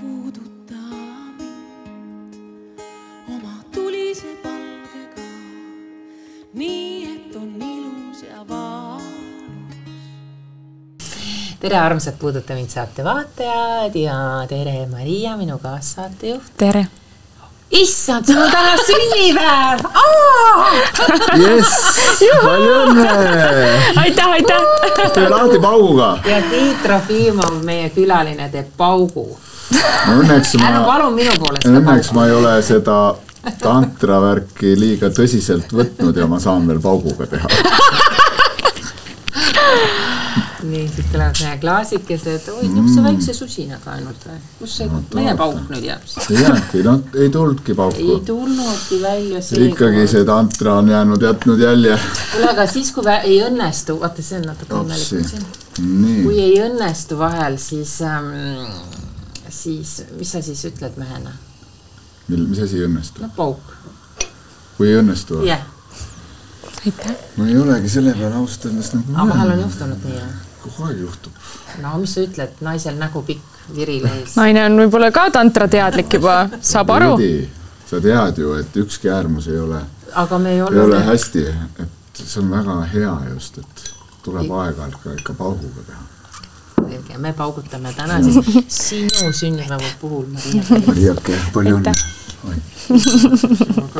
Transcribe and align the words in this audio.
puuduta 0.00 0.74
mind 1.38 2.80
oma 3.28 3.54
tulise 3.74 4.26
palgega, 4.42 5.24
nii 6.54 7.14
et 7.14 7.36
on 7.36 7.54
ilus 7.62 8.22
ja 8.22 8.44
valus. 8.48 9.04
tere, 11.60 11.78
armsad 11.78 12.18
Puuduta 12.18 12.54
mind 12.54 12.68
saate 12.68 13.04
vaatajad 13.04 13.96
ja 13.96 14.18
tere, 14.48 14.86
Maria, 14.90 15.36
minu 15.36 15.58
kaassaatejuht. 15.58 16.52
tere 16.56 16.86
issand, 17.70 18.24
sul 18.26 18.42
on 18.42 18.50
täna 18.50 18.76
sünnipäev! 18.86 19.80
jess, 21.40 21.72
palju 22.44 22.76
õnne! 22.84 23.08
aitäh, 24.04 24.28
aitäh! 24.28 24.62
tee 25.14 25.28
lahti 25.28 25.58
pauguga. 25.58 26.18
ja 26.24 26.40
Tiit 26.50 26.82
Trofimov, 26.82 27.60
meie 27.64 27.90
külaline, 27.90 28.48
teeb 28.52 28.70
paugu. 28.76 29.30
õnneks 30.16 30.56
ma. 30.60 30.72
õnneks 31.64 32.12
ma 32.16 32.26
ei 32.26 32.36
ole 32.36 32.56
seda 32.66 32.98
tantravärki 33.62 34.74
liiga 34.78 35.10
tõsiselt 35.14 35.72
võtnud 35.72 36.16
ja 36.18 36.26
ma 36.30 36.40
saan 36.42 36.66
veel 36.68 36.82
pauguga 36.82 37.28
teha 37.30 37.50
nii, 40.70 40.88
siit 40.88 41.10
tulevad 41.12 41.40
meie 41.40 41.58
klaasikesed, 41.60 42.48
oi, 42.52 42.68
niisuguse 42.68 43.02
väikse 43.04 43.34
susinaga 43.36 43.94
ainult 43.96 44.26
või? 44.26 44.38
kus 44.60 44.76
see 44.80 44.88
no, 44.90 45.00
meie 45.16 45.34
pauk 45.38 45.70
nüüd 45.72 45.86
jääb 45.86 46.04
siis? 46.08 46.28
ei 46.30 46.42
jäänudki, 46.42 46.82
noh, 46.86 47.00
ei 47.22 47.30
tulnudki 47.34 47.76
pauku. 47.78 48.02
ei 48.02 48.20
tulnudki 48.26 49.00
välja 49.02 49.42
see. 49.44 49.68
ikkagi 49.70 50.06
see 50.10 50.24
tantra 50.28 50.78
on 50.80 50.90
jäänud, 50.92 51.26
jätnud 51.28 51.62
jälje. 51.62 51.98
kuule, 52.32 52.50
aga 52.52 52.66
siis, 52.70 52.92
kui 52.96 53.10
ei 53.16 53.40
õnnestu, 53.46 53.98
vaata, 54.02 54.24
see 54.26 54.40
on 54.40 54.48
natuke 54.52 54.82
imelik 54.82 56.24
kui 56.24 56.40
ei 56.40 56.56
õnnestu 56.66 57.18
vahel, 57.20 57.60
siis 57.60 57.98
ähm,, 58.06 58.32
siis 59.56 59.96
mis 60.18 60.34
sa 60.36 60.42
siis 60.44 60.64
ütled 60.68 60.98
mehena? 61.00 61.32
mil, 62.28 62.44
mis 62.50 62.60
asi 62.64 62.82
ei 62.82 62.90
õnnestu? 62.90 63.24
no 63.24 63.32
pauk. 63.36 63.72
kui 64.76 64.92
ei 64.92 65.00
õnnestu? 65.00 65.42
jah 65.44 65.56
yeah 65.56 65.72
aitäh. 66.86 67.16
ma 67.36 67.46
ei 67.46 67.58
olegi 67.58 67.88
selle 67.88 68.14
peale 68.14 68.34
ausalt 68.34 68.64
öeldes 68.64 68.92
nagu. 68.94 69.14
aga 69.14 69.28
vahel 69.28 69.50
on 69.50 69.60
juhtunud 69.60 70.04
nii, 70.04 70.16
jah? 70.16 70.32
kogu 70.62 70.88
aeg 70.88 71.00
juhtub. 71.00 71.42
no 71.82 71.98
mis 72.02 72.14
sa 72.14 72.24
ütled, 72.26 72.62
naisel 72.68 72.98
nägu 73.00 73.22
pikk, 73.26 73.60
viril 73.74 74.06
ees. 74.12 74.36
naine 74.38 74.64
on 74.68 74.78
võib-olla 74.82 75.10
ka 75.14 75.28
tantrateadlik 75.38 76.18
juba, 76.18 76.38
saab 76.60 76.94
aru. 76.96 77.12
sa 77.90 78.00
tead 78.02 78.42
ju, 78.42 78.54
et 78.60 78.80
ükski 78.84 79.12
äärmus 79.12 79.48
ei 79.52 79.60
ole. 79.60 79.82
aga 80.24 80.38
me 80.38 80.56
ei 80.56 80.62
ole. 80.62 80.76
ei 80.76 80.84
ole 80.84 81.04
hästi, 81.10 81.46
et 81.86 82.22
see 82.22 82.42
on 82.42 82.52
väga 82.54 82.80
hea 82.94 83.16
just, 83.34 83.58
et 83.58 83.88
tuleb 84.26 84.50
aeg-ajalt 84.50 85.02
ka 85.02 85.16
ikka 85.20 85.34
pauguga 85.38 85.88
teha 85.90 86.15
selge, 86.76 87.18
me 87.18 87.32
paugutame 87.32 87.92
täna 87.96 88.20
siis 88.22 88.36
sinu 88.82 89.32
sünnipäeva 89.32 89.90
puhul, 90.00 90.26
Maria. 90.32 90.82
Mariake, 90.86 91.40
palju 91.52 91.80
õnne 91.80 91.94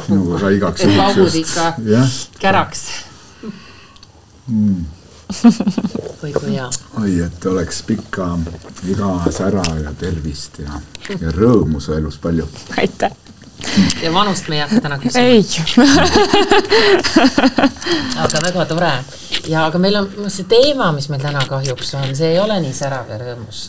sinuga 0.06 0.38
ka 0.40 0.50
igaks 0.54 0.84
juhuks. 0.84 0.98
paugud 1.00 1.34
ikka 1.34 1.64
käraks 2.38 2.82
mm. 4.46 4.84
oi 6.22 6.32
kui 6.32 6.52
hea. 6.54 6.70
oi, 7.00 7.12
et 7.26 7.46
oleks 7.50 7.82
pikka 7.88 8.38
iga 8.86 9.12
sära 9.34 9.64
ja 9.82 9.94
tervist 9.98 10.60
ja, 10.62 10.80
ja 11.20 11.34
rõõmu 11.34 11.80
su 11.82 11.96
elus 11.96 12.18
palju. 12.22 12.48
aitäh 12.78 13.12
ja 14.02 14.12
vanust 14.14 14.48
me 14.48 14.60
ei 14.60 14.62
hakka 14.62 14.80
täna 14.84 14.98
küsima. 15.02 15.24
ei 15.24 15.42
aga 18.24 18.42
väga 18.46 18.66
tore 18.70 18.92
ja, 19.48 19.66
aga 19.66 19.78
meil 19.82 20.02
on 20.02 20.30
see 20.30 20.46
teema, 20.50 20.92
mis 20.96 21.08
meil 21.12 21.22
täna 21.22 21.42
kahjuks 21.48 21.94
on, 22.00 22.14
see 22.18 22.34
ei 22.34 22.40
ole 22.42 22.60
nii 22.64 22.76
särav 22.76 23.10
ja 23.12 23.18
rõõmus 23.22 23.66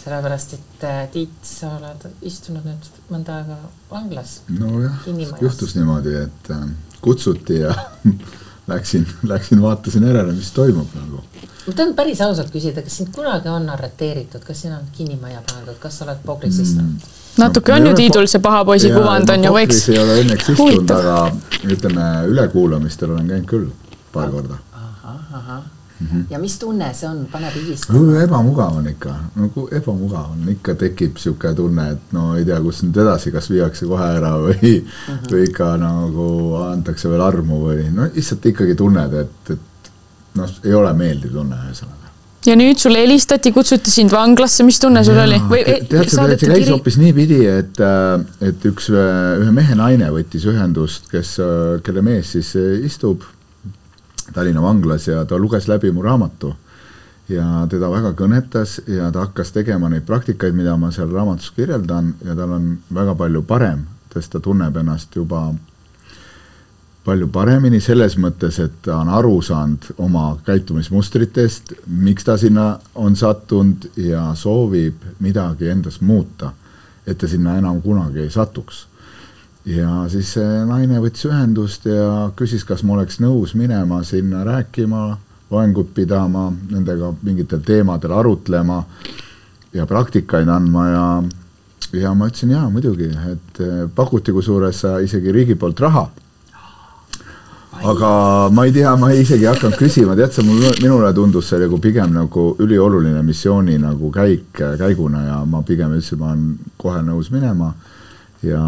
sellepärast 0.00 0.54
et 0.56 0.84
äh, 0.84 1.00
Tiit, 1.12 1.40
sa 1.44 1.74
oled 1.76 2.06
istunud 2.26 2.64
nüüd 2.64 2.86
mõnda 3.12 3.40
aega 3.40 3.58
vanglas. 3.90 4.40
nojah, 4.48 5.02
juhtus 5.42 5.76
niimoodi, 5.76 6.14
et 6.24 6.52
äh, 6.54 6.62
kutsuti 7.04 7.60
ja 7.60 7.74
läksin, 8.72 9.06
läksin 9.28 9.62
vaatasin 9.62 10.06
järele, 10.08 10.32
mis 10.32 10.52
toimub 10.56 10.94
nagu. 10.96 11.22
ma 11.66 11.74
tahan 11.74 11.94
päris 11.98 12.20
ausalt 12.24 12.52
küsida, 12.54 12.82
kas 12.86 12.96
sind 13.02 13.12
kunagi 13.14 13.52
on 13.52 13.68
arreteeritud, 13.70 14.44
kas 14.46 14.64
sina 14.64 14.78
oled 14.78 14.88
kinnimajja 14.96 15.42
pandud, 15.52 15.76
kas 15.82 16.00
sa 16.00 16.08
oled 16.08 16.24
pogris 16.24 16.56
mm. 16.56 16.62
istunud 16.62 16.94
mm.? 16.94 17.18
natuke 17.44 17.72
no, 17.72 17.76
on 17.76 17.90
ju 17.90 17.94
Tiidul 18.00 18.30
see 18.30 18.42
paha 18.42 18.64
poisi 18.64 18.92
kuvand 18.94 19.36
on 19.36 19.44
ju, 19.44 19.52
võiks. 19.58 19.84
ei 19.92 20.00
ole 20.00 20.16
õnneks 20.24 20.50
istunud, 20.54 20.96
aga 20.96 21.20
ütleme 21.76 22.08
ülekuulamistel 22.32 23.12
olen 23.12 23.28
käinud 23.34 23.52
küll 23.52 23.70
paar 24.14 24.32
korda. 24.32 24.58
Ahah, 25.32 25.62
Mm 26.00 26.06
-hmm. 26.06 26.24
ja 26.30 26.38
mis 26.38 26.58
tunne 26.58 26.94
see 26.94 27.08
on, 27.08 27.26
paneb 27.32 27.54
higistama 27.54 27.98
no,? 27.98 28.20
ebamugav 28.20 28.76
on 28.76 28.86
ikka, 28.88 29.14
nagu 29.36 29.68
ebamugav 29.72 30.30
on, 30.32 30.48
ikka 30.48 30.74
tekib 30.74 31.16
sihuke 31.16 31.54
tunne, 31.54 31.90
et 31.90 32.12
no 32.16 32.36
ei 32.36 32.44
tea, 32.44 32.60
kus 32.60 32.82
nüüd 32.82 32.96
edasi, 33.02 33.32
kas 33.32 33.50
viiakse 33.50 33.86
kohe 33.86 34.06
ära 34.16 34.30
või 34.40 34.70
mm, 34.78 34.86
-hmm. 35.08 35.26
või 35.32 35.42
ikka 35.48 35.76
nagu 35.76 36.28
antakse 36.64 37.10
veel 37.12 37.20
armu 37.20 37.58
või 37.66 37.90
no 37.92 38.08
lihtsalt 38.14 38.46
ikkagi 38.46 38.74
tunned, 38.74 39.12
et, 39.12 39.50
et 39.50 39.90
noh, 40.40 40.54
ei 40.64 40.74
ole 40.74 40.92
meeldiv 40.92 41.34
tunne 41.36 41.58
ühesõnaga 41.66 42.08
ja 42.46 42.56
nüüd 42.56 42.80
sulle 42.80 43.02
helistati, 43.02 43.52
kutsuti 43.52 43.92
sind 43.92 44.12
vanglasse, 44.12 44.64
mis 44.64 44.80
tunne 44.80 45.02
sul 45.04 45.20
ja, 45.20 45.26
oli? 45.28 45.40
või 45.50 45.66
tead, 45.66 46.08
see 46.08 46.30
käis 46.30 46.46
kiri... 46.46 46.70
hoopis 46.70 46.96
niipidi, 47.02 47.42
et, 47.58 47.82
äh, 47.84 48.48
et 48.48 48.64
üks, 48.72 48.88
ühe 48.94 49.52
mehe 49.52 49.76
naine 49.76 50.08
võttis 50.16 50.48
ühendust, 50.48 51.12
kes, 51.12 51.34
äh, 51.44 51.76
kelle 51.84 52.00
mees 52.08 52.32
siis 52.38 52.54
istub 52.88 53.28
Tallinna 54.34 54.62
vanglas 54.62 55.08
ja 55.08 55.24
ta 55.24 55.38
luges 55.38 55.68
läbi 55.68 55.90
mu 55.92 56.02
raamatu. 56.02 56.54
ja 57.30 57.66
teda 57.70 57.86
väga 57.90 58.10
kõnetas 58.18 58.80
ja 58.90 59.12
ta 59.14 59.20
hakkas 59.22 59.52
tegema 59.54 59.88
neid 59.88 60.02
praktikaid, 60.02 60.54
mida 60.54 60.74
ma 60.76 60.90
seal 60.90 61.12
raamatus 61.14 61.52
kirjeldan 61.54 62.14
ja 62.26 62.34
tal 62.34 62.56
on 62.56 62.64
väga 62.94 63.14
palju 63.14 63.42
parem, 63.46 63.84
sest 64.12 64.32
ta 64.32 64.40
tunneb 64.40 64.76
ennast 64.76 65.14
juba 65.16 65.54
palju 67.04 67.28
paremini 67.28 67.80
selles 67.80 68.18
mõttes, 68.18 68.58
et 68.58 68.82
ta 68.82 68.96
on 68.96 69.08
aru 69.08 69.38
saanud 69.42 69.92
oma 69.98 70.24
käitumismustritest, 70.44 71.72
miks 71.86 72.26
ta 72.26 72.36
sinna 72.36 72.80
on 72.94 73.16
sattunud 73.16 73.92
ja 73.96 74.34
soovib 74.34 75.06
midagi 75.20 75.70
endas 75.70 76.00
muuta, 76.00 76.50
et 77.06 77.18
ta 77.18 77.28
sinna 77.28 77.56
enam 77.62 77.78
kunagi 77.82 78.26
ei 78.26 78.30
satuks 78.30 78.89
ja 79.64 80.04
siis 80.08 80.34
see 80.36 80.60
naine 80.68 81.00
võttis 81.02 81.26
ühendust 81.28 81.84
ja 81.88 82.30
küsis, 82.36 82.64
kas 82.64 82.84
ma 82.86 82.96
oleks 82.96 83.20
nõus 83.20 83.54
minema 83.58 84.02
sinna 84.08 84.44
rääkima, 84.46 85.02
loengut 85.50 85.92
pidama, 85.94 86.48
nendega 86.70 87.12
mingitel 87.22 87.60
teemadel 87.66 88.14
arutlema 88.16 88.84
ja 89.74 89.86
praktikaid 89.86 90.48
andma 90.48 90.86
ja, 90.88 91.04
ja 92.00 92.14
ma 92.14 92.30
ütlesin 92.30 92.54
jaa, 92.56 92.70
muidugi, 92.72 93.10
et 93.32 93.62
eh, 93.62 93.84
pakuti 93.94 94.32
kusjuures 94.32 94.84
isegi 95.04 95.32
riigi 95.32 95.58
poolt 95.58 95.80
raha. 95.80 96.08
aga 97.80 98.08
ma 98.52 98.64
ei 98.68 98.72
tea, 98.72 98.90
ma 98.96 99.08
ei 99.10 99.22
isegi 99.22 99.46
hakanud 99.48 99.76
küsima, 99.78 100.16
tead 100.16 100.34
sa, 100.34 100.42
mul, 100.44 100.66
minule 100.82 101.12
tundus 101.16 101.48
see 101.48 101.60
nagu 101.62 101.78
pigem 101.80 102.12
nagu 102.12 102.50
ülioluline 102.60 103.22
missiooni 103.24 103.78
nagu 103.80 104.10
käik, 104.12 104.50
käiguna 104.52 105.22
ja 105.24 105.38
ma 105.44 105.62
pigem 105.62 105.94
ütlesin, 105.96 106.18
ma 106.20 106.32
olen 106.32 106.74
kohe 106.76 107.00
nõus 107.04 107.30
minema 107.32 107.72
ja 108.42 108.62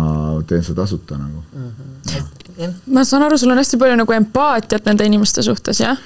teen 0.47 0.65
seda 0.65 0.83
tasuta 0.83 1.19
nagu 1.19 1.43
mm. 1.53 1.71
-hmm. 2.09 2.73
ma 2.87 3.05
saan 3.05 3.23
aru, 3.23 3.39
sul 3.39 3.51
on 3.51 3.57
hästi 3.63 3.77
palju 3.77 3.97
nagu 3.97 4.13
empaatiat 4.13 4.87
nende 4.87 5.07
inimeste 5.07 5.43
suhtes, 5.43 5.81
jah? 5.81 5.97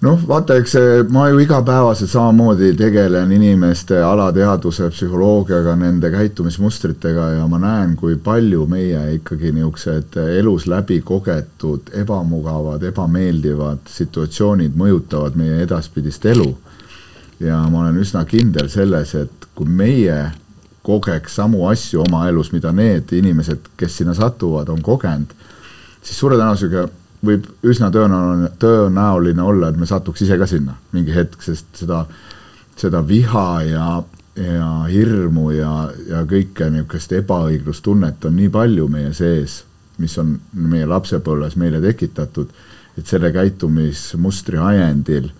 noh, 0.00 0.20
vaata, 0.28 0.54
eks 0.60 0.74
ma 1.10 1.28
ju 1.28 1.38
igapäevaselt 1.42 2.10
samamoodi 2.10 2.72
tegelen 2.78 3.32
inimeste 3.32 3.98
alateadvuse 4.02 4.90
psühholoogiaga, 4.94 5.74
nende 5.76 6.10
käitumismustritega 6.10 7.30
ja 7.30 7.46
ma 7.50 7.58
näen, 7.58 7.96
kui 7.96 8.16
palju 8.16 8.66
meie 8.66 9.02
ikkagi 9.18 9.52
niisugused 9.52 10.20
elus 10.38 10.66
läbi 10.66 11.00
kogetud 11.00 11.90
ebamugavad, 11.92 12.82
ebameeldivad 12.82 13.90
situatsioonid 13.90 14.78
mõjutavad 14.78 15.36
meie 15.36 15.62
edaspidist 15.66 16.26
elu. 16.26 16.56
ja 17.40 17.58
ma 17.70 17.80
olen 17.80 17.98
üsna 18.02 18.24
kindel 18.24 18.68
selles, 18.68 19.14
et 19.14 19.50
kui 19.54 19.66
meie 19.66 20.30
kogeks 20.88 21.36
samu 21.40 21.66
asju 21.68 22.00
oma 22.06 22.24
elus, 22.30 22.52
mida 22.54 22.72
need 22.72 23.12
inimesed, 23.12 23.74
kes 23.76 24.00
sinna 24.00 24.14
satuvad, 24.16 24.70
on 24.72 24.80
kogenud, 24.84 25.34
siis 26.00 26.16
suure 26.16 26.38
tõenäosusega 26.38 26.86
võib 27.24 27.46
üsna 27.66 27.90
tõenäoline, 27.94 28.52
tõenäoline 28.62 29.44
olla, 29.44 29.70
et 29.70 29.80
me 29.80 29.88
satuks 29.88 30.22
ise 30.24 30.38
ka 30.38 30.46
sinna 30.48 30.76
mingi 30.94 31.14
hetk, 31.14 31.42
sest 31.42 31.82
seda, 31.82 32.04
seda 32.78 33.02
viha 33.06 33.48
ja, 33.66 33.88
ja 34.38 34.68
hirmu 34.90 35.50
ja, 35.56 35.72
ja 36.08 36.22
kõike 36.28 36.70
niisugust 36.72 37.16
ebaõiglustunnet 37.18 38.28
on 38.28 38.38
nii 38.38 38.52
palju 38.54 38.88
meie 38.92 39.12
sees, 39.16 39.62
mis 39.98 40.14
on 40.22 40.36
meie 40.52 40.86
lapsepõlves 40.86 41.58
meile 41.58 41.82
tekitatud, 41.82 42.54
et 42.98 43.06
selle 43.06 43.32
käitumismustri 43.34 44.58
ajendil 44.62 45.30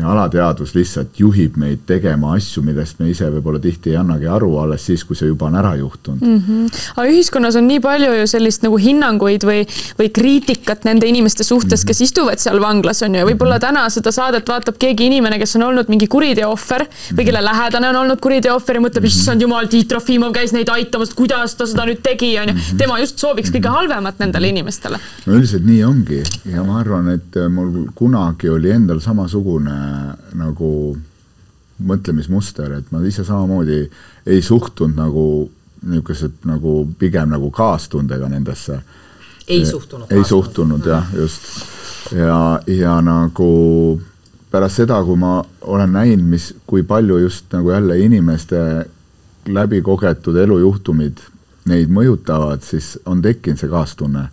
ja 0.00 0.10
alateadvus 0.12 0.74
lihtsalt 0.74 1.18
juhib 1.20 1.56
meid 1.60 1.84
tegema 1.86 2.34
asju, 2.36 2.62
millest 2.64 3.00
me 3.00 3.10
ise 3.10 3.28
võib-olla 3.30 3.60
tihti 3.62 3.92
ei 3.94 3.98
annagi 4.00 4.28
aru 4.30 4.50
alles 4.62 4.86
siis, 4.86 5.04
kui 5.04 5.18
see 5.18 5.30
juba 5.30 5.48
on 5.50 5.58
ära 5.60 5.74
juhtunud 5.78 6.24
mm. 6.24 6.42
-hmm. 6.46 6.80
aga 6.96 7.06
ühiskonnas 7.10 7.58
on 7.60 7.68
nii 7.68 7.80
palju 7.84 8.12
ju 8.20 8.26
sellist 8.30 8.64
nagu 8.66 8.78
hinnanguid 8.80 9.44
või, 9.46 9.64
või 9.98 10.10
kriitikat 10.14 10.84
nende 10.88 11.08
inimeste 11.10 11.44
suhtes, 11.44 11.84
kes 11.84 12.00
istuvad 12.06 12.40
seal 12.42 12.60
vanglas, 12.62 13.02
on 13.06 13.14
ju, 13.14 13.26
võib-olla 13.30 13.58
mhm. 13.58 13.66
täna 13.66 13.86
seda 13.90 14.12
saadet 14.14 14.48
vaatab 14.48 14.78
keegi 14.80 15.06
inimene, 15.10 15.38
kes 15.38 15.56
on 15.56 15.66
olnud 15.70 15.92
mingi 15.92 16.08
kuriteo 16.10 16.50
ohver 16.54 16.86
või 17.16 17.26
kelle 17.28 17.44
lähedane 17.44 17.90
on 17.90 18.00
olnud 18.04 18.20
kuriteo 18.20 18.56
ohver 18.56 18.80
ja 18.80 18.84
mõtleb, 18.86 19.08
issand 19.10 19.42
jumal, 19.42 19.68
Tiit 19.70 19.88
Trofimov 19.88 20.32
käis 20.34 20.54
neid 20.56 20.68
aitamas, 20.72 21.14
kuidas 21.14 21.54
ta 21.54 21.66
seda 21.66 21.86
nüüd 21.88 22.02
tegi, 22.02 22.32
on 22.40 22.52
ju. 22.52 22.54
Mhm. 22.54 22.78
tema 22.78 22.98
just 23.00 23.18
sooviks 23.18 23.52
kõige 23.54 23.68
halvemat 23.68 24.18
nendele 24.22 24.48
inimestele. 24.48 24.98
no 25.26 25.34
üldiselt 25.34 25.66
nii 25.66 25.84
ongi 25.84 26.22
ja 26.52 26.64
ma 26.64 26.80
arvan, 26.80 27.08
et 27.14 27.36
mul 27.50 27.88
kunagi 27.94 28.48
oli 28.48 28.70
endal 28.70 29.00
samasugune 29.00 29.76
nagu 30.38 30.96
mõtlemismuster, 31.86 32.74
et 32.78 32.90
ma 32.92 33.00
ise 33.08 33.24
samamoodi 33.24 33.80
ei 34.26 34.42
suhtunud 34.44 34.98
nagu 34.98 35.24
niisugused 35.80 36.44
nagu 36.44 36.84
pigem 36.98 37.30
nagu 37.32 37.50
kaastundega 37.50 38.28
nendesse. 38.28 38.80
ei 39.48 39.66
suhtunud? 39.66 40.12
ei 40.12 40.24
suhtunud 40.24 40.86
jah, 40.86 41.06
just. 41.16 41.48
ja, 42.12 42.60
ja 42.66 43.00
nagu 43.00 44.00
pärast 44.50 44.82
seda, 44.82 45.02
kui 45.04 45.16
ma 45.16 45.40
olen 45.60 45.92
näinud, 45.92 46.26
mis, 46.26 46.54
kui 46.66 46.82
palju 46.82 47.18
just 47.18 47.52
nagu 47.52 47.70
jälle 47.70 47.98
inimeste 47.98 48.86
läbikogetud 49.48 50.36
elujuhtumid 50.36 51.22
neid 51.70 51.88
mõjutavad, 51.92 52.64
siis 52.64 52.98
on 53.06 53.22
tekkinud 53.22 53.60
see 53.60 53.70
kaastunne 53.70 54.28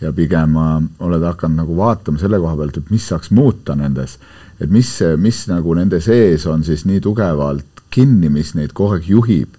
ja 0.00 0.12
pigem 0.14 0.56
oled 0.58 1.24
hakanud 1.26 1.62
nagu 1.62 1.76
vaatama 1.76 2.18
selle 2.18 2.38
koha 2.40 2.56
pealt, 2.56 2.76
et 2.78 2.90
mis 2.90 3.08
saaks 3.08 3.30
muuta 3.34 3.74
nendes 3.76 4.18
et 4.60 4.70
mis, 4.70 4.90
mis 5.16 5.44
nagu 5.50 5.74
nende 5.78 6.00
sees 6.02 6.46
on 6.50 6.64
siis 6.66 6.84
nii 6.88 7.00
tugevalt 7.04 7.84
kinni, 7.94 8.28
mis 8.32 8.54
neid 8.58 8.74
kogu 8.76 8.98
aeg 8.98 9.08
juhib, 9.08 9.54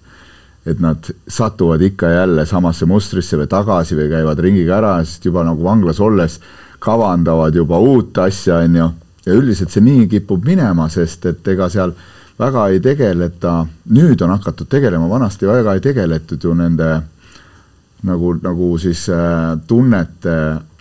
et 0.68 0.80
nad 0.80 1.06
satuvad 1.28 1.80
ikka 1.82 2.10
jälle 2.12 2.44
samasse 2.46 2.86
mustrisse 2.86 3.38
või 3.40 3.48
tagasi 3.50 3.96
või 3.96 4.10
käivad 4.12 4.42
ringiga 4.44 4.76
ära, 4.76 4.96
sest 5.04 5.24
juba 5.24 5.44
nagu 5.46 5.64
vanglas 5.64 6.00
olles 6.04 6.38
kavandavad 6.80 7.56
juba 7.56 7.78
uut 7.80 8.18
asja, 8.18 8.60
on 8.64 8.76
ju, 8.76 8.88
ja 9.26 9.36
üldiselt 9.36 9.72
see 9.72 9.84
nii 9.84 10.06
kipub 10.08 10.44
minema, 10.44 10.88
sest 10.92 11.26
et 11.32 11.48
ega 11.48 11.68
seal 11.72 11.94
väga 12.40 12.68
ei 12.72 12.80
tegeleta, 12.84 13.54
nüüd 13.92 14.20
on 14.24 14.34
hakatud 14.36 14.68
tegelema, 14.70 15.08
vanasti 15.08 15.48
väga 15.48 15.76
ei 15.76 15.82
tegeletud 15.84 16.44
ju 16.44 16.54
nende 16.56 16.90
nagu, 18.08 18.34
nagu 18.42 18.72
siis 18.80 19.06
äh, 19.12 19.56
tunnete 19.68 20.36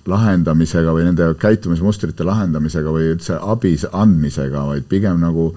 lahendamisega 0.09 0.93
või 0.95 1.07
nende 1.07 1.33
käitumismustrite 1.39 2.25
lahendamisega 2.27 2.93
või 2.93 3.11
üldse 3.13 3.37
abi 3.39 3.75
andmisega, 3.91 4.65
vaid 4.71 4.87
pigem 4.89 5.19
nagu 5.21 5.51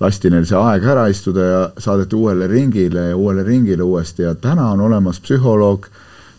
lasti 0.00 0.30
neil 0.32 0.46
see 0.48 0.56
aeg 0.56 0.84
ära 0.88 1.06
istuda 1.12 1.46
ja 1.46 1.64
saadeti 1.78 2.16
uuele 2.16 2.48
ringile 2.48 3.10
ja 3.10 3.16
uuele 3.16 3.44
ringile 3.44 3.84
uuesti 3.84 4.24
ja 4.24 4.34
täna 4.34 4.70
on 4.72 4.80
olemas 4.86 5.20
psühholoog, 5.20 5.86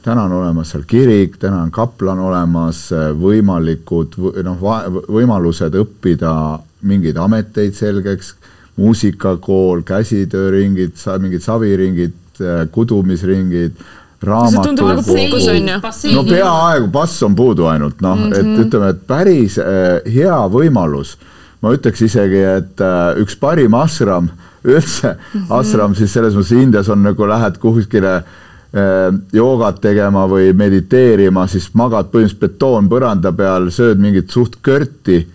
täna 0.01 0.25
on 0.25 0.33
olemas 0.39 0.73
seal 0.73 0.87
kirik, 0.89 1.37
täna 1.41 1.61
on 1.61 1.71
kaplan 1.71 2.19
olemas, 2.19 2.87
võimalikud 3.21 4.17
noh, 4.47 4.65
võimalused 5.13 5.77
õppida 5.77 6.33
mingeid 6.81 7.19
ameteid 7.21 7.77
selgeks, 7.77 8.33
muusikakool, 8.81 9.83
käsitööringid, 9.85 10.97
mingid 11.21 11.45
saviringid, 11.45 12.17
kudumisringid 12.73 13.77
tundub 14.65 14.87
nagu 14.91 15.15
no 16.13 16.23
peaaegu 16.27 16.91
pass 16.93 17.23
on 17.25 17.35
puudu 17.37 17.65
ainult 17.71 18.01
noh 18.05 18.15
mm, 18.17 18.29
-hmm. 18.29 18.39
et 18.39 18.45
mhm. 18.45 18.61
ütleme, 18.65 18.89
et 18.93 19.01
päris 19.07 19.57
äh, 19.57 20.13
hea 20.13 20.37
võimalus. 20.53 21.17
ma 21.61 21.73
ütleks 21.73 22.01
isegi, 22.01 22.39
et 22.57 22.81
äh, 22.81 23.17
üks 23.21 23.35
parim 23.39 23.73
asram 23.73 24.29
üldse 24.63 25.13
mm, 25.13 25.41
-hmm. 25.41 25.59
asram 25.59 25.95
siis 25.95 26.13
selles 26.13 26.37
mõttes 26.37 26.57
Indias 26.57 26.89
on 26.89 27.03
nagu 27.03 27.27
lähed 27.27 27.57
kuskile 27.57 28.15
äh, 28.15 28.23
joogat 29.33 29.81
tegema 29.81 30.27
või 30.27 30.53
mediteerima, 30.53 31.47
siis 31.47 31.69
magad 31.73 32.11
põhimõtteliselt 32.13 32.41
betoonpõranda 32.41 33.31
peal, 33.31 33.69
sööd 33.69 33.97
mingit 33.97 34.29
suht 34.29 34.57
kõrti. 34.61 35.27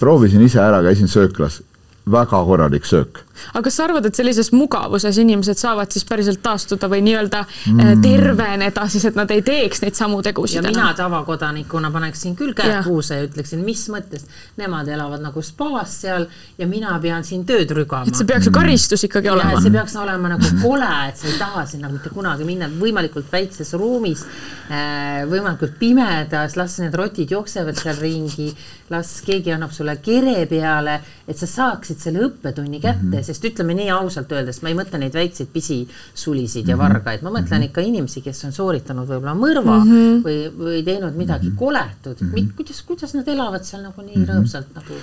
proovisin 0.00 0.40
ise 0.42 0.60
ära, 0.60 0.82
käisin 0.82 1.08
sööklas, 1.08 1.62
väga 2.10 2.44
korralik 2.44 2.84
söök 2.84 3.29
aga 3.52 3.62
kas 3.66 3.76
sa 3.78 3.86
arvad, 3.86 4.06
et 4.06 4.18
sellises 4.18 4.52
mugavuses 4.54 5.18
inimesed 5.22 5.58
saavad 5.60 5.90
siis 5.92 6.04
päriselt 6.08 6.42
taastuda 6.42 6.88
või 6.90 7.02
nii-öelda 7.06 7.42
mm. 7.44 8.02
terveneda 8.04 8.86
siis, 8.90 9.06
et 9.10 9.18
nad 9.18 9.30
ei 9.34 9.42
teeks 9.46 9.82
neid 9.84 9.98
samu 9.98 10.20
tegusid? 10.26 10.64
mina 10.66 10.90
tavakodanikuna 10.96 11.90
paneksin 11.94 12.36
küll 12.38 12.54
käed 12.56 12.84
puusse 12.86 13.18
ja 13.18 13.26
ütleksin, 13.26 13.62
mis 13.64 13.86
mõttes, 13.92 14.26
nemad 14.60 14.88
elavad 14.88 15.22
nagu 15.24 15.42
spaas 15.44 15.96
seal 16.04 16.26
ja 16.58 16.68
mina 16.70 16.96
pean 17.02 17.24
siin 17.26 17.44
tööd 17.48 17.72
rügama. 17.76 18.08
et 18.08 18.18
see 18.18 18.28
peaks 18.28 18.48
ju 18.48 18.54
karistus 18.54 19.06
ikkagi 19.08 19.32
olema. 19.32 19.60
see 19.62 19.74
peaks 19.74 19.96
olema 20.00 20.34
nagu 20.34 20.52
kole, 20.62 20.90
et 21.08 21.20
sa 21.20 21.28
ei 21.30 21.38
taha 21.40 21.66
sinna 21.70 21.90
mitte 21.92 22.12
kunagi 22.14 22.46
minna, 22.48 22.68
võimalikult 22.80 23.30
väikses 23.32 23.74
ruumis, 23.78 24.24
äh, 24.70 25.22
võimalikult 25.30 25.78
pimedas, 25.80 26.56
las 26.60 26.78
need 26.82 26.94
rotid 26.98 27.32
jooksevad 27.34 27.78
seal 27.80 27.98
ringi, 28.00 28.50
las 28.90 29.20
keegi 29.26 29.54
annab 29.54 29.72
sulle 29.74 29.96
kere 30.02 30.44
peale, 30.50 31.00
et 31.28 31.38
sa 31.38 31.46
saaksid 31.46 32.00
selle 32.02 32.24
õppetunni 32.26 32.80
kätte 32.80 33.04
mm, 33.04 33.12
-hmm 33.12 33.29
sest 33.30 33.46
ütleme 33.46 33.74
nii 33.78 33.90
ausalt 33.94 34.32
öeldes, 34.34 34.60
ma 34.62 34.72
ei 34.72 34.78
mõtle 34.78 35.00
neid 35.00 35.14
väikseid 35.14 35.50
pisisulisid 35.54 36.68
ja 36.68 36.76
mhm. 36.76 36.82
vargaid, 36.84 37.24
ma 37.26 37.32
mõtlen 37.34 37.60
mhm. 37.60 37.70
ikka 37.70 37.86
inimesi, 37.86 38.24
kes 38.26 38.44
on 38.48 38.54
sooritanud 38.56 39.08
võib-olla 39.08 39.36
mõrva 39.38 39.78
mm 39.78 39.90
-hmm. 39.90 40.22
või, 40.26 40.38
või 40.58 40.84
teinud 40.86 41.16
midagi 41.16 41.50
mhm. 41.50 41.58
koletut 41.58 42.20
mm. 42.20 42.32
-hmm. 42.34 42.54
kuidas, 42.56 42.82
kuidas 42.82 43.14
nad 43.14 43.28
elavad 43.28 43.64
seal 43.64 43.82
nagu 43.86 44.02
nii 44.02 44.16
mm 44.16 44.24
-hmm. 44.24 44.34
rõõmsalt 44.34 44.74
nagu? 44.74 45.00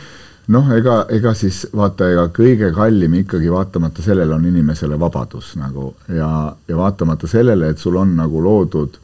noh, 0.48 0.72
ega, 0.76 1.06
ega 1.10 1.34
siis 1.34 1.66
vaata, 1.76 2.12
ega 2.12 2.28
kõige 2.36 2.72
kallim 2.76 3.14
ikkagi 3.24 3.52
vaatamata 3.52 4.02
sellele 4.02 4.36
on 4.36 4.46
inimesele 4.46 5.00
vabadus 5.00 5.56
nagu 5.56 5.96
ja, 6.08 6.56
ja 6.68 6.78
vaatamata 6.78 7.28
sellele, 7.28 7.70
et 7.70 7.78
sul 7.78 7.96
on 7.96 8.16
nagu 8.16 8.44
loodud 8.44 8.98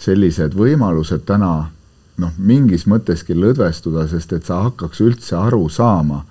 sellised 0.00 0.56
võimalused 0.56 1.26
täna 1.28 1.52
noh, 2.20 2.32
mingis 2.38 2.86
mõtteski 2.86 3.36
lõdvestuda, 3.36 4.06
sest 4.08 4.32
et 4.32 4.48
sa 4.48 4.62
hakkaks 4.66 5.00
üldse 5.04 5.36
aru 5.36 5.68
saama 5.68 6.24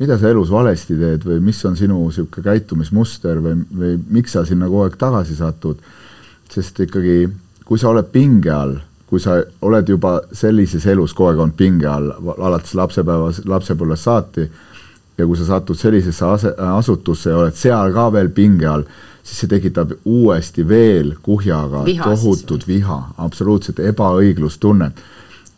mida 0.00 0.16
sa 0.18 0.30
elus 0.32 0.50
valesti 0.52 0.96
teed 0.96 1.24
või 1.28 1.42
mis 1.44 1.58
on 1.68 1.76
sinu 1.76 1.98
niisugune 2.06 2.44
käitumismuster 2.46 3.40
või, 3.44 3.58
või 3.76 3.96
miks 4.16 4.32
sa 4.36 4.46
sinna 4.48 4.68
kogu 4.70 4.86
aeg 4.86 4.96
tagasi 5.00 5.36
satud. 5.36 5.82
sest 6.50 6.80
ikkagi, 6.80 7.28
kui 7.64 7.78
sa 7.78 7.92
oled 7.92 8.08
pinge 8.10 8.50
all, 8.50 8.78
kui 9.06 9.20
sa 9.20 9.36
oled 9.62 9.88
juba 9.88 10.16
sellises 10.32 10.86
elus 10.86 11.12
kogu 11.14 11.28
aeg 11.30 11.44
olnud 11.44 11.56
pinge 11.56 11.86
all, 11.86 12.10
alates 12.38 12.74
lapsepäevas, 12.74 13.44
lapsepõlvest 13.44 14.08
saati, 14.08 14.48
ja 15.18 15.26
kui 15.26 15.36
sa 15.36 15.46
satud 15.46 15.78
sellisesse 15.78 16.24
ase, 16.26 16.54
asutusse 16.56 17.30
ja 17.30 17.38
oled 17.44 17.54
seal 17.54 17.92
ka 17.94 18.08
veel 18.12 18.32
pinge 18.34 18.66
all, 18.66 18.88
siis 19.22 19.44
see 19.44 19.52
tekitab 19.52 19.92
uuesti 20.08 20.64
veel 20.68 21.14
kuhjaga 21.22 21.84
viha 21.84 22.08
tohutut 22.08 22.66
viha, 22.66 23.00
absoluutset 23.18 23.84
ebaõiglustunnet 23.92 25.04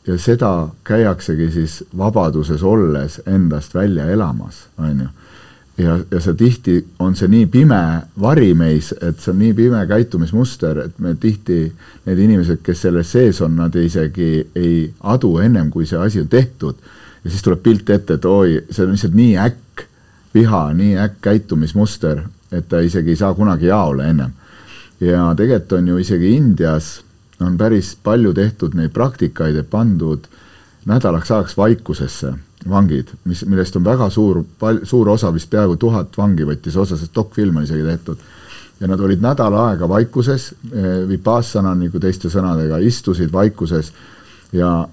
ja 0.06 0.18
seda 0.18 0.68
käiaksegi 0.84 1.50
siis 1.50 1.84
vabaduses 1.98 2.62
olles 2.62 3.20
endast 3.26 3.74
välja 3.74 4.06
elamas, 4.10 4.66
on 4.78 5.00
ju. 5.00 5.06
ja, 5.84 5.98
ja 6.10 6.20
see 6.20 6.34
tihti 6.34 6.76
on 6.98 7.14
see 7.16 7.28
nii 7.28 7.46
pime 7.46 7.82
vari 8.20 8.52
meis, 8.54 8.92
et 9.00 9.20
see 9.20 9.32
on 9.32 9.38
nii 9.38 9.54
pime 9.54 9.84
käitumismuster, 9.86 10.82
et 10.86 10.98
me 10.98 11.14
tihti, 11.14 11.60
need 12.06 12.18
inimesed, 12.18 12.62
kes 12.66 12.82
selles 12.88 13.12
sees 13.12 13.40
on, 13.40 13.56
nad 13.56 13.74
isegi 13.78 14.32
ei 14.54 14.92
adu 15.00 15.36
ennem, 15.38 15.70
kui 15.70 15.86
see 15.86 15.98
asi 15.98 16.20
on 16.20 16.28
tehtud. 16.28 16.74
ja 17.24 17.30
siis 17.30 17.42
tuleb 17.42 17.62
pilt 17.62 17.90
ette, 17.90 18.14
et 18.14 18.24
oi, 18.24 18.58
see 18.70 18.84
on 18.84 18.96
lihtsalt 18.96 19.14
nii 19.14 19.38
äkk 19.38 19.86
viha, 20.34 20.72
nii 20.74 20.98
äkk 20.98 21.20
käitumismuster, 21.22 22.24
et 22.52 22.68
ta 22.68 22.80
isegi 22.80 23.14
ei 23.14 23.16
saa 23.16 23.34
kunagi 23.34 23.66
jaole 23.66 24.10
ennem. 24.10 24.32
ja 25.00 25.34
tegelikult 25.36 25.78
on 25.78 25.88
ju 25.88 25.98
isegi 25.98 26.34
Indias 26.36 27.02
on 27.42 27.58
päris 27.58 27.96
palju 28.02 28.32
tehtud 28.34 28.74
neid 28.74 28.92
praktikaid, 28.94 29.56
et 29.56 29.70
pandud 29.70 30.26
nädalaks 30.86 31.30
ajaks 31.30 31.56
vaikusesse 31.56 32.32
vangid, 32.68 33.10
mis, 33.24 33.44
millest 33.46 33.76
on 33.76 33.84
väga 33.84 34.08
suur, 34.10 34.42
suur 34.86 35.08
osa, 35.08 35.32
vist 35.34 35.50
peaaegu 35.50 35.76
tuhat 35.76 36.16
vangi 36.18 36.46
võttis 36.46 36.76
osa, 36.78 36.96
sest 36.98 37.14
dokfilm 37.14 37.56
on 37.56 37.68
isegi 37.68 37.84
tehtud. 37.86 38.30
ja 38.80 38.88
nad 38.90 39.00
olid 39.00 39.20
nädal 39.22 39.54
aega 39.54 39.88
vaikuses, 39.88 40.54
eh, 40.72 41.08
vipassana 41.08 41.74
nagu 41.74 42.00
teiste 42.02 42.28
sõnadega, 42.30 42.80
istusid 42.82 43.32
vaikuses 43.32 43.92
ja 44.52 44.88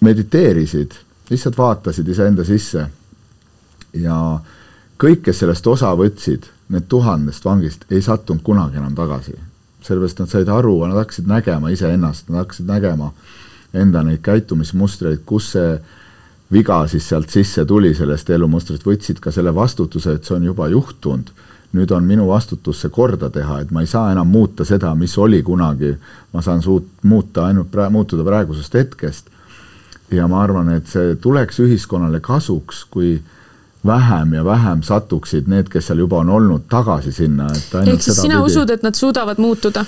mediteerisid, 0.00 0.92
lihtsalt 1.30 1.56
vaatasid 1.58 2.08
iseenda 2.08 2.44
sisse. 2.44 2.86
ja 3.94 4.40
kõik, 4.98 5.22
kes 5.22 5.38
sellest 5.38 5.66
osa 5.66 5.94
võtsid, 5.96 6.44
need 6.68 6.88
tuhandest 6.88 7.44
vangist 7.44 7.84
ei 7.90 8.02
sattunud 8.02 8.42
kunagi 8.42 8.76
enam 8.76 8.94
tagasi 8.94 9.36
sellepärast 9.84 10.22
nad 10.22 10.30
said 10.32 10.48
aru, 10.48 10.78
nad 10.88 10.96
hakkasid 10.96 11.28
nägema 11.28 11.70
iseennast, 11.74 12.28
nad 12.28 12.44
hakkasid 12.44 12.68
nägema 12.68 13.12
enda 13.74 14.02
neid 14.06 14.22
käitumismustreid, 14.24 15.24
kus 15.26 15.50
see 15.56 15.74
viga 16.52 16.84
siis 16.88 17.08
sealt 17.08 17.30
sisse 17.30 17.64
tuli 17.66 17.94
sellest 17.94 18.30
elumustrist, 18.30 18.86
võtsid 18.86 19.20
ka 19.20 19.32
selle 19.34 19.54
vastutuse, 19.54 20.14
et 20.14 20.24
see 20.24 20.36
on 20.38 20.52
juba 20.52 20.68
juhtunud. 20.72 21.32
nüüd 21.74 21.90
on 21.90 22.04
minu 22.06 22.28
vastutus 22.28 22.84
see 22.84 22.90
korda 22.94 23.26
teha, 23.34 23.56
et 23.60 23.70
ma 23.74 23.80
ei 23.82 23.88
saa 23.90 24.12
enam 24.12 24.28
muuta 24.30 24.64
seda, 24.64 24.92
mis 24.94 25.16
oli 25.18 25.42
kunagi. 25.42 25.96
ma 26.32 26.42
saan 26.42 26.62
suut-, 26.62 27.02
muuta 27.02 27.46
ainult 27.46 27.70
pra-, 27.70 27.90
muutuda 27.90 28.24
praegusest 28.24 28.74
hetkest. 28.74 29.26
ja 30.10 30.28
ma 30.28 30.42
arvan, 30.42 30.70
et 30.70 30.86
see 30.86 31.16
tuleks 31.16 31.60
ühiskonnale 31.60 32.20
kasuks, 32.20 32.84
kui 32.90 33.20
vähem 33.86 34.34
ja 34.34 34.44
vähem 34.44 34.82
satuksid 34.82 35.48
need, 35.48 35.68
kes 35.68 35.90
seal 35.90 35.98
juba 36.04 36.22
on 36.22 36.30
olnud, 36.30 36.66
tagasi 36.70 37.12
sinna, 37.12 37.50
et 37.52 37.74
ehk 37.84 38.02
siis 38.02 38.20
sina 38.22 38.40
pidi. 38.40 38.52
usud, 38.52 38.70
et 38.70 38.82
nad 38.82 38.94
suudavad 38.94 39.38
muutuda? 39.38 39.84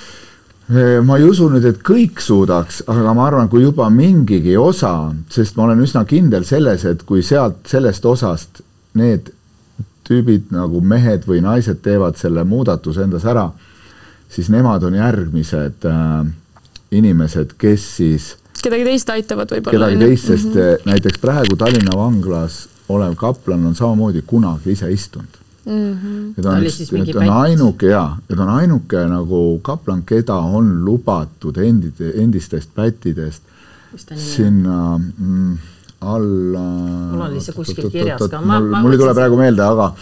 ma 1.06 1.16
ei 1.16 1.24
usu 1.24 1.46
nüüd, 1.50 1.64
et 1.68 1.78
kõik 1.86 2.20
suudaks, 2.20 2.80
aga 2.90 3.12
ma 3.14 3.28
arvan, 3.28 3.48
kui 3.48 3.62
juba 3.62 3.86
mingigi 3.90 4.56
osa, 4.58 5.12
sest 5.30 5.54
ma 5.56 5.68
olen 5.68 5.84
üsna 5.84 6.02
kindel 6.04 6.44
selles, 6.44 6.84
et 6.84 7.04
kui 7.06 7.22
sealt, 7.22 7.60
sellest 7.70 8.06
osast 8.06 8.64
need 8.98 9.30
tüübid 10.06 10.50
nagu 10.54 10.80
mehed 10.82 11.26
või 11.26 11.38
naised 11.44 11.78
teevad 11.82 12.18
selle 12.18 12.42
muudatuse 12.46 13.06
endas 13.06 13.26
ära, 13.26 13.46
siis 14.30 14.50
nemad 14.50 14.82
on 14.86 14.98
järgmised 14.98 15.86
äh, 15.86 16.26
inimesed, 16.98 17.54
kes 17.58 17.86
siis 18.00 18.32
kedagi 18.62 18.86
teist 18.88 19.10
aitavad 19.14 19.50
võib-olla. 19.52 19.90
kedagi 19.92 20.02
teist, 20.02 20.26
sest 20.32 20.50
mm 20.50 20.60
-hmm. 20.60 20.90
näiteks 20.90 21.22
praegu 21.22 21.56
Tallinna 21.56 21.94
vanglas 21.96 22.66
olev 22.88 23.14
kaplan 23.18 23.66
on 23.66 23.74
samamoodi 23.74 24.22
kunagi 24.26 24.72
ise 24.72 24.92
istunud 24.92 25.36
mm. 25.66 25.92
-hmm. 25.92 26.38
et 26.38 26.46
on, 26.46 26.64
et 27.08 27.16
on 27.16 27.28
ainuke 27.28 27.86
ja, 27.86 28.16
et 28.30 28.38
on 28.38 28.48
ainuke 28.48 29.06
nagu 29.06 29.60
kaplan, 29.62 30.02
keda 30.06 30.34
on 30.34 30.84
lubatud 30.84 31.56
endide, 31.56 32.12
endistest 32.22 32.70
pättidest 32.74 33.42
sinna 34.16 35.00
mm, 35.18 35.58
alla. 36.00 36.60
mul 37.12 37.20
oli 37.20 37.40
see 37.40 37.54
kuskil 37.54 37.90
kirjas 37.90 38.22
ka. 38.30 38.40
mul, 38.40 38.68
mul 38.80 38.92
ei 38.92 38.98
tule 38.98 39.14
praegu 39.14 39.38
meelde, 39.40 39.62
aga, 39.62 39.92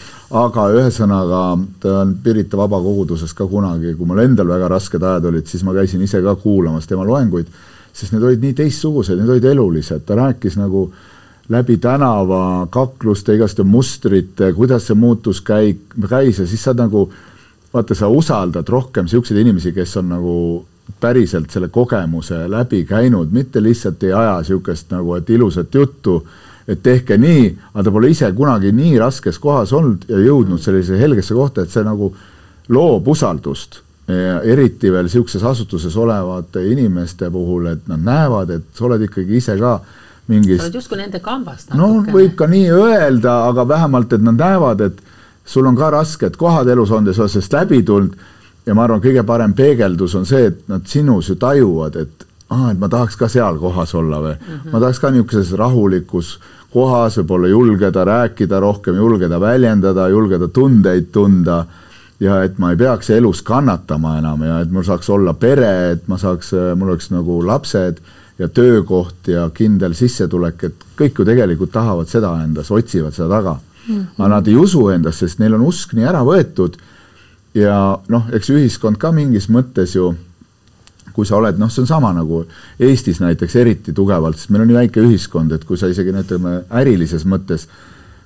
aga 0.44 0.66
ühesõnaga 0.78 1.42
ta 1.80 2.00
on 2.02 2.16
Pirita 2.22 2.58
Vabakoguduses 2.58 3.34
ka 3.34 3.46
kunagi, 3.46 3.94
kui 3.94 4.06
mul 4.06 4.24
endal 4.24 4.50
väga 4.50 4.68
rasked 4.68 5.02
ajad 5.02 5.30
olid, 5.30 5.46
siis 5.46 5.64
ma 5.64 5.76
käisin 5.76 6.02
ise 6.02 6.22
ka 6.22 6.36
kuulamas 6.42 6.90
tema 6.90 7.06
loenguid, 7.06 7.48
sest 7.94 8.12
need 8.12 8.26
olid 8.26 8.42
nii 8.42 8.56
teistsugused, 8.58 9.16
need 9.20 9.30
olid 9.30 9.44
elulised, 9.54 10.02
ta 10.04 10.18
rääkis 10.18 10.58
nagu 10.58 10.88
äh, 10.90 11.13
läbi 11.48 11.76
tänava 11.76 12.66
kakluste, 12.70 13.34
igaste 13.34 13.62
mustrite, 13.62 14.52
kuidas 14.56 14.86
see 14.88 14.96
muutus 14.96 15.42
käi-, 15.44 15.76
käis 16.08 16.38
ja 16.38 16.46
siis 16.46 16.62
sa 16.64 16.72
nagu 16.76 17.08
vaata, 17.74 17.94
sa 17.94 18.08
usaldad 18.08 18.68
rohkem 18.68 19.04
niisuguseid 19.04 19.40
inimesi, 19.42 19.72
kes 19.76 19.96
on 20.00 20.08
nagu 20.14 20.36
päriselt 21.00 21.50
selle 21.50 21.68
kogemuse 21.72 22.44
läbi 22.50 22.84
käinud, 22.88 23.32
mitte 23.32 23.62
lihtsalt 23.62 24.02
ei 24.04 24.12
aja 24.12 24.38
niisugust 24.40 24.92
nagu, 24.92 25.14
et 25.16 25.30
ilusat 25.30 25.74
juttu, 25.74 26.20
et 26.68 26.82
tehke 26.82 27.18
nii, 27.20 27.48
aga 27.74 27.84
ta 27.84 27.92
pole 27.92 28.10
ise 28.12 28.30
kunagi 28.32 28.72
nii 28.72 28.98
raskes 29.00 29.38
kohas 29.40 29.72
olnud 29.76 30.06
ja 30.08 30.20
jõudnud 30.20 30.62
sellise 30.62 30.98
helgesse 31.00 31.36
kohta, 31.36 31.64
et 31.64 31.72
see 31.72 31.84
nagu 31.84 32.14
loob 32.68 33.08
usaldust. 33.08 33.82
eriti 34.44 34.90
veel 34.92 35.06
niisuguses 35.06 35.42
asutuses 35.42 35.94
olevate 35.96 36.60
inimeste 36.68 37.30
puhul, 37.30 37.66
et 37.66 37.86
nad 37.88 38.00
näevad, 38.04 38.50
et 38.50 38.64
sa 38.76 38.84
oled 38.84 39.00
ikkagi 39.02 39.36
ise 39.36 39.56
ka 39.56 39.78
mingist. 40.28 40.60
sa 40.60 40.68
oled 40.68 40.78
justkui 40.80 40.98
nende 40.98 41.20
kambast 41.20 41.70
natukene. 41.70 42.12
no 42.12 42.18
võib 42.18 42.36
ka 42.38 42.48
nii 42.50 42.68
öelda, 42.72 43.38
aga 43.48 43.66
vähemalt, 43.68 44.12
et 44.12 44.24
nad 44.24 44.38
näevad, 44.40 44.80
et 44.80 45.02
sul 45.44 45.66
on 45.66 45.76
ka 45.76 45.90
rasked 45.90 46.36
kohad 46.40 46.68
elus 46.72 46.90
olnud 46.90 47.12
ja 47.12 47.16
sa 47.16 47.26
oled 47.26 47.36
sellest 47.36 47.56
läbi 47.58 47.82
tulnud. 47.82 48.16
ja 48.66 48.74
ma 48.74 48.84
arvan, 48.84 49.02
kõige 49.04 49.22
parem 49.26 49.52
peegeldus 49.52 50.14
on 50.14 50.26
see, 50.26 50.46
et 50.48 50.68
nad 50.68 50.86
sinus 50.88 51.28
ju 51.28 51.36
tajuvad, 51.36 51.96
et 52.00 52.26
aa, 52.50 52.70
et 52.72 52.78
ma 52.80 52.88
tahaks 52.88 53.16
ka 53.20 53.28
seal 53.28 53.58
kohas 53.60 53.94
olla 53.94 54.20
või 54.20 54.34
mm. 54.34 54.52
-hmm. 54.52 54.72
ma 54.72 54.80
tahaks 54.80 55.00
ka 55.00 55.10
niisuguses 55.10 55.52
rahulikus 55.58 56.38
kohas 56.74 57.18
võib-olla 57.20 57.48
julgeda 57.48 58.04
rääkida 58.04 58.60
rohkem, 58.60 58.96
julgeda 58.96 59.40
väljendada, 59.40 60.08
julgeda 60.08 60.48
tundeid 60.48 61.12
tunda 61.12 61.64
ja 62.20 62.42
et 62.42 62.58
ma 62.58 62.70
ei 62.72 62.76
peaks 62.76 63.10
elus 63.10 63.42
kannatama 63.42 64.18
enam 64.18 64.42
ja 64.42 64.60
et 64.60 64.70
mul 64.70 64.82
saaks 64.86 65.10
olla 65.10 65.34
pere, 65.34 65.92
et 65.92 66.08
ma 66.08 66.18
saaks, 66.18 66.52
mul 66.74 66.94
oleks 66.94 67.10
nagu 67.10 67.40
lapsed 67.46 68.00
ja 68.38 68.48
töökoht 68.48 69.28
ja 69.28 69.46
kindel 69.54 69.94
sissetulek, 69.94 70.64
et 70.64 70.84
kõik 70.98 71.20
ju 71.20 71.26
tegelikult 71.26 71.72
tahavad 71.72 72.10
seda 72.10 72.32
endas, 72.42 72.70
otsivad 72.74 73.14
seda 73.14 73.28
taga 73.30 73.54
mm. 73.54 73.94
-hmm. 73.94 74.06
aga 74.18 74.28
nad 74.28 74.48
ei 74.48 74.56
usu 74.56 74.88
endas, 74.88 75.18
sest 75.18 75.38
neil 75.38 75.54
on 75.54 75.66
usk 75.68 75.92
nii 75.92 76.04
ära 76.04 76.24
võetud. 76.26 76.76
ja 77.54 77.98
noh, 78.08 78.24
eks 78.32 78.50
ühiskond 78.50 78.98
ka 78.98 79.12
mingis 79.12 79.48
mõttes 79.48 79.94
ju, 79.94 80.14
kui 81.12 81.26
sa 81.26 81.36
oled, 81.36 81.58
noh, 81.58 81.70
see 81.70 81.82
on 81.82 81.86
sama 81.86 82.12
nagu 82.12 82.44
Eestis 82.80 83.20
näiteks 83.20 83.56
eriti 83.56 83.92
tugevalt, 83.92 84.36
sest 84.36 84.50
meil 84.50 84.62
on 84.62 84.68
nii 84.68 84.76
väike 84.76 85.00
ühiskond, 85.00 85.52
et 85.52 85.64
kui 85.64 85.78
sa 85.78 85.86
isegi 85.86 86.10
ütleme 86.10 86.64
ärilises 86.70 87.24
mõttes 87.24 87.68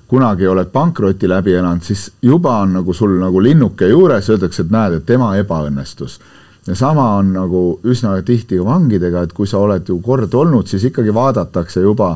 kunagi 0.07 0.47
oled 0.47 0.67
pankroti 0.73 1.29
läbi 1.29 1.53
elanud, 1.53 1.83
siis 1.83 2.11
juba 2.21 2.57
on 2.57 2.73
nagu 2.73 2.93
sul 2.93 3.19
nagu 3.19 3.41
linnuke 3.41 3.87
juures, 3.87 4.29
öeldakse, 4.29 4.61
et 4.61 4.71
näed, 4.71 4.93
et 4.93 5.05
tema 5.05 5.35
ebaõnnestus 5.37 6.19
ja 6.67 6.75
sama 6.75 7.15
on 7.17 7.31
nagu 7.33 7.63
üsna 7.83 8.17
tihti 8.25 8.59
vangidega, 8.63 9.23
et 9.23 9.33
kui 9.33 9.47
sa 9.47 9.61
oled 9.63 9.87
ju 9.87 9.99
kord 10.03 10.33
olnud, 10.33 10.67
siis 10.67 10.83
ikkagi 10.89 11.13
vaadatakse 11.15 11.81
juba 11.81 12.15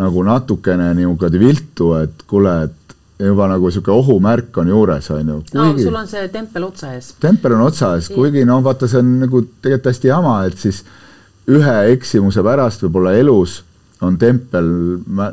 nagu 0.00 0.22
natukene 0.24 0.92
niimoodi 0.96 1.40
viltu, 1.40 1.92
et 2.00 2.24
kuule, 2.28 2.54
et 2.68 3.26
juba 3.26 3.48
nagu 3.50 3.68
niisugune 3.68 3.96
ohumärk 3.98 4.58
on 4.58 4.70
juures, 4.72 5.10
on 5.10 5.28
ju. 5.28 5.42
no 5.54 5.66
sul 5.78 5.98
on 5.98 6.08
see 6.08 6.28
tempel 6.32 6.64
otsa 6.66 6.94
ees. 6.96 7.12
tempel 7.20 7.56
on 7.58 7.66
otsa 7.66 7.94
ees, 7.96 8.08
kuigi 8.14 8.44
no 8.48 8.62
vaata, 8.64 8.88
see 8.88 9.02
on 9.02 9.12
nagu 9.26 9.44
tegelikult 9.60 9.90
hästi 9.92 10.10
jama, 10.10 10.38
et 10.48 10.58
siis 10.58 10.82
ühe 11.52 11.76
eksimuse 11.92 12.42
pärast 12.46 12.86
võib-olla 12.86 13.14
elus 13.18 13.60
on 14.02 14.18
tempel 14.18 14.68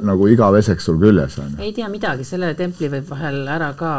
nagu 0.06 0.28
igaveseks 0.30 0.86
sul 0.86 1.00
küljes 1.02 1.38
on 1.42 1.54
ju. 1.56 1.64
ei 1.66 1.74
tea 1.74 1.88
midagi, 1.92 2.26
selle 2.28 2.52
templi 2.58 2.90
võib 2.92 3.08
vahel 3.10 3.42
ära 3.50 3.72
ka 3.78 3.92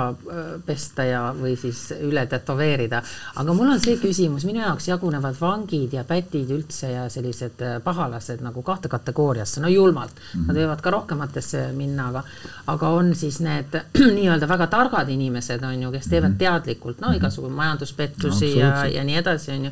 pesta 0.67 1.07
ja, 1.07 1.23
või 1.37 1.57
siis 1.59 1.89
üle 1.99 2.25
tätoveerida. 2.31 3.03
aga 3.43 3.57
mul 3.57 3.73
on 3.75 3.81
see 3.83 3.99
küsimus, 4.03 4.47
minu 4.49 4.63
jaoks 4.63 4.89
jagunevad 4.91 5.39
vangid 5.41 5.97
ja 5.97 6.05
pätid 6.07 6.53
üldse 6.55 6.93
ja 6.93 7.09
sellised 7.11 7.65
pahalased 7.85 8.45
nagu 8.45 8.63
kahte 8.67 8.91
kategooriasse, 8.93 9.61
no 9.61 9.69
julmalt 9.69 10.15
mm. 10.15 10.41
-hmm. 10.41 10.47
Nad 10.51 10.57
võivad 10.57 10.81
ka 10.83 10.91
rohkematesse 10.91 11.61
minna, 11.77 12.09
aga, 12.09 12.23
aga 12.67 12.89
on 12.89 13.15
siis 13.15 13.41
need 13.41 13.77
nii-öelda 14.19 14.49
väga 14.49 14.67
targad 14.67 15.09
inimesed 15.09 15.65
on 15.65 15.83
ju, 15.83 15.91
kes 15.91 16.07
teevad 16.09 16.31
mm 16.31 16.35
-hmm. 16.35 16.39
teadlikult 16.39 17.01
no 17.01 17.13
igasugu 17.13 17.49
majanduspettusi 17.49 18.55
no, 18.55 18.61
ja, 18.61 18.87
ja 18.87 19.05
nii 19.05 19.17
edasi, 19.17 19.51
on 19.53 19.65
ju 19.65 19.71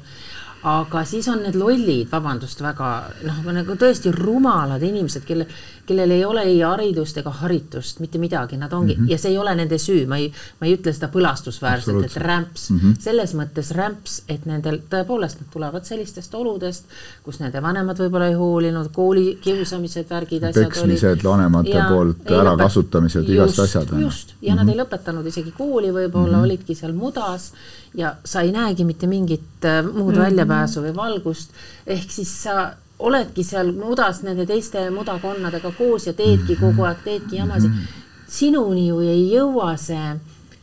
aga 0.66 1.04
siis 1.06 1.28
on 1.30 1.42
need 1.44 1.54
lollid, 1.58 2.08
vabandust 2.10 2.62
väga, 2.62 2.88
noh, 3.28 3.36
nagu 3.54 3.76
tõesti 3.78 4.10
rumalad 4.14 4.82
inimesed, 4.82 5.22
kelle, 5.26 5.46
kellel 5.86 6.10
ei 6.16 6.24
ole 6.26 6.42
ei 6.50 6.58
haridust 6.66 7.20
ega 7.22 7.30
haritust, 7.44 8.00
mitte 8.02 8.18
midagi, 8.18 8.58
nad 8.58 8.72
ongi 8.72 8.96
mm 8.96 9.04
-hmm. 9.04 9.10
ja 9.10 9.18
see 9.18 9.30
ei 9.30 9.38
ole 9.38 9.54
nende 9.54 9.78
süü, 9.78 10.06
ma 10.06 10.16
ei, 10.18 10.32
ma 10.60 10.66
ei 10.66 10.74
ütle 10.74 10.92
seda 10.92 11.08
põlastusväärselt, 11.14 12.04
et 12.04 12.16
rämps 12.16 12.70
mm, 12.70 12.78
-hmm. 12.78 12.98
selles 12.98 13.34
mõttes 13.34 13.70
rämps, 13.74 14.22
et 14.28 14.46
nendel 14.46 14.80
tõepoolest 14.90 15.40
nad 15.40 15.50
tulevad 15.52 15.84
sellistest 15.84 16.34
oludest, 16.34 16.84
kus 17.22 17.38
nende 17.40 17.62
vanemad 17.62 17.98
võib-olla 17.98 18.26
ei 18.26 18.34
hoolinud, 18.34 18.90
kooli 18.92 19.38
kiusamised, 19.42 20.10
värgid, 20.10 20.44
asjad. 20.44 20.64
peksmised, 20.64 21.24
vanemate 21.24 21.70
ja, 21.70 21.86
poolt 21.88 22.30
ärakasutamised, 22.30 23.28
igast 23.28 23.58
asjad. 23.58 23.88
just, 24.00 24.34
ja 24.42 24.54
mm 24.54 24.54
-hmm. 24.54 24.56
nad 24.56 24.66
mhm. 24.66 24.78
ei 24.78 24.84
lõpetanud 24.84 25.26
isegi 25.26 25.52
kooli, 25.52 25.92
võib-olla 25.92 26.26
mm 26.26 26.34
-hmm. 26.34 26.42
olidki 26.42 26.74
seal 26.74 26.92
mudas 26.92 27.52
ja 27.98 28.14
sa 28.24 28.40
ei 28.40 28.52
näegi 28.54 28.84
mitte 28.86 29.06
mingit 29.10 29.64
äh, 29.64 29.82
muud 29.84 30.14
mm 30.14 30.18
-hmm. 30.18 30.24
väljapääsu 30.24 30.82
või 30.82 30.96
valgust, 30.96 31.50
ehk 31.86 32.10
siis 32.10 32.42
sa 32.42 32.72
oledki 32.98 33.44
seal 33.44 33.72
mudas 33.72 34.22
nende 34.22 34.46
teiste 34.46 34.90
mudakonnadega 34.90 35.72
koos 35.78 36.06
ja 36.06 36.12
teedki 36.12 36.54
mhm. 36.54 36.60
kogu 36.60 36.82
aeg, 36.82 37.04
teedki 37.04 37.36
jamasid. 37.36 37.70
Mhm. 37.70 38.04
sinuni 38.28 38.88
ju 38.88 38.98
ei 39.00 39.30
jõua 39.32 39.76
see, 39.76 40.16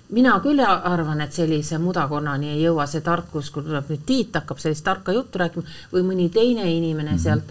mina 0.09 0.39
küll 0.39 0.59
arvan, 0.65 1.21
et 1.21 1.33
sellise 1.33 1.77
mudakonnani 1.77 2.49
ei 2.49 2.63
jõua 2.63 2.85
see 2.87 3.01
tarkus, 3.01 3.49
kui 3.49 3.63
tuleb 3.63 3.89
nüüd 3.89 4.03
Tiit 4.05 4.35
hakkab 4.35 4.59
sellist 4.61 4.83
tarka 4.83 5.11
juttu 5.11 5.39
rääkima 5.39 5.65
või 5.93 6.03
mõni 6.03 6.29
teine 6.29 6.71
inimene 6.71 7.11
-hmm. 7.11 7.23
sealt, 7.23 7.43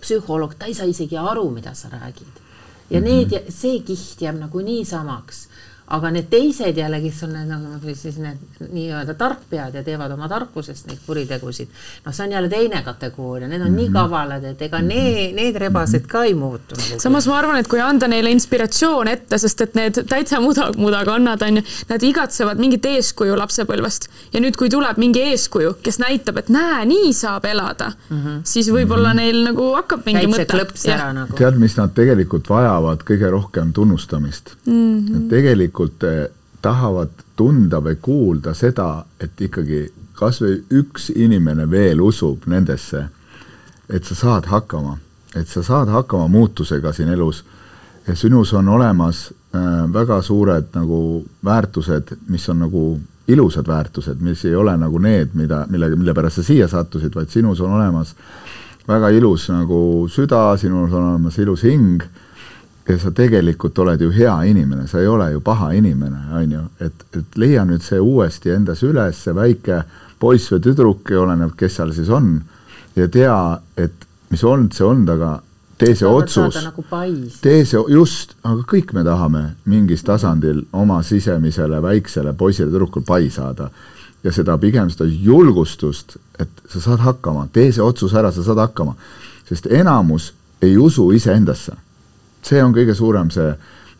psühholoog, 0.00 0.54
ta 0.58 0.66
ei 0.66 0.74
saa 0.74 0.86
isegi 0.86 1.16
aru, 1.16 1.50
mida 1.50 1.74
sa 1.74 1.88
räägid. 1.88 2.42
ja 2.90 3.00
need, 3.00 3.42
see 3.48 3.80
kiht 3.80 4.20
jääb 4.22 4.38
nagu 4.38 4.60
niisamaks 4.60 5.45
aga 5.86 6.10
need 6.10 6.26
teised 6.30 6.76
jälle, 6.76 6.98
kes 7.00 7.22
on 7.22 7.32
need 7.36 7.50
nagu 7.50 7.94
siis 7.94 8.16
need 8.18 8.62
nii-öelda 8.72 9.14
tarkpead 9.14 9.74
ja 9.78 9.82
teevad 9.86 10.10
oma 10.16 10.26
tarkusest 10.28 10.88
neid 10.90 10.98
kuritegusid, 11.06 11.68
noh, 12.04 12.14
see 12.14 12.26
on 12.26 12.32
jälle 12.34 12.48
teine 12.50 12.80
kategooria, 12.82 13.48
need 13.48 13.60
on 13.60 13.68
mm 13.68 13.74
-hmm. 13.74 13.76
nii 13.76 13.88
mhm. 13.88 13.94
kavalad, 13.94 14.44
et 14.44 14.62
ega 14.62 14.80
need, 14.82 15.34
need 15.34 15.56
rebased 15.56 16.06
ka 16.10 16.24
ei 16.24 16.34
muutu 16.34 16.74
nagu. 16.74 17.00
samas 17.00 17.26
ma 17.26 17.38
arvan, 17.38 17.56
et 17.56 17.68
kui 17.68 17.80
anda 17.80 18.08
neile 18.08 18.30
inspiratsioon 18.30 19.08
ette, 19.08 19.38
sest 19.38 19.60
et 19.60 19.74
need 19.74 20.02
täitsa 20.08 20.40
muda, 20.40 20.72
mudakonnad 20.76 21.42
on 21.42 21.56
ju, 21.56 21.62
nad 21.88 22.02
igatsevad 22.02 22.58
mingit 22.58 22.86
eeskuju 22.86 23.38
lapsepõlvest 23.38 24.10
ja 24.32 24.40
nüüd, 24.40 24.56
kui 24.56 24.68
tuleb 24.68 24.98
mingi 24.98 25.22
eeskuju, 25.22 25.76
kes 25.82 25.98
näitab, 25.98 26.42
et 26.42 26.48
näe, 26.48 26.84
nii 26.84 27.12
saab 27.12 27.44
elada 27.44 27.92
mm, 28.10 28.16
-hmm. 28.24 28.40
siis 28.44 28.70
võib-olla 28.70 29.12
mm 29.12 29.18
-hmm. 29.18 29.22
neil 29.22 29.44
nagu 29.44 29.70
hakkab 29.74 30.02
mingi 30.06 30.26
Käib 30.26 30.34
mõte. 30.34 31.12
Nagu. 31.14 31.36
tead, 31.36 31.54
mis 31.58 31.76
nad 31.76 31.94
tegelikult 31.94 32.48
vajavad 32.48 33.02
kõige 33.06 33.30
rohkem 33.30 33.72
tunnustamist 33.72 34.56
mm? 34.66 34.98
-hmm. 34.98 35.28
tegelikult 35.30 35.75
tegelikult 35.76 36.02
eh, 36.04 36.30
tahavad 36.62 37.10
tunda 37.36 37.80
või 37.80 37.96
kuulda 38.00 38.54
seda, 38.54 39.04
et 39.20 39.40
ikkagi 39.40 39.86
kas 40.16 40.40
või 40.40 40.62
üks 40.72 41.10
inimene 41.14 41.68
veel 41.70 42.00
usub 42.00 42.46
nendesse, 42.46 43.06
et 43.88 44.04
sa 44.04 44.14
saad 44.14 44.46
hakkama, 44.48 44.96
et 45.36 45.48
sa 45.48 45.62
saad 45.62 45.88
hakkama 45.88 46.28
muutusega 46.28 46.92
siin 46.92 47.08
elus. 47.12 47.44
Sinus 48.14 48.52
on 48.54 48.68
olemas 48.68 49.32
äh, 49.54 49.92
väga 49.92 50.22
suured 50.22 50.72
nagu 50.74 51.24
väärtused, 51.44 52.16
mis 52.28 52.48
on 52.48 52.60
nagu 52.64 53.00
ilusad 53.28 53.66
väärtused, 53.66 54.20
mis 54.22 54.44
ei 54.44 54.54
ole 54.54 54.76
nagu 54.76 54.98
need, 54.98 55.34
mida, 55.34 55.66
millega, 55.68 55.96
mille 55.96 56.14
pärast 56.14 56.40
sa 56.40 56.42
siia 56.46 56.68
sattusid, 56.68 57.14
vaid 57.14 57.28
sinus 57.28 57.60
on 57.60 57.74
olemas 57.74 58.14
väga 58.88 59.10
ilus 59.10 59.48
nagu 59.50 60.06
süda, 60.08 60.56
sinul 60.56 60.86
on 60.86 61.02
olemas 61.02 61.38
ilus 61.38 61.66
hing 61.66 62.02
ja 62.88 62.98
sa 62.98 63.10
tegelikult 63.10 63.78
oled 63.82 64.00
ju 64.00 64.10
hea 64.14 64.34
inimene, 64.46 64.86
sa 64.86 65.00
ei 65.00 65.08
ole 65.10 65.30
ju 65.32 65.40
paha 65.40 65.72
inimene, 65.74 66.20
on 66.38 66.52
ju, 66.52 66.64
et, 66.80 67.06
et 67.18 67.38
leia 67.38 67.64
nüüd 67.66 67.82
see 67.82 67.98
uuesti 68.00 68.52
endas 68.54 68.82
üles, 68.86 69.22
see 69.24 69.34
väike 69.34 69.82
poiss 70.22 70.52
või 70.52 70.62
tüdruk, 70.64 71.10
oleneb, 71.18 71.56
kes 71.58 71.80
seal 71.80 71.92
siis 71.96 72.10
on, 72.14 72.36
ja 72.96 73.08
tea, 73.12 73.36
et 73.76 74.06
mis 74.30 74.44
olnud, 74.44 74.72
see 74.74 74.86
olnud, 74.86 75.10
aga 75.16 75.32
tee 75.78 75.94
see 75.98 76.08
otsus, 76.08 76.56
nagu 76.64 76.84
tee 77.42 77.64
see, 77.68 77.82
just, 77.92 78.36
aga 78.46 78.64
kõik 78.70 78.94
me 78.96 79.04
tahame 79.06 79.42
mingis 79.68 80.04
tasandil 80.06 80.62
oma 80.72 81.02
sisemisele 81.04 81.82
väiksele 81.84 82.32
poisile-tüdrukule 82.38 83.04
pai 83.06 83.30
saada. 83.30 83.70
ja 84.24 84.32
seda 84.32 84.56
pigem 84.58 84.88
seda 84.90 85.04
julgustust, 85.06 86.16
et 86.38 86.50
sa 86.68 86.80
saad 86.80 87.02
hakkama, 87.04 87.46
tee 87.52 87.70
see 87.72 87.82
otsus 87.84 88.14
ära, 88.14 88.32
sa 88.32 88.42
saad 88.42 88.58
hakkama. 88.58 88.96
sest 89.48 89.66
enamus 89.66 90.32
ei 90.62 90.76
usu 90.78 91.10
iseendasse. 91.12 91.72
See 92.46 92.62
on 92.62 92.74
kõige 92.74 92.94
suurem 92.94 93.30
see 93.34 93.50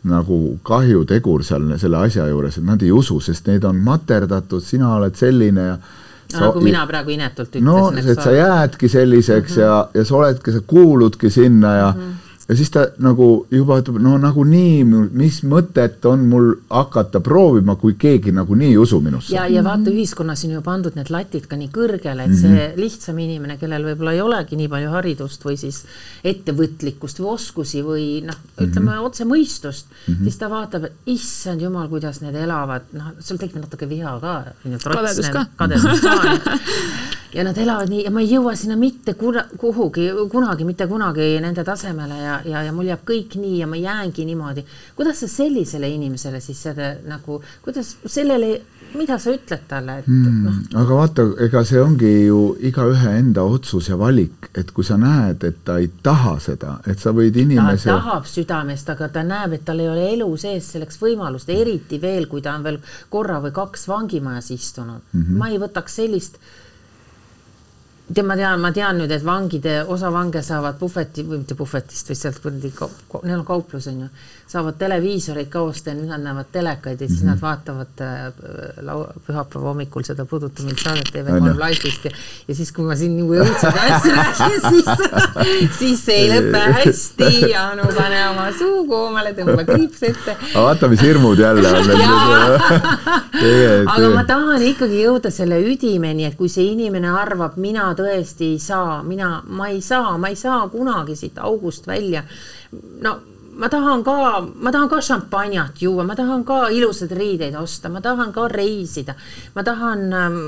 nagu 0.07 0.37
kahjutegur 0.63 1.43
seal 1.43 1.65
selle 1.77 2.03
asja 2.07 2.27
juures, 2.29 2.59
et 2.59 2.67
nad 2.67 2.83
ei 2.83 2.91
usu, 2.95 3.19
sest 3.19 3.47
neid 3.49 3.65
on 3.67 3.79
materdatud, 3.83 4.63
sina 4.63 4.93
oled 4.95 5.17
selline 5.19 5.65
ja 5.65 5.73
no, 5.77 6.45
nagu 6.45 6.61
mina 6.63 6.85
praegu 6.87 7.15
inetult 7.15 7.49
ütlesin. 7.49 7.65
no, 7.65 7.89
et 8.13 8.23
sa 8.23 8.31
jäädki 8.35 8.89
selliseks 8.89 9.57
mm 9.57 9.61
-hmm. 9.61 9.65
ja, 9.65 9.89
ja 9.93 10.05
sa 10.05 10.15
oledki, 10.15 10.51
sa 10.51 10.61
kuuludki 10.67 11.29
sinna 11.29 11.75
ja 11.75 11.91
mm, 11.95 12.01
-hmm 12.01 12.26
ja 12.49 12.55
siis 12.55 12.69
ta 12.71 12.85
nagu 13.03 13.27
juba 13.51 13.77
ütleb, 13.81 13.97
no 14.03 14.15
nagunii, 14.21 14.83
mis 14.87 15.41
mõtet 15.47 16.05
on 16.07 16.23
mul 16.31 16.53
hakata 16.71 17.19
proovima, 17.23 17.75
kui 17.79 17.97
keegi 17.99 18.31
nagunii 18.35 18.69
ei 18.71 18.77
usu 18.79 19.01
minusse. 19.03 19.35
ja, 19.35 19.47
ja 19.51 19.63
vaata, 19.65 19.91
ühiskonnas 19.91 20.45
on 20.47 20.55
ju 20.55 20.61
pandud 20.63 20.95
need 20.95 21.11
latid 21.11 21.49
ka 21.51 21.59
nii 21.59 21.67
kõrgele, 21.75 22.23
et 22.23 22.31
mm 22.31 22.37
-hmm. 22.37 22.55
see 22.55 22.71
lihtsam 22.79 23.19
inimene, 23.19 23.57
kellel 23.59 23.89
võib-olla 23.89 24.15
ei 24.15 24.21
olegi 24.23 24.55
nii 24.55 24.71
palju 24.71 24.93
haridust 24.95 25.43
või 25.45 25.57
siis 25.59 25.83
ettevõtlikkust 26.23 27.19
või 27.19 27.33
oskusi 27.33 27.83
või 27.83 28.07
noh, 28.23 28.39
ütleme 28.55 28.91
mm 28.91 28.95
-hmm. 28.95 29.05
otse 29.11 29.25
mõistust 29.25 29.91
mm, 29.91 30.13
-hmm. 30.13 30.23
siis 30.23 30.37
ta 30.37 30.49
vaatab, 30.49 30.83
et 30.83 30.93
issand 31.05 31.61
jumal, 31.61 31.87
kuidas 31.87 32.21
need 32.21 32.35
elavad, 32.35 32.87
noh, 32.93 33.11
sul 33.19 33.37
tekib 33.37 33.59
natuke 33.61 33.89
viha 33.89 34.19
ka. 34.19 34.43
kadedus 34.63 35.29
ka. 35.29 35.45
kadedus 35.55 36.01
ka 36.01 36.15
ja 37.33 37.43
nad 37.43 37.57
elavad 37.57 37.89
nii 37.89 38.05
ja 38.05 38.11
ma 38.13 38.21
ei 38.23 38.29
jõua 38.31 38.53
sinna 38.55 38.77
mitte 38.79 39.13
kuhugi, 39.17 40.07
kunagi, 40.31 40.65
mitte 40.67 40.87
kunagi 40.87 41.27
nende 41.43 41.63
tasemele 41.67 42.17
ja, 42.21 42.39
ja, 42.47 42.63
ja 42.67 42.73
mul 42.75 42.87
jääb 42.87 43.03
kõik 43.07 43.35
nii 43.39 43.59
ja 43.59 43.67
ma 43.67 43.79
jäängi 43.79 44.25
niimoodi. 44.25 44.63
kuidas 44.95 45.19
sa 45.19 45.27
sellisele 45.27 45.89
inimesele 45.89 46.39
siis 46.41 46.61
seda 46.63 46.93
nagu, 47.07 47.41
kuidas 47.65 47.95
sellele, 48.05 48.61
mida 48.95 49.17
sa 49.19 49.33
ütled 49.35 49.65
talle, 49.67 49.97
et 49.99 50.07
hmm, 50.07 50.43
no. 50.45 50.53
aga 50.81 50.99
vaata, 51.01 51.25
ega 51.43 51.63
see 51.67 51.81
ongi 51.81 52.11
ju 52.27 52.41
igaühe 52.69 53.17
enda 53.19 53.43
otsus 53.43 53.89
ja 53.89 53.97
valik, 53.99 54.49
et 54.55 54.71
kui 54.71 54.87
sa 54.87 54.97
näed, 55.01 55.43
et 55.43 55.59
ta 55.67 55.77
ei 55.81 55.89
taha 56.03 56.37
seda, 56.43 56.77
et 56.87 57.03
sa 57.03 57.11
võid 57.15 57.35
inimese. 57.43 57.89
ta 57.89 57.97
tahab 57.97 58.29
südamest, 58.29 58.93
aga 58.95 59.09
ta 59.11 59.25
näeb, 59.27 59.57
et 59.57 59.65
tal 59.67 59.83
ei 59.83 59.89
ole 59.91 60.07
elu 60.13 60.29
sees 60.39 60.71
selleks 60.77 61.01
võimalust, 61.01 61.51
eriti 61.51 61.99
veel, 62.01 62.29
kui 62.31 62.41
ta 62.41 62.55
on 62.55 62.63
veel 62.63 62.79
korra 63.09 63.41
või 63.43 63.51
kaks 63.55 63.87
vangimajas 63.91 64.51
istunud 64.55 65.01
mm. 65.11 65.21
-hmm. 65.21 65.37
ma 65.37 65.51
ei 65.51 65.59
võtaks 65.59 65.99
sellist 65.99 66.39
tead, 68.13 68.25
ma 68.25 68.35
tean, 68.39 68.61
ma 68.63 68.71
tean 68.75 69.01
nüüd, 69.01 69.11
et 69.11 69.25
vangide, 69.25 69.77
osa 69.95 70.11
vange 70.13 70.41
saavad 70.45 70.77
puhveti 70.79 71.25
või 71.27 71.41
mitte 71.41 71.57
puhvetist, 71.59 72.11
vaid 72.11 72.19
sealt 72.21 72.41
kuradi, 72.43 72.71
neil 73.23 73.39
on 73.39 73.45
kauplus 73.47 73.89
on 73.91 74.05
ju, 74.05 74.09
saavad 74.47 74.77
televiisoreid 74.79 75.49
ka 75.51 75.61
osta 75.67 75.91
ja 75.91 75.95
nüüd 75.97 76.07
nad 76.07 76.23
näevad 76.23 76.47
telekaid 76.51 77.01
ja 77.01 77.07
siis 77.07 77.21
mm 77.21 77.27
-hmm. 77.27 77.31
nad 77.31 77.41
vaatavad 77.41 78.01
äh, 78.01 78.07
lau-, 78.87 79.11
pühapäeva 79.27 79.67
hommikul 79.67 80.03
seda 80.03 80.25
Puuduta 80.25 80.63
mind 80.63 80.79
saadet 80.83 81.09
TV3 81.15 81.59
laivis 81.59 81.99
ja, 82.03 82.11
ja 82.47 82.55
siis, 82.55 82.71
kui 82.71 82.85
ma 82.85 82.95
siin 82.95 83.17
nagu 83.19 83.33
õudseid 83.33 83.77
asju 83.89 84.11
räägin, 84.15 84.61
siis, 84.69 84.85
siis 85.79 86.05
see 86.05 86.15
ei 86.15 86.29
lõpe 86.31 86.63
hästi. 86.79 87.53
Anu, 87.57 87.83
pane 87.95 88.29
oma 88.29 88.47
suu 88.59 88.87
koomale, 88.87 89.33
tõmba 89.35 89.65
kriips 89.67 90.03
ette. 90.03 90.37
aga 90.53 90.63
vaata, 90.63 90.87
mis 90.87 91.01
hirmud 91.01 91.39
jälle 91.39 91.69
on 91.69 91.91
aga 93.93 94.09
ma 94.13 94.23
tahan 94.23 94.61
ikkagi 94.63 95.03
jõuda 95.03 95.31
selle 95.31 95.59
üdimeni, 95.59 96.25
et 96.25 96.35
kui 96.39 96.49
see 96.49 96.71
inimene 96.71 97.09
arvab, 97.11 97.57
mina 97.57 97.93
tõesti 97.99 98.53
ei 98.55 98.59
saa, 98.59 99.03
mina, 99.03 99.41
ma 99.47 99.67
ei 99.67 99.81
saa, 99.81 100.17
ma 100.17 100.27
ei 100.31 100.35
saa 100.35 100.67
kunagi 100.71 101.15
siit 101.15 101.37
august 101.37 101.87
välja. 101.87 102.23
no 103.01 103.19
ma 103.57 103.69
tahan 103.69 104.03
ka, 104.05 104.17
ma 104.61 104.71
tahan 104.71 104.89
ka 104.89 105.01
šampanjat 105.01 105.81
juua, 105.81 106.05
ma 106.05 106.15
tahan 106.15 106.45
ka 106.45 106.67
ilusaid 106.73 107.11
riideid 107.17 107.55
osta, 107.57 107.89
ma 107.89 108.01
tahan 108.01 108.31
ka 108.33 108.47
reisida, 108.51 109.15
ma 109.55 109.63
tahan 109.65 110.13
ähm, 110.13 110.39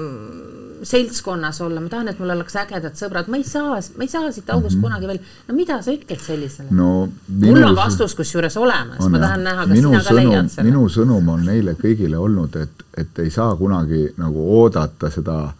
seltskonnas 0.84 1.62
olla, 1.62 1.81
ma 1.81 1.90
tahan, 1.90 2.07
et 2.12 2.20
mul 2.20 2.33
oleks 2.36 2.55
ägedad 2.62 2.96
sõbrad, 2.98 3.29
ma 3.31 3.40
ei 3.40 3.46
saa, 3.48 3.79
ma 3.98 4.05
ei 4.05 4.12
saa 4.12 4.31
siit 4.31 4.50
august 4.50 4.75
mm 4.75 4.79
-hmm. 4.79 4.83
kunagi 4.83 5.07
veel. 5.07 5.20
no 5.48 5.55
mida 5.55 5.81
sa 5.81 5.92
ütled 5.92 6.22
sellisele 6.22 6.68
no,? 6.72 7.10
mul 7.27 7.64
on 7.64 7.75
vastus 7.75 8.16
kusjuures 8.16 8.57
olemas, 8.57 9.07
ma 9.10 9.20
tahan 9.20 9.44
näha, 9.44 9.68
kas 9.68 9.77
sina 9.77 9.98
ka 9.98 10.03
sõnum, 10.10 10.29
leiad 10.31 10.50
selle. 10.50 10.70
minu 10.70 10.90
sõnum 10.90 11.29
on 11.29 11.46
neile 11.46 11.74
kõigile 11.74 12.18
olnud, 12.18 12.55
et, 12.55 12.86
et 12.98 13.20
ei 13.20 13.29
saa 13.29 13.55
kunagi 13.55 14.14
nagu 14.18 14.62
oodata 14.62 15.10
seda 15.10 15.53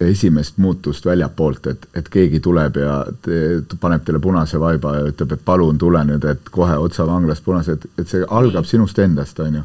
esimest 0.00 0.58
muutust 0.58 1.06
väljapoolt, 1.06 1.66
et, 1.66 1.86
et 1.94 2.08
keegi 2.08 2.40
tuleb 2.40 2.76
ja 2.78 2.98
te, 3.22 3.38
paneb 3.80 4.04
teile 4.06 4.20
punase 4.22 4.60
vaiba 4.60 4.94
ja 4.96 5.06
ütleb, 5.10 5.32
et 5.34 5.44
palun 5.44 5.78
tule 5.78 6.04
nüüd, 6.06 6.24
et 6.24 6.50
kohe 6.54 6.76
otsa 6.78 7.06
vanglast 7.06 7.44
punase, 7.44 7.74
et, 7.74 7.86
et 7.98 8.10
see 8.10 8.26
algab 8.28 8.66
sinust 8.68 8.98
endast, 9.02 9.40
on 9.42 9.60
ju. 9.60 9.62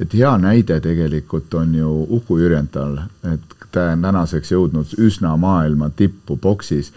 et 0.00 0.14
hea 0.14 0.30
näide 0.40 0.80
tegelikult 0.80 1.54
on 1.54 1.74
ju 1.74 1.90
Uku 2.16 2.38
Jürjental, 2.38 2.96
et 3.32 3.54
ta 3.74 3.90
on 3.92 4.02
tänaseks 4.02 4.54
jõudnud 4.54 4.96
üsna 4.98 5.36
maailma 5.36 5.90
tippu 5.90 6.36
boksis. 6.36 6.92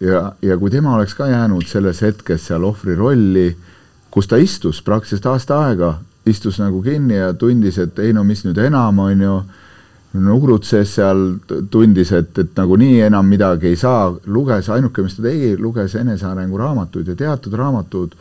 ja, 0.00 0.32
ja 0.42 0.58
kui 0.58 0.70
tema 0.70 0.94
oleks 0.94 1.14
ka 1.14 1.26
jäänud 1.26 1.66
selles 1.66 2.02
hetkes 2.02 2.46
seal 2.46 2.64
ohvri 2.64 2.94
rolli, 2.94 3.56
kus 4.10 4.28
ta 4.28 4.36
istus 4.36 4.82
praktiliselt 4.82 5.26
aasta 5.26 5.58
aega, 5.66 5.98
istus 6.26 6.60
nagu 6.62 6.82
kinni 6.82 7.18
ja 7.18 7.34
tundis, 7.34 7.78
et 7.78 7.98
ei 7.98 8.12
no 8.12 8.24
mis 8.24 8.44
nüüd 8.44 8.58
enam, 8.62 8.98
on 8.98 9.20
ju 9.20 9.42
nugrutses 10.12 10.90
seal, 10.98 11.22
tundis, 11.72 12.12
et, 12.12 12.36
et 12.38 12.58
nagunii 12.58 13.00
enam 13.06 13.26
midagi 13.28 13.70
ei 13.70 13.78
saa, 13.80 14.10
luges, 14.26 14.68
ainuke, 14.68 15.04
mis 15.06 15.16
ta 15.16 15.24
tegi, 15.24 15.54
luges 15.56 15.94
enesearengu 15.96 16.60
raamatuid 16.60 17.08
ja 17.08 17.16
teatud 17.16 17.56
raamatud 17.56 18.14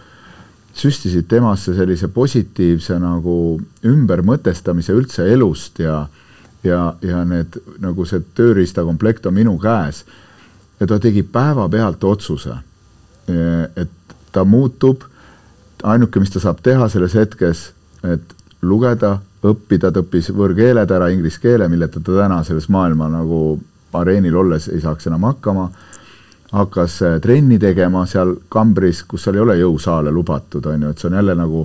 süstisid 0.74 1.28
temasse 1.28 1.74
sellise 1.76 2.08
positiivse 2.16 2.96
nagu 3.02 3.36
ümbermõtestamise 3.88 4.96
üldse 4.96 5.28
elust 5.34 5.82
ja 5.84 6.06
ja, 6.64 6.94
ja 7.02 7.24
need 7.26 7.58
nagu 7.82 8.06
see 8.06 8.22
tööriistakomplekt 8.38 9.26
on 9.26 9.36
minu 9.36 9.58
käes. 9.60 10.06
ja 10.80 10.88
ta 10.88 11.00
tegi 11.00 11.24
päevapealt 11.24 12.04
otsuse, 12.04 12.56
et 13.76 14.16
ta 14.32 14.44
muutub, 14.46 15.04
ainuke, 15.84 16.20
mis 16.20 16.32
ta 16.34 16.40
saab 16.42 16.62
teha 16.64 16.88
selles 16.90 17.14
hetkes, 17.14 17.68
et 18.04 18.34
lugeda 18.62 19.20
õppida, 19.46 19.92
ta 19.92 20.04
õppis 20.04 20.30
võõrkeeled 20.36 20.92
ära, 20.92 21.10
inglise 21.10 21.42
keele, 21.42 21.68
milleta 21.70 22.00
ta 22.00 22.18
täna 22.24 22.42
selles 22.46 22.68
maailma 22.70 23.10
nagu 23.10 23.60
areenil 23.98 24.36
olles 24.38 24.68
ei 24.72 24.82
saaks 24.82 25.08
enam 25.10 25.26
hakkama. 25.30 25.70
hakkas 26.52 27.02
äh, 27.02 27.20
trenni 27.22 27.60
tegema 27.60 28.06
seal 28.06 28.36
kambris, 28.50 29.04
kus 29.08 29.24
seal 29.24 29.36
ei 29.36 29.42
ole 29.42 29.54
jõusaale 29.56 30.12
lubatud, 30.12 30.66
on 30.66 30.82
ju, 30.82 30.90
et 30.90 31.00
see 31.00 31.08
on 31.08 31.16
jälle 31.16 31.36
nagu 31.36 31.62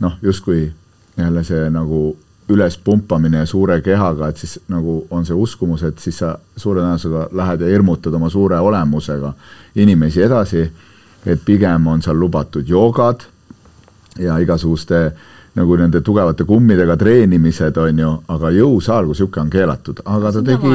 noh, 0.00 0.12
justkui 0.22 0.72
jälle 1.16 1.42
see 1.44 1.70
nagu 1.70 2.16
ülespumpamine 2.48 3.42
suure 3.46 3.80
kehaga, 3.82 4.28
et 4.28 4.36
siis 4.36 4.60
nagu 4.68 5.06
on 5.10 5.26
see 5.26 5.34
uskumus, 5.34 5.82
et 5.82 5.98
siis 5.98 6.22
sa 6.22 6.36
suure 6.56 6.80
tõenäosusega 6.80 7.26
lähed 7.32 7.60
ja 7.66 7.72
hirmutad 7.74 8.14
oma 8.14 8.30
suure 8.30 8.58
olemusega 8.58 9.32
inimesi 9.74 10.22
edasi. 10.22 10.70
et 11.26 11.40
pigem 11.44 11.86
on 11.86 12.02
seal 12.02 12.18
lubatud 12.18 12.68
joogad 12.68 13.20
ja 14.18 14.38
igasuguste 14.38 15.06
äh, 15.06 15.12
nagu 15.58 15.76
nende 15.76 16.00
tugevate 16.06 16.44
kummidega 16.46 16.94
treenimised, 16.96 17.78
on 17.82 17.98
ju, 17.98 18.10
aga 18.30 18.52
jõusaal 18.54 19.08
kui 19.08 19.16
niisugune 19.16 19.42
on 19.42 19.50
keelatud, 19.50 20.02
aga 20.06 20.32
ta 20.36 20.42
tegi, 20.46 20.74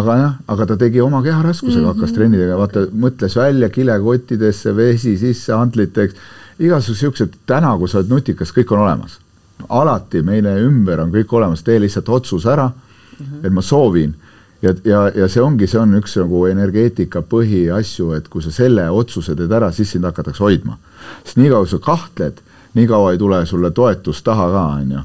aga 0.00 0.16
jah, 0.16 0.38
aga 0.54 0.66
ta 0.70 0.76
tegi 0.80 1.02
oma 1.04 1.20
keharaskusega 1.22 1.80
mm, 1.80 1.88
-hmm. 1.90 1.98
hakkas 2.00 2.14
trenni 2.16 2.40
tegema, 2.40 2.58
vaata, 2.62 2.86
mõtles 3.04 3.36
välja 3.36 3.68
kilekottidesse, 3.68 4.76
vesi 4.76 5.16
sisse, 5.18 5.52
antliteks, 5.52 6.14
igasugused 6.58 7.10
niisugused, 7.10 7.38
täna, 7.46 7.76
kui 7.78 7.88
sa 7.88 8.00
oled 8.00 8.08
nutikas, 8.08 8.52
kõik 8.56 8.72
on 8.72 8.86
olemas. 8.86 9.18
alati 9.68 10.22
meile 10.22 10.56
ümber 10.58 11.00
on 11.00 11.12
kõik 11.12 11.30
olemas, 11.30 11.62
tee 11.62 11.78
lihtsalt 11.80 12.08
otsus 12.08 12.46
ära 12.46 12.68
mm, 12.68 13.26
-hmm. 13.26 13.46
et 13.46 13.52
ma 13.52 13.62
soovin 13.62 14.14
ja, 14.62 14.74
ja, 14.84 15.10
ja 15.14 15.28
see 15.28 15.42
ongi, 15.42 15.66
see 15.66 15.80
on 15.80 15.94
üks 15.98 16.16
nagu 16.20 16.46
energeetika 16.46 17.22
põhiasju, 17.22 18.12
et 18.16 18.28
kui 18.28 18.42
sa 18.42 18.50
selle 18.50 18.88
otsuse 18.90 19.36
teed 19.38 19.52
ära, 19.52 19.72
siis 19.72 19.90
sind 19.90 20.04
hakatakse 20.04 20.42
hoidma. 20.44 20.78
sest 21.24 21.36
niikaua, 21.36 21.66
kui 21.66 21.70
sa 21.70 21.78
kahtled 21.78 22.40
nii 22.74 22.86
kaua 22.86 23.12
ei 23.12 23.18
tule 23.18 23.46
sulle 23.46 23.70
toetust 23.70 24.24
taha 24.24 24.50
ka, 24.50 24.64
on 24.80 24.92
ju. 24.92 25.00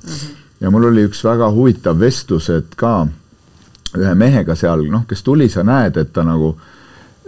Ja 0.62 0.72
mul 0.72 0.88
oli 0.90 1.06
üks 1.06 1.24
väga 1.24 1.52
huvitav 1.54 2.00
vestlus, 2.00 2.50
et 2.50 2.76
ka 2.76 3.08
ühe 3.98 4.14
mehega 4.16 4.56
seal, 4.56 4.86
noh, 4.92 5.06
kes 5.08 5.24
tuli, 5.24 5.50
sa 5.50 5.64
näed, 5.68 5.98
et 5.98 6.14
ta 6.14 6.24
nagu, 6.26 6.56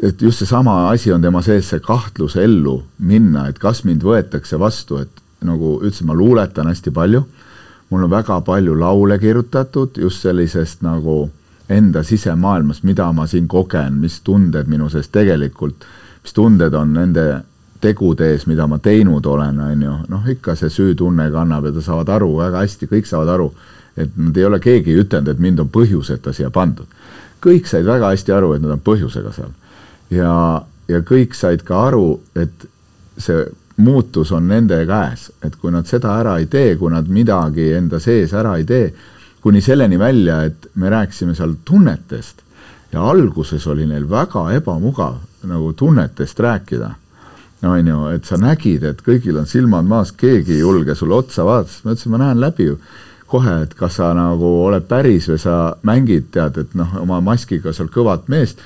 et 0.03 0.21
just 0.21 0.43
seesama 0.43 0.89
asi 0.89 1.11
on 1.13 1.21
tema 1.21 1.41
sees, 1.45 1.69
see 1.69 1.83
kahtlus 1.83 2.35
ellu 2.39 2.79
minna, 2.99 3.47
et 3.49 3.59
kas 3.59 3.83
mind 3.85 4.03
võetakse 4.05 4.59
vastu, 4.59 5.01
et 5.03 5.21
nagu 5.45 5.77
ütlesin, 5.79 6.07
ma 6.09 6.17
luuletan 6.17 6.67
hästi 6.67 6.91
palju, 6.95 7.23
mul 7.89 8.05
on 8.05 8.11
väga 8.11 8.41
palju 8.45 8.75
laule 8.79 9.19
kirjutatud 9.19 9.97
just 9.97 10.25
sellisest 10.25 10.83
nagu 10.85 11.29
enda 11.69 12.03
sisemaailmast, 12.03 12.83
mida 12.83 13.11
ma 13.13 13.27
siin 13.29 13.47
kogen, 13.47 13.99
mis 14.01 14.19
tunded 14.25 14.67
minu 14.67 14.89
sees 14.89 15.09
tegelikult, 15.13 15.85
mis 16.23 16.33
tunded 16.33 16.73
on 16.73 16.93
nende 16.97 17.27
tegude 17.81 18.31
ees, 18.33 18.45
mida 18.47 18.67
ma 18.67 18.79
teinud 18.83 19.25
olen, 19.25 19.59
on 19.63 19.83
ju, 19.83 19.95
noh, 20.11 20.25
ikka 20.33 20.55
see 20.59 20.71
süütunne 20.73 21.29
kannab 21.31 21.69
ja 21.69 21.75
ta 21.75 21.83
saavad 21.83 22.09
aru 22.17 22.31
väga 22.37 22.63
hästi, 22.63 22.89
kõik 22.91 23.07
saavad 23.07 23.31
aru, 23.35 23.51
et 23.99 24.17
nad 24.17 24.37
ei 24.37 24.47
ole 24.47 24.59
keegi 24.63 24.95
ütelnud, 24.99 25.31
et 25.31 25.39
mind 25.43 25.63
on 25.63 25.71
põhjuseta 25.71 26.33
siia 26.35 26.49
pandud. 26.49 26.87
kõik 27.39 27.67
said 27.71 27.85
väga 27.87 28.11
hästi 28.11 28.35
aru, 28.35 28.53
et 28.53 28.61
nad 28.61 28.75
on 28.75 28.83
põhjusega 28.83 29.31
seal. 29.35 29.53
ja, 30.11 30.61
ja 30.87 30.99
kõik 30.99 31.35
said 31.35 31.63
ka 31.63 31.87
aru, 31.87 32.19
et 32.35 32.67
see 33.17 33.45
muutus 33.79 34.31
on 34.31 34.47
nende 34.47 34.81
käes, 34.85 35.31
et 35.43 35.55
kui 35.55 35.71
nad 35.71 35.87
seda 35.87 36.17
ära 36.19 36.37
ei 36.39 36.45
tee, 36.51 36.75
kui 36.75 36.91
nad 36.91 37.07
midagi 37.07 37.71
enda 37.73 37.99
sees 37.99 38.33
ära 38.33 38.57
ei 38.57 38.65
tee, 38.67 38.93
kuni 39.41 39.61
selleni 39.61 39.99
välja, 39.99 40.43
et 40.43 40.67
me 40.75 40.89
rääkisime 40.91 41.35
seal 41.35 41.55
tunnetest 41.65 42.43
ja 42.91 43.03
alguses 43.07 43.67
oli 43.67 43.85
neil 43.87 44.09
väga 44.09 44.49
ebamugav 44.57 45.21
nagu 45.47 45.73
tunnetest 45.73 46.39
rääkida 46.39 46.89
on 47.63 47.87
ju, 47.87 48.07
et 48.15 48.25
sa 48.25 48.37
nägid, 48.39 48.83
et 48.87 49.01
kõigil 49.03 49.37
on 49.39 49.47
silmad 49.47 49.87
maas, 49.87 50.13
keegi 50.15 50.55
ei 50.55 50.63
julge 50.63 50.95
sulle 50.95 51.17
otsa 51.17 51.45
vaadata, 51.45 51.73
siis 51.73 51.85
ma 51.85 51.95
ütlesin, 51.95 52.13
ma 52.13 52.21
näen 52.23 52.41
läbi 52.41 52.69
ju 52.69 52.77
kohe, 53.29 53.55
et 53.63 53.73
kas 53.77 53.99
sa 53.99 54.09
nagu 54.17 54.49
oled 54.65 54.85
päris 54.89 55.27
või 55.29 55.39
sa 55.41 55.55
mängid, 55.85 56.31
tead, 56.33 56.57
et 56.63 56.75
noh, 56.77 56.95
oma 57.03 57.19
maskiga 57.21 57.73
seal 57.75 57.91
kõvat 57.93 58.29
meest. 58.31 58.61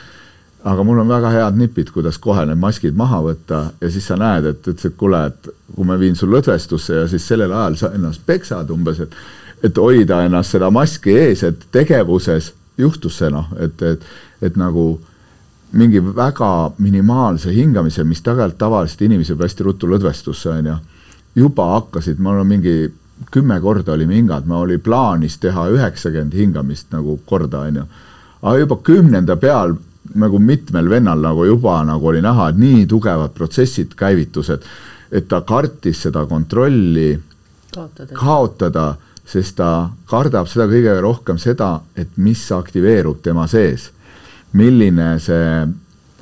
aga 0.63 0.83
mul 0.87 1.01
on 1.01 1.09
väga 1.11 1.29
head 1.29 1.57
nipid, 1.59 1.89
kuidas 1.91 2.17
kohe 2.23 2.45
need 2.47 2.59
maskid 2.59 2.95
maha 2.95 3.17
võtta 3.25 3.57
ja 3.81 3.89
siis 3.91 4.05
sa 4.07 4.15
näed, 4.15 4.45
et 4.45 4.67
ütles, 4.67 4.85
et 4.85 4.95
kuule, 4.95 5.25
et 5.27 5.49
kui 5.75 5.85
ma 5.85 5.97
viin 5.99 6.15
su 6.15 6.27
lõdvestusse 6.27 7.01
ja 7.01 7.07
siis 7.11 7.25
sellel 7.27 7.51
ajal 7.51 7.75
sa 7.75 7.89
ennast 7.97 8.23
peksad 8.25 8.71
umbes, 8.71 9.01
et 9.03 9.15
et 9.63 9.77
hoida 9.79 10.23
ennast 10.25 10.55
seda 10.55 10.69
maski 10.71 11.15
ees, 11.15 11.43
et 11.43 11.67
tegevuses 11.71 12.51
juhtus 12.77 13.17
see 13.17 13.29
noh, 13.31 13.47
et, 13.63 13.81
et, 13.81 14.01
et 14.43 14.57
nagu 14.59 14.99
mingi 15.73 16.01
väga 16.15 16.71
minimaalse 16.77 17.53
hingamise, 17.53 18.03
mis 18.03 18.21
tegelikult 18.21 18.59
tavaliselt 18.61 19.01
inimesi 19.07 19.33
viib 19.33 19.45
hästi 19.45 19.65
ruttu 19.65 19.89
lõdvestusse, 19.89 20.51
on 20.53 20.69
ju. 20.69 20.75
juba 21.35 21.65
hakkasid, 21.77 22.19
mul 22.21 22.43
on 22.43 22.47
mingi 22.47 22.75
kümme 23.31 23.59
korda 23.61 23.93
olime 23.93 24.15
hingad, 24.15 24.45
ma 24.45 24.59
oli 24.61 24.77
plaanis 24.77 25.37
teha 25.41 25.67
üheksakümmend 25.73 26.33
hingamist 26.37 26.91
nagu 26.93 27.17
korda, 27.25 27.65
on 27.69 27.81
ju. 27.81 27.85
aga 28.41 28.57
juba 28.57 28.77
kümnenda 28.83 29.37
peal 29.41 29.73
nagu 30.19 30.39
mitmel 30.39 30.89
vennal 30.89 31.21
nagu 31.23 31.45
juba 31.45 31.79
nagu 31.87 32.07
oli 32.07 32.21
näha, 32.21 32.49
et 32.49 32.59
nii 32.59 32.85
tugevad 32.87 33.33
protsessid 33.33 33.95
käivitused, 33.97 34.67
et 35.11 35.27
ta 35.27 35.41
kartis 35.41 36.03
seda 36.05 36.25
kontrolli 36.29 37.15
kaotada, 37.73 38.13
kaotada, 38.13 38.85
sest 39.25 39.55
ta 39.57 39.89
kardab 40.09 40.49
seda 40.51 40.67
kõige 40.69 40.99
rohkem 41.01 41.41
seda, 41.41 41.79
et 41.95 42.13
mis 42.17 42.45
aktiveerub 42.51 43.23
tema 43.25 43.47
sees 43.47 43.89
milline 44.53 45.19
see 45.19 45.67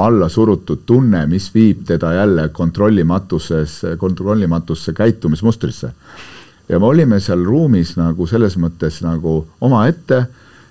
alla 0.01 0.29
surutud 0.29 0.85
tunne, 0.85 1.25
mis 1.27 1.49
viib 1.53 1.85
teda 1.85 2.13
jälle 2.13 2.49
kontrollimatuses, 2.49 3.81
kontrollimatusse 3.97 4.93
käitumismustrisse. 4.93 5.91
ja 6.69 6.79
me 6.79 6.85
olime 6.85 7.19
seal 7.19 7.43
ruumis 7.43 7.97
nagu 7.97 8.27
selles 8.27 8.55
mõttes 8.57 9.01
nagu 9.03 9.45
omaette, 9.61 10.21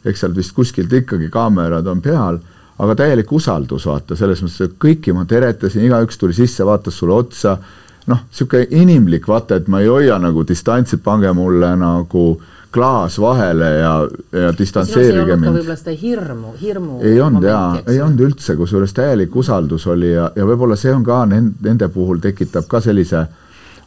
eks 0.04 0.20
seal 0.20 0.34
vist 0.36 0.54
kuskilt 0.56 0.92
ikkagi 0.92 1.28
kaamerad 1.28 1.86
on 1.86 2.00
peal, 2.00 2.38
aga 2.78 2.94
täielik 2.96 3.32
usaldus, 3.32 3.86
vaata, 3.86 4.16
selles 4.16 4.40
mõttes, 4.42 4.60
et 4.64 4.78
kõiki 4.80 5.12
ma 5.12 5.26
teretasin, 5.28 5.84
igaüks 5.84 6.18
tuli 6.18 6.32
sisse, 6.32 6.64
vaatas 6.64 6.96
sulle 6.98 7.14
otsa, 7.14 7.58
noh, 8.06 8.22
niisugune 8.30 8.66
inimlik, 8.70 9.28
vaata, 9.28 9.60
et 9.60 9.68
ma 9.68 9.82
ei 9.84 9.92
hoia 9.92 10.16
nagu 10.18 10.46
distantsi, 10.48 10.96
pange 11.04 11.32
mulle 11.36 11.74
nagu 11.76 12.24
äh, 12.32 12.59
klaas 12.70 13.18
vahele 13.20 13.70
ja, 13.78 13.92
ja 14.32 14.52
distantseerige 14.58 15.36
mind. 15.36 15.56
võib-olla 15.56 15.76
seda 15.78 15.94
hirmu, 15.98 16.54
hirmu. 16.60 16.98
ei 17.02 17.20
olnud 17.20 17.46
jaa, 17.46 17.80
ei 17.90 18.00
olnud 18.02 18.22
üldse, 18.28 18.54
kusjuures 18.58 18.94
täielik 18.94 19.34
usaldus 19.36 19.86
oli 19.90 20.12
ja, 20.12 20.30
ja 20.36 20.46
võib-olla 20.46 20.78
see 20.78 20.92
on 20.94 21.04
ka 21.06 21.24
nende, 21.30 21.58
nende 21.66 21.88
puhul 21.90 22.22
tekitab 22.22 22.68
ka 22.70 22.82
sellise 22.84 23.24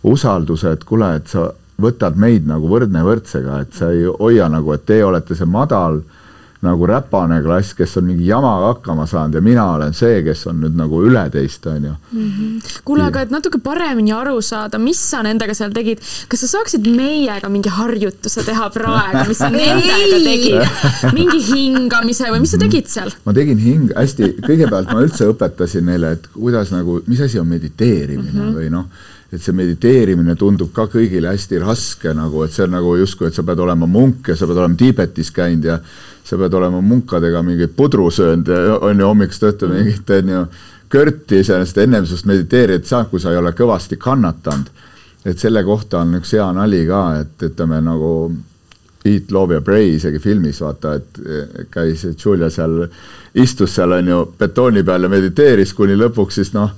usalduse, 0.04 0.74
et 0.76 0.84
kuule, 0.84 1.14
et 1.16 1.32
sa 1.32 1.48
võtad 1.82 2.20
meid 2.20 2.48
nagu 2.48 2.68
võrdne 2.70 3.06
võrdsega, 3.06 3.62
et 3.64 3.78
sa 3.78 3.92
ei 3.96 4.04
hoia 4.08 4.50
nagu, 4.52 4.74
et 4.76 4.84
teie 4.86 5.06
olete 5.06 5.38
see 5.38 5.48
madal 5.48 6.02
nagu 6.64 6.88
räpane 6.88 7.40
klass, 7.44 7.74
kes 7.78 7.98
on 8.00 8.08
mingi 8.08 8.28
jamaga 8.30 8.72
hakkama 8.74 9.06
saanud 9.10 9.38
ja 9.38 9.42
mina 9.44 9.66
olen 9.76 9.94
see, 9.98 10.22
kes 10.26 10.46
on 10.52 10.62
nüüd 10.64 10.78
nagu 10.80 11.02
üle 11.06 11.24
teist, 11.34 11.66
on 11.68 11.88
ju. 11.90 11.94
Mhm. 12.12 12.74
kuule, 12.88 13.08
aga 13.10 13.24
et 13.26 13.34
natuke 13.34 13.60
paremini 13.64 14.14
aru 14.16 14.42
saada, 14.42 14.80
mis 14.80 15.00
sa 15.12 15.22
nendega 15.26 15.56
seal 15.58 15.74
tegid, 15.76 16.02
kas 16.32 16.46
sa 16.46 16.52
saaksid 16.58 16.88
meiega 16.88 17.50
mingi 17.52 17.72
harjutuse 17.74 18.46
teha 18.48 18.70
praegu, 18.74 19.24
mis 19.30 19.42
sa 19.44 19.50
nendega 19.58 20.20
tegid? 20.28 21.14
mingi 21.16 21.42
hingamise 21.52 22.32
või 22.32 22.44
mis 22.46 22.56
sa 22.56 22.62
tegid 22.62 22.92
seal? 22.92 23.12
ma 23.26 23.36
tegin 23.36 23.60
hing-, 23.60 23.96
hästi, 23.98 24.36
kõigepealt 24.44 24.94
ma 24.94 25.04
üldse 25.04 25.28
õpetasin 25.32 25.90
neile, 25.92 26.16
et 26.18 26.30
kuidas 26.36 26.72
nagu, 26.76 27.02
mis 27.08 27.24
asi 27.24 27.42
on 27.42 27.50
mediteerimine 27.52 28.32
mm 28.32 28.40
-hmm. 28.48 28.56
või 28.62 28.72
noh 28.74 29.12
et 29.34 29.42
see 29.42 29.56
mediteerimine 29.58 30.36
tundub 30.38 30.70
ka 30.76 30.86
kõigile 30.92 31.32
hästi 31.32 31.62
raske 31.64 32.12
nagu, 32.14 32.44
et 32.46 32.54
see 32.54 32.68
on 32.68 32.76
nagu 32.76 32.94
justkui, 33.00 33.32
et 33.32 33.38
sa 33.38 33.46
pead 33.46 33.64
olema 33.64 33.88
munk 33.90 34.30
ja 34.30 34.36
sa 34.38 34.46
pead 34.50 34.60
olema 34.62 34.78
Tiibetis 34.78 35.32
käinud 35.34 35.66
ja 35.72 35.80
sa 36.24 36.38
pead 36.38 36.54
olema 36.54 36.82
munkadega 36.82 37.42
mingeid 37.44 37.74
pudru 37.76 38.12
söönud 38.14 38.48
ja 38.48 38.78
on 38.78 39.00
ju 39.00 39.10
hommikust 39.10 39.44
õhtuni 39.50 39.82
mingit 39.82 40.14
on 40.20 40.32
ju 40.36 40.46
körti 40.94 41.42
iseenesest 41.42 41.82
ennem 41.82 42.06
sinust 42.06 42.30
mediteerida 42.30 42.86
saad, 42.86 43.10
kui 43.10 43.20
sa 43.20 43.34
ei 43.34 43.42
ole 43.42 43.56
kõvasti 43.58 43.98
kannatanud. 43.98 44.70
et 45.26 45.40
selle 45.40 45.64
kohta 45.64 46.02
on 46.04 46.18
üks 46.20 46.34
hea 46.36 46.46
nali 46.52 46.86
ka, 46.86 47.04
et 47.22 47.44
ütleme 47.48 47.80
nagu 47.82 48.10
Eat, 49.06 49.32
Love 49.32 49.56
ja 49.56 49.62
Pray 49.62 49.96
isegi 49.96 50.20
filmis 50.20 50.62
vaata, 50.62 50.94
et 50.96 51.20
käis 51.72 52.06
Julia 52.26 52.50
seal, 52.50 52.86
istus 53.36 53.76
seal 53.76 53.92
on 53.92 54.08
ju 54.08 54.20
betooni 54.40 54.84
peal 54.84 55.04
ja 55.04 55.10
mediteeris, 55.10 55.74
kuni 55.74 55.96
lõpuks 56.00 56.40
siis 56.40 56.54
noh, 56.54 56.72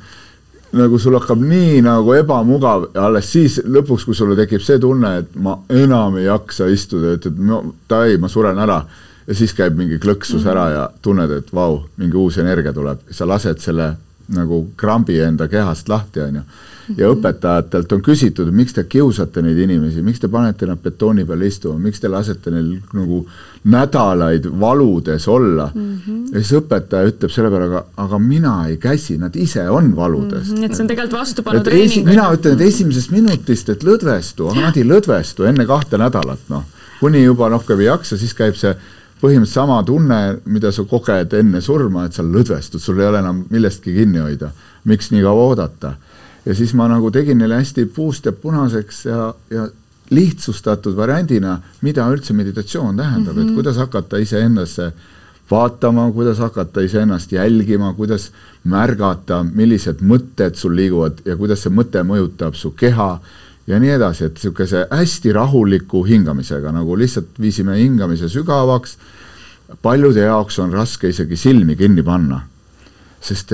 nagu 0.73 0.99
sul 0.99 1.15
hakkab 1.19 1.41
nii 1.41 1.81
nagu 1.85 2.13
ebamugav 2.17 2.89
ja 2.95 3.05
alles 3.05 3.31
siis 3.31 3.59
lõpuks, 3.63 4.05
kui 4.05 4.15
sulle 4.15 4.35
tekib 4.35 4.61
see 4.61 4.79
tunne, 4.79 5.17
et 5.21 5.35
ma 5.35 5.57
enam 5.69 6.17
ei 6.17 6.25
jaksa 6.25 6.67
istuda, 6.67 7.15
ütled 7.19 7.39
no 7.39 7.61
davai, 7.89 8.17
ma 8.17 8.27
suren 8.31 8.59
ära 8.59 8.81
ja 9.27 9.35
siis 9.35 9.53
käib 9.57 9.77
mingi 9.77 9.99
klõksus 10.01 10.41
mm 10.41 10.45
-hmm. 10.45 10.51
ära 10.51 10.69
ja 10.69 10.89
tunned, 11.01 11.31
et 11.31 11.53
vau, 11.53 11.83
mingi 11.97 12.17
uus 12.17 12.37
energia 12.37 12.73
tuleb, 12.73 12.99
sa 13.11 13.27
lased 13.27 13.59
selle 13.59 13.95
nagu 14.27 14.67
krambi 14.77 15.19
enda 15.21 15.47
kehast 15.47 15.89
lahti, 15.89 16.19
on 16.19 16.35
ju. 16.35 16.41
Ja 16.97 17.09
õpetajatelt 17.09 17.93
on 17.95 18.01
küsitud, 18.05 18.51
miks 18.53 18.75
te 18.75 18.83
kiusate 18.89 19.41
neid 19.41 19.57
inimesi, 19.65 20.03
miks 20.05 20.21
te 20.21 20.29
panete 20.31 20.67
nad 20.69 20.81
betooni 20.81 21.25
peal 21.25 21.45
istuma, 21.47 21.79
miks 21.81 22.03
te 22.03 22.11
lasete 22.11 22.53
neil 22.53 22.75
nagu 22.93 23.23
nädalaid 23.65 24.45
valudes 24.59 25.27
olla 25.27 25.71
mm. 25.73 26.01
-hmm. 26.07 26.25
ja 26.33 26.41
siis 26.43 26.53
õpetaja 26.59 27.09
ütleb 27.09 27.31
selle 27.33 27.49
peale, 27.49 27.69
aga, 27.71 27.85
aga 27.97 28.19
mina 28.19 28.55
ei 28.69 28.77
käsi, 28.77 29.17
nad 29.17 29.35
ise 29.35 29.69
on 29.69 29.95
valudes 29.95 30.49
mm. 30.49 30.55
-hmm. 30.55 30.65
et 30.65 30.75
see 30.75 30.83
on 30.83 30.87
tegelikult 30.87 31.19
vastupanu 31.19 31.63
treening. 31.63 32.05
mina 32.07 32.29
ütlen, 32.33 32.53
et 32.53 32.61
esimesest 32.61 33.11
minutist, 33.11 33.69
et 33.69 33.83
lõdvestu, 33.83 34.51
aga 34.51 34.67
nad 34.67 34.77
ei 34.77 34.85
lõdvestu 34.85 35.49
enne 35.49 35.65
kahte 35.65 35.97
nädalat, 35.97 36.45
noh. 36.49 36.63
kuni 36.99 37.23
juba 37.23 37.49
rohkem 37.49 37.79
ei 37.79 37.89
jaksa, 37.89 38.17
siis 38.17 38.33
käib 38.33 38.55
see 38.55 38.75
põhimõtteliselt 39.21 39.53
sama 39.53 39.83
tunne, 39.83 40.37
mida 40.45 40.71
sa 40.71 40.83
koged 40.83 41.33
enne 41.33 41.61
surma, 41.61 42.05
et 42.05 42.13
sa 42.13 42.23
lõdvestud, 42.23 42.79
sul 42.83 42.99
ei 42.99 43.07
ole 43.07 43.21
enam 43.23 43.45
millestki 43.49 43.93
kinni 43.95 44.19
hoida. 44.19 44.51
miks 44.85 45.09
nii 45.11 45.21
kaua 45.21 45.47
oodata? 45.49 45.95
Ja 46.45 46.55
siis 46.55 46.73
ma 46.73 46.87
nagu 46.87 47.11
tegin 47.11 47.37
neile 47.37 47.57
hästi 47.59 47.85
puust 47.95 48.25
ja 48.25 48.31
punaseks 48.31 49.05
ja, 49.05 49.33
ja 49.49 49.67
lihtsustatud 50.09 50.95
variandina, 50.97 51.57
mida 51.81 52.05
üldse 52.13 52.33
meditatsioon 52.33 52.97
tähendab 52.97 53.33
mm, 53.33 53.39
-hmm. 53.39 53.41
et 53.41 53.47
mhm. 53.47 53.55
kuidas 53.55 53.77
hakata 53.77 54.17
iseendasse 54.17 54.91
vaatama, 55.51 56.11
kuidas 56.11 56.37
hakata 56.37 56.81
iseennast 56.81 57.31
jälgima, 57.31 57.93
kuidas 57.93 58.31
märgata, 58.63 59.43
millised 59.43 60.01
mõtted 60.01 60.55
sul 60.55 60.75
liiguvad 60.75 61.21
ja 61.25 61.35
kuidas 61.37 61.63
see 61.63 61.73
mõte 61.73 62.01
mõjutab 62.03 62.53
su 62.53 62.71
keha 62.71 63.19
ja 63.67 63.79
nii 63.79 63.89
edasi, 63.97 64.25
et 64.25 64.33
niisuguse 64.33 64.87
hästi 64.91 65.33
rahuliku 65.33 66.03
hingamisega, 66.05 66.71
nagu 66.71 66.97
lihtsalt 66.97 67.39
viisime 67.41 67.77
hingamise 67.77 68.29
sügavaks, 68.29 68.97
paljude 69.81 70.25
jaoks 70.25 70.59
on 70.59 70.73
raske 70.73 71.09
isegi 71.09 71.37
silmi 71.37 71.75
kinni 71.75 72.03
panna, 72.03 72.41
sest 73.21 73.53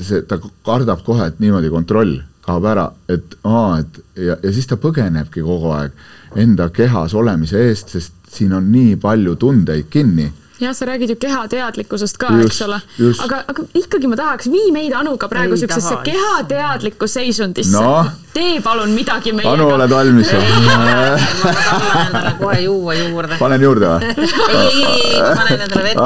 see, 0.00 0.22
ta 0.28 0.38
kardab 0.66 1.04
kohe, 1.06 1.28
et 1.28 1.40
niimoodi 1.42 1.70
kontroll 1.72 2.18
kaob 2.44 2.66
ära, 2.68 2.88
et 3.08 3.36
aa, 3.48 3.80
et 3.80 4.00
ja, 4.20 4.36
ja 4.36 4.52
siis 4.52 4.68
ta 4.68 4.76
põgenebki 4.80 5.44
kogu 5.44 5.72
aeg 5.72 5.94
enda 6.40 6.68
kehas 6.74 7.14
olemise 7.16 7.60
eest, 7.68 7.94
sest 7.94 8.16
siin 8.34 8.52
on 8.56 8.66
nii 8.72 8.96
palju 9.00 9.36
tundeid 9.40 9.88
kinni 9.92 10.26
jah, 10.60 10.74
sa 10.74 10.86
räägid 10.86 11.10
ju 11.10 11.16
kehateadlikkusest 11.16 12.18
ka, 12.18 12.28
eks 12.44 12.60
ole. 12.62 12.80
aga, 13.24 13.40
aga 13.50 13.64
ikkagi 13.74 14.06
ma 14.10 14.16
tahaks, 14.16 14.46
vii 14.52 14.70
meid 14.74 14.92
Anuga 14.94 15.28
praegu 15.28 15.56
siuksesse 15.58 15.96
kehateadlikku 16.06 17.08
seisundisse 17.10 17.74
no.. 17.74 18.04
tee 18.34 18.60
palun 18.62 18.94
midagi 18.94 19.32
meiega. 19.34 19.54
Anu, 19.56 19.66
oled 19.74 19.90
valmis 19.90 20.30
või? 20.30 20.44
ma 20.66 20.76
tahan 20.78 22.06
endale 22.06 22.34
kohe 22.38 22.60
juua 22.62 22.94
juurde. 23.00 23.38
panen 23.40 23.66
juurde 23.66 23.90
või? 23.90 24.12
ei, 24.14 24.84
ei, 24.84 25.00
ei, 25.10 25.18
ma 25.18 25.32
panen 25.40 25.64
endale 25.66 25.84
vett 25.88 25.98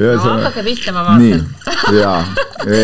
juhuks 0.00 0.24
no 0.24 0.36
hakake 0.38 0.64
pihta, 0.70 0.94
ma 0.96 1.04
vaatan. 1.04 1.26
nii, 1.26 1.98
ja, 2.00 2.14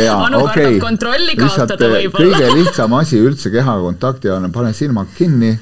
ja 0.04 0.18
okei 0.42 0.76
okay.. 0.76 1.24
lihtsalt 1.30 1.72
kõige 2.18 2.52
lihtsam 2.59 2.98
asi 3.00 3.22
üldse 3.22 3.54
kehakontakti 3.54 4.35
on, 4.35 4.50
pane 4.52 4.74
silmad 4.76 5.09
kinni 5.16 5.54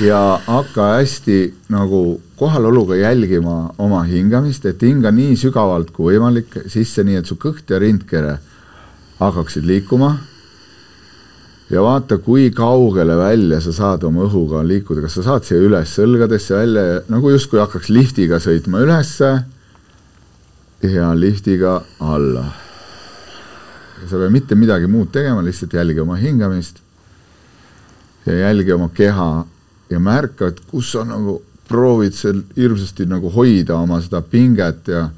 ja 0.00 0.40
hakka 0.46 0.92
hästi 0.94 1.54
nagu 1.68 2.20
kohaloluga 2.36 2.96
jälgima 2.96 3.74
oma 3.78 4.02
hingamist, 4.02 4.64
et 4.66 4.82
hinga 4.82 5.10
nii 5.12 5.36
sügavalt 5.36 5.90
kui 5.92 6.14
võimalik 6.14 6.56
sisse, 6.72 7.04
nii 7.04 7.20
et 7.20 7.28
su 7.28 7.36
kõht 7.40 7.68
ja 7.70 7.80
rindkere 7.82 8.38
hakkaksid 9.20 9.66
liikuma. 9.68 10.14
Ja 11.70 11.84
vaata, 11.84 12.16
kui 12.18 12.48
kaugele 12.50 13.14
välja 13.18 13.60
sa 13.62 13.72
saad 13.72 14.04
oma 14.08 14.24
õhuga 14.26 14.64
liikuda, 14.66 15.04
kas 15.04 15.20
sa 15.20 15.26
saad 15.28 15.46
siia 15.46 15.60
üles 15.62 15.92
õlgadesse 16.02 16.56
välja, 16.56 17.02
nagu 17.12 17.30
justkui 17.30 17.60
hakkaks 17.62 17.92
liftiga 17.94 18.40
sõitma 18.42 18.80
ülesse 18.82 19.30
ja 20.82 21.12
liftiga 21.14 21.80
alla. 22.00 22.48
sa 24.00 24.16
ei 24.16 24.22
pea 24.22 24.32
mitte 24.32 24.56
midagi 24.56 24.88
muud 24.88 25.12
tegema, 25.12 25.42
lihtsalt 25.44 25.76
jälgi 25.76 26.00
oma 26.00 26.16
hingamist 26.16 26.80
ja 28.26 28.34
jälgi 28.48 28.72
oma 28.72 28.88
keha 28.88 29.44
ja 29.90 29.98
märka, 29.98 30.50
et 30.50 30.60
kus 30.70 30.92
sa 30.94 31.04
nagu 31.04 31.40
proovid 31.70 32.14
seal 32.14 32.42
hirmsasti 32.56 33.06
nagu 33.06 33.30
hoida 33.34 33.76
oma 33.78 34.00
seda 34.02 34.22
pinget 34.22 34.88
ja 34.90 35.08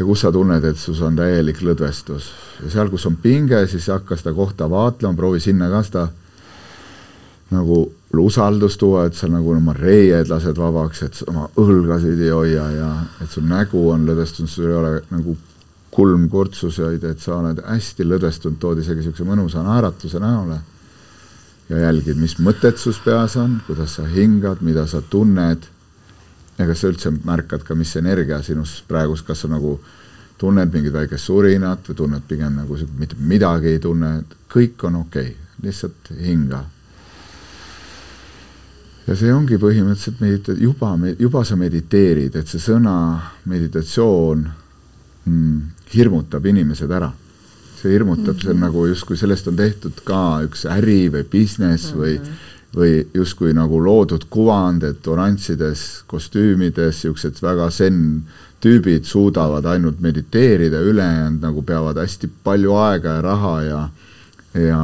ja 0.00 0.06
kus 0.06 0.22
sa 0.24 0.32
tunned, 0.32 0.64
et 0.64 0.78
sus 0.80 1.02
on 1.04 1.16
täielik 1.18 1.58
lõdvestus. 1.60 2.30
Ja 2.62 2.70
seal, 2.72 2.88
kus 2.88 3.04
on 3.04 3.18
pinge, 3.20 3.58
siis 3.68 3.90
hakka 3.92 4.16
seda 4.16 4.32
kohta 4.32 4.64
vaatlema, 4.70 5.12
proovi 5.16 5.42
sinna 5.44 5.68
ka 5.68 5.82
seda 5.84 6.06
nagu 7.50 7.82
usaldust 8.24 8.80
tuua, 8.80 9.04
et 9.10 9.18
sa 9.18 9.28
nagu 9.28 9.52
oma 9.52 9.74
reied 9.76 10.30
lased 10.30 10.56
vabaks, 10.56 11.02
et 11.04 11.20
oma 11.28 11.50
õlgasid 11.60 12.22
ei 12.24 12.32
hoia 12.32 12.64
ja 12.72 12.90
et 13.20 13.30
sul 13.30 13.44
nägu 13.50 13.82
on 13.92 14.08
lõdvestunud, 14.08 14.50
sul 14.50 14.70
ei 14.70 14.78
ole 14.78 14.94
nagu 15.10 15.36
kulmkurtsuseid, 15.92 17.04
et 17.04 17.20
sa 17.20 17.36
oled 17.36 17.60
hästi 17.66 18.06
lõdvestunud, 18.06 18.56
tood 18.62 18.80
isegi 18.80 19.02
niisuguse 19.02 19.26
mõnusa 19.28 19.66
naeratuse 19.66 20.22
näole 20.22 20.60
ja 21.70 21.84
jälgid, 21.86 22.18
mis 22.18 22.36
mõtted 22.42 22.78
sus 22.82 22.98
peas 23.04 23.36
on, 23.38 23.60
kuidas 23.66 23.94
sa 23.98 24.06
hingad, 24.10 24.62
mida 24.66 24.86
sa 24.90 25.02
tunned 25.02 25.68
ja 26.58 26.66
kas 26.66 26.82
sa 26.82 26.90
üldse 26.90 27.12
märkad 27.14 27.64
ka, 27.64 27.76
mis 27.78 27.94
energia 27.96 28.40
sinus 28.44 28.80
praegu, 28.88 29.14
kas 29.26 29.44
sa 29.44 29.50
nagu 29.50 29.76
tunned 30.40 30.74
mingit 30.74 30.92
väikest 30.92 31.28
surinat 31.28 31.86
või 31.88 31.96
tunned 31.96 32.26
pigem 32.28 32.58
nagu 32.58 32.76
mitte 32.98 33.16
midagi 33.20 33.74
ei 33.74 33.80
tunne, 33.82 34.12
kõik 34.50 34.84
on 34.88 35.02
okei 35.04 35.30
okay., 35.30 35.48
lihtsalt 35.60 36.12
hinga. 36.16 36.64
ja 39.06 39.16
see 39.16 39.32
ongi 39.34 39.58
põhimõtteliselt 39.60 40.20
medita-, 40.22 40.56
juba, 40.56 40.94
juba 41.18 41.44
sa 41.44 41.56
mediteerid, 41.60 42.36
et 42.36 42.48
see 42.48 42.62
sõna 42.62 42.94
meditatsioon 43.50 44.46
mm, 45.24 45.58
hirmutab 45.94 46.46
inimesed 46.46 46.90
ära. 46.90 47.10
See 47.82 47.92
hirmutab 47.92 48.34
mm, 48.34 48.38
-hmm. 48.38 48.42
see 48.42 48.50
on 48.50 48.56
mhm. 48.56 48.64
nagu 48.64 48.86
justkui 48.86 49.16
sellest 49.16 49.48
on 49.48 49.56
tehtud 49.56 50.04
ka 50.04 50.22
üks 50.46 50.66
äri 50.68 51.08
või 51.12 51.24
business 51.24 51.94
mm 51.94 52.00
-hmm. 52.00 52.00
või 52.00 52.48
või 52.76 53.06
justkui 53.14 53.52
nagu 53.54 53.80
loodud 53.82 54.24
kuvand, 54.30 54.82
et 54.82 55.06
oranžides 55.06 56.04
kostüümides 56.06 57.00
niisugused 57.00 57.42
väga 57.42 57.70
zen 57.70 58.22
tüübid 58.60 59.04
suudavad 59.08 59.64
ainult 59.64 60.00
mediteerida, 60.00 60.80
ülejäänud 60.80 61.42
nagu 61.42 61.62
peavad 61.62 61.98
hästi 61.98 62.30
palju 62.44 62.76
aega 62.76 63.16
ja 63.16 63.22
raha 63.22 63.54
ja, 63.62 63.80
ja 64.54 64.82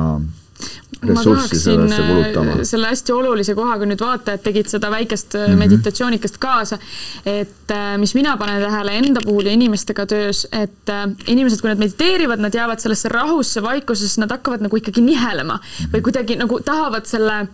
ressurssi 1.02 1.58
sellesse 1.60 2.02
äh, 2.02 2.62
selle 2.62 2.90
hästi 2.90 3.12
olulise 3.12 3.54
kohaga 3.58 3.86
nüüd 3.88 4.00
vaatajad 4.00 4.42
tegid 4.44 4.70
seda 4.70 4.90
väikest 4.90 5.34
mm 5.34 5.44
-hmm. 5.44 5.58
meditatsioonikest 5.64 6.38
kaasa, 6.38 6.78
et 7.26 7.70
äh, 7.70 7.98
mis 7.98 8.14
mina 8.14 8.36
panen 8.36 8.62
tähele 8.62 8.96
enda 8.98 9.20
puhul 9.24 9.46
ja 9.46 9.52
inimestega 9.52 10.06
töös, 10.06 10.46
et 10.52 10.94
inimesed, 11.26 11.60
kui 11.60 11.70
nad 11.70 11.78
mediteerivad, 11.78 12.40
nad 12.40 12.54
jäävad 12.54 12.80
sellesse 12.80 13.08
rahusse, 13.08 13.62
vaikusesse, 13.62 14.20
nad 14.20 14.30
hakkavad 14.30 14.60
nagu 14.60 14.76
ikkagi 14.76 15.00
nihelema 15.00 15.58
-hmm. 15.58 15.92
või 15.92 16.02
kuidagi 16.02 16.36
nagu 16.36 16.60
tahavad 16.60 17.04
selle 17.06 17.46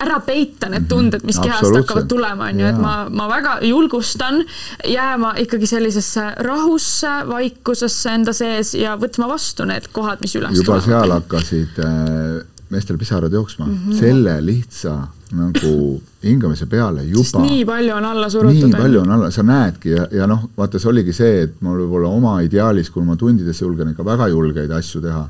ära 0.00 0.20
peita 0.20 0.68
need 0.68 0.88
tunded, 0.88 1.22
mis 1.24 1.38
kehast 1.38 1.76
hakkavad 1.76 2.08
tulema, 2.08 2.48
on 2.50 2.60
ju, 2.60 2.66
et 2.66 2.78
ma, 2.78 2.94
ma 3.10 3.28
väga 3.28 3.58
julgustan 3.62 4.44
jääma 4.88 5.34
ikkagi 5.38 5.66
sellisesse 5.66 6.24
rahusse, 6.36 7.12
vaikusesse 7.28 8.10
enda 8.10 8.32
sees 8.32 8.74
ja 8.74 8.96
võtma 9.00 9.28
vastu 9.28 9.64
need 9.64 9.86
kohad, 9.92 10.20
mis 10.20 10.34
üles 10.36 10.58
juba 10.58 10.80
tulevad. 10.80 10.84
seal 10.90 11.16
hakkasid 11.18 11.78
äh 11.78 12.54
meestel 12.74 12.98
pisarad 13.00 13.32
jooksma 13.32 13.66
mm, 13.66 13.76
-hmm. 13.76 13.98
selle 14.00 14.38
lihtsa 14.44 14.94
nagu 15.34 16.02
hingamise 16.22 16.66
peale 16.70 17.04
juba. 17.04 17.24
sest 17.24 17.40
nii 17.42 17.64
palju 17.64 17.94
on 17.94 18.04
alla 18.10 18.30
surutud. 18.30 18.68
nii 18.68 18.76
palju 18.76 19.00
on 19.00 19.10
alla, 19.16 19.30
sa 19.30 19.42
näedki 19.42 19.94
ja, 19.94 20.06
ja 20.12 20.28
noh, 20.30 20.48
vaata, 20.56 20.78
see 20.78 20.90
oligi 20.90 21.12
see, 21.16 21.42
et 21.48 21.60
mul 21.64 21.84
võib-olla 21.84 22.12
oma 22.12 22.38
ideaalis, 22.46 22.90
kui 22.94 23.04
ma 23.06 23.16
tundides 23.16 23.60
julgen 23.60 23.92
ikka 23.94 24.06
väga 24.06 24.28
julgeid 24.32 24.72
asju 24.78 25.02
teha, 25.04 25.28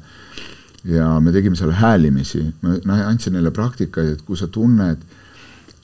ja 0.85 1.11
me 1.21 1.33
tegime 1.33 1.57
seal 1.57 1.73
häälimisi, 1.73 2.45
ma 2.85 3.03
andsin 3.09 3.37
neile 3.37 3.53
praktikaid, 3.55 4.17
et 4.17 4.25
kui 4.27 4.37
sa 4.37 4.49
tunned, 4.53 5.05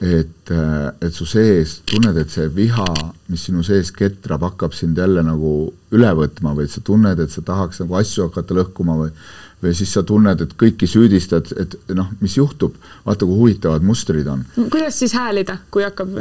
et, 0.01 0.53
et 0.53 1.15
su 1.15 1.27
sees, 1.29 1.79
tunned, 1.89 2.17
et 2.17 2.33
see 2.33 2.49
viha, 2.57 2.89
mis 3.33 3.45
sinu 3.49 3.65
sees 3.67 3.93
ketrab, 3.97 4.45
hakkab 4.49 4.77
sind 4.77 4.99
jälle 4.99 5.25
nagu 5.25 5.71
üle 5.97 6.13
võtma 6.17 6.55
või 6.57 6.69
et 6.69 6.75
sa 6.75 6.85
tunned, 6.85 7.21
et 7.21 7.33
sa 7.33 7.45
tahaks 7.45 7.83
nagu 7.85 7.99
asju 8.01 8.29
hakata 8.29 8.57
lõhkuma 8.57 8.97
või 9.03 9.15
või 9.63 9.75
siis 9.77 9.93
sa 9.93 10.03
tunned, 10.07 10.41
et 10.41 10.55
kõiki 10.59 10.89
süüdistad, 10.89 11.51
et 11.61 11.77
noh, 11.97 12.09
mis 12.21 12.37
juhtub, 12.37 12.77
vaata 13.07 13.27
kui 13.29 13.37
huvitavad 13.37 13.85
mustrid 13.85 14.29
on. 14.31 14.45
kuidas 14.73 14.99
siis 15.03 15.13
häälida, 15.17 15.59
kui 15.71 15.85
hakkab 15.85 16.17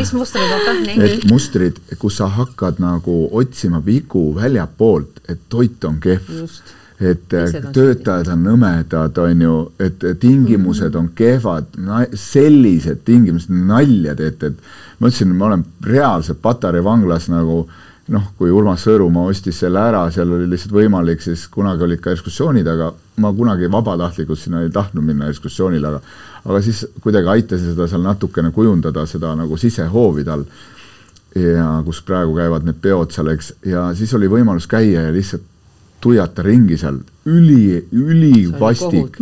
mis 0.00 0.12
mustrid, 0.16 0.56
nii. 0.82 0.98
et 1.06 1.24
mustrid, 1.30 1.78
kus 1.98 2.18
sa 2.18 2.28
hakkad 2.40 2.82
nagu 2.82 3.22
otsima 3.38 3.82
vigu 3.86 4.30
väljapoolt, 4.34 5.22
et 5.28 5.46
toit 5.48 5.84
on 5.88 6.02
kehv. 6.02 6.52
Et 7.00 7.32
on 7.32 7.70
töötajad 7.72 8.28
on 8.28 8.42
nõmedad, 8.44 9.18
on 9.22 9.42
ju, 9.42 9.52
et 9.80 10.02
tingimused 10.20 10.96
on 11.00 11.06
kehvad, 11.16 11.70
sellised 12.12 13.06
tingimused, 13.06 13.48
nalja 13.48 14.12
teete, 14.18 14.50
et 14.50 14.98
ma 15.00 15.08
ütlesin, 15.08 15.32
ma 15.32 15.46
olen 15.46 15.64
reaalselt 15.86 16.42
Patarei 16.44 16.84
vanglas 16.84 17.30
nagu 17.32 17.62
äh, 17.62 17.78
noh, 18.10 18.32
kui 18.38 18.50
Urmas 18.50 18.82
Sõõrumaa 18.86 19.30
ostis 19.30 19.60
selle 19.62 19.80
ära, 19.82 20.02
seal 20.10 20.32
oli 20.34 20.48
lihtsalt 20.50 20.74
võimalik, 20.74 21.22
siis 21.22 21.46
kunagi 21.52 21.86
olid 21.86 22.00
ka 22.02 22.14
ekskursioonid, 22.14 22.66
aga 22.66 22.90
ma 23.22 23.30
kunagi 23.36 23.70
vabatahtlikult 23.70 24.40
sinna 24.40 24.64
ei 24.64 24.72
tahtnud 24.74 25.06
minna 25.06 25.30
ekskursioonile, 25.30 25.92
aga 25.92 26.00
aga 26.44 26.60
siis 26.64 26.84
kuidagi 27.04 27.28
aitasin 27.28 27.74
seda 27.74 27.86
seal 27.90 28.02
natukene 28.04 28.50
kujundada, 28.56 29.04
seda 29.06 29.34
nagu 29.36 29.58
sisehoovi 29.60 30.24
tal. 30.24 30.44
ja 31.34 31.76
kus 31.86 32.00
praegu 32.02 32.32
käivad 32.34 32.64
need 32.66 32.80
peod 32.82 33.12
seal, 33.14 33.28
eks, 33.30 33.52
ja 33.62 33.84
siis 33.94 34.10
oli 34.18 34.26
võimalus 34.26 34.66
käia 34.66 35.04
ja 35.04 35.12
lihtsalt 35.14 35.44
tuiata 36.02 36.42
ringi 36.42 36.78
seal, 36.80 36.96
üli, 37.28 37.76
ülivastik. 37.92 39.20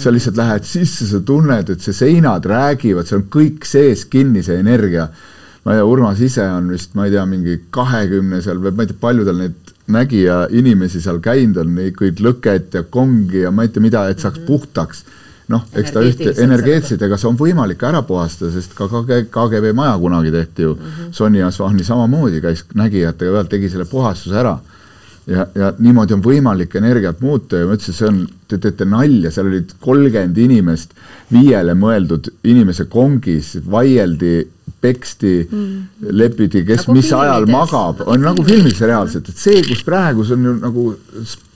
sa 0.00 0.12
lihtsalt 0.14 0.38
lähed 0.38 0.64
sisse, 0.64 1.10
sa 1.10 1.20
tunned, 1.20 1.68
et 1.68 1.84
see 1.84 1.92
seinad 1.92 2.46
räägivad, 2.46 3.04
seal 3.04 3.20
on 3.20 3.28
kõik 3.34 3.68
sees 3.68 4.06
kinni, 4.08 4.44
see 4.46 4.56
energia 4.62 5.10
ma 5.70 5.76
ei 5.76 5.80
tea, 5.80 5.86
Urmas 5.86 6.20
ise 6.20 6.42
on 6.50 6.72
vist, 6.74 6.94
ma 6.98 7.06
ei 7.06 7.14
tea, 7.14 7.24
mingi 7.30 7.56
kahekümne 7.70 8.40
seal 8.42 8.58
või 8.62 8.74
ma 8.74 8.84
ei 8.84 8.90
tea, 8.90 8.98
palju 9.00 9.26
tal 9.28 9.38
neid 9.38 9.72
nägija 9.90 10.42
inimesi 10.54 11.02
seal 11.02 11.20
käinud 11.22 11.60
on, 11.62 11.78
kõik 11.96 12.22
lõket 12.24 12.78
ja 12.78 12.82
kongi 12.82 13.44
ja 13.44 13.54
ma 13.54 13.66
ei 13.66 13.72
tea 13.72 13.82
mida, 13.84 14.08
et 14.10 14.18
saaks 14.18 14.38
mm 14.38 14.42
-hmm. 14.42 14.46
puhtaks. 14.46 15.04
noh, 15.50 15.64
eks 15.74 15.90
ta 15.90 16.00
ühte 16.06 16.30
energeetiliselt, 16.38 17.02
ega 17.02 17.16
see 17.18 17.26
on 17.26 17.36
võimalik 17.38 17.80
ära 17.82 18.04
puhastada, 18.06 18.52
sest 18.54 18.74
ka 18.78 18.86
KG, 18.86 19.24
KGB 19.34 19.72
maja 19.74 19.96
kunagi 19.98 20.30
tehti 20.30 20.62
ju 20.62 20.74
mm 20.74 20.80
-hmm. 20.80 21.12
Sonja 21.12 21.46
Asvani 21.46 21.84
samamoodi 21.84 22.40
käis 22.40 22.64
nägijatega 22.74 23.32
pealt, 23.32 23.48
tegi 23.48 23.68
selle 23.68 23.84
puhastuse 23.84 24.36
ära 24.38 24.58
ja, 25.26 25.46
ja 25.54 25.72
niimoodi 25.78 26.14
on 26.16 26.22
võimalik 26.24 26.74
energiat 26.78 27.20
muuta 27.20 27.60
ja 27.60 27.66
ma 27.66 27.76
ütlesin, 27.76 27.96
see 27.96 28.08
on, 28.08 28.20
te 28.48 28.58
teete 28.58 28.86
nalja, 28.88 29.30
seal 29.34 29.50
olid 29.50 29.74
kolmkümmend 29.82 30.38
inimest 30.38 30.94
viiele 31.32 31.74
mõeldud 31.78 32.30
inimese 32.50 32.86
kongis, 32.90 33.56
vaieldi 33.70 34.34
peksti 34.80 35.34
mm., 35.44 36.12
lepiti, 36.16 36.64
kes 36.66 36.86
nagu 36.86 36.96
mis 36.96 37.10
ajal 37.12 37.48
magab, 37.50 38.04
on 38.06 38.22
nagu 38.24 38.44
filmis 38.46 38.80
reaalselt, 38.80 39.28
et 39.28 39.40
see, 39.40 39.60
kus 39.66 39.84
praegu 39.86 40.24
see 40.24 40.38
on 40.38 40.48
ju 40.48 40.54
nagu 40.62 40.86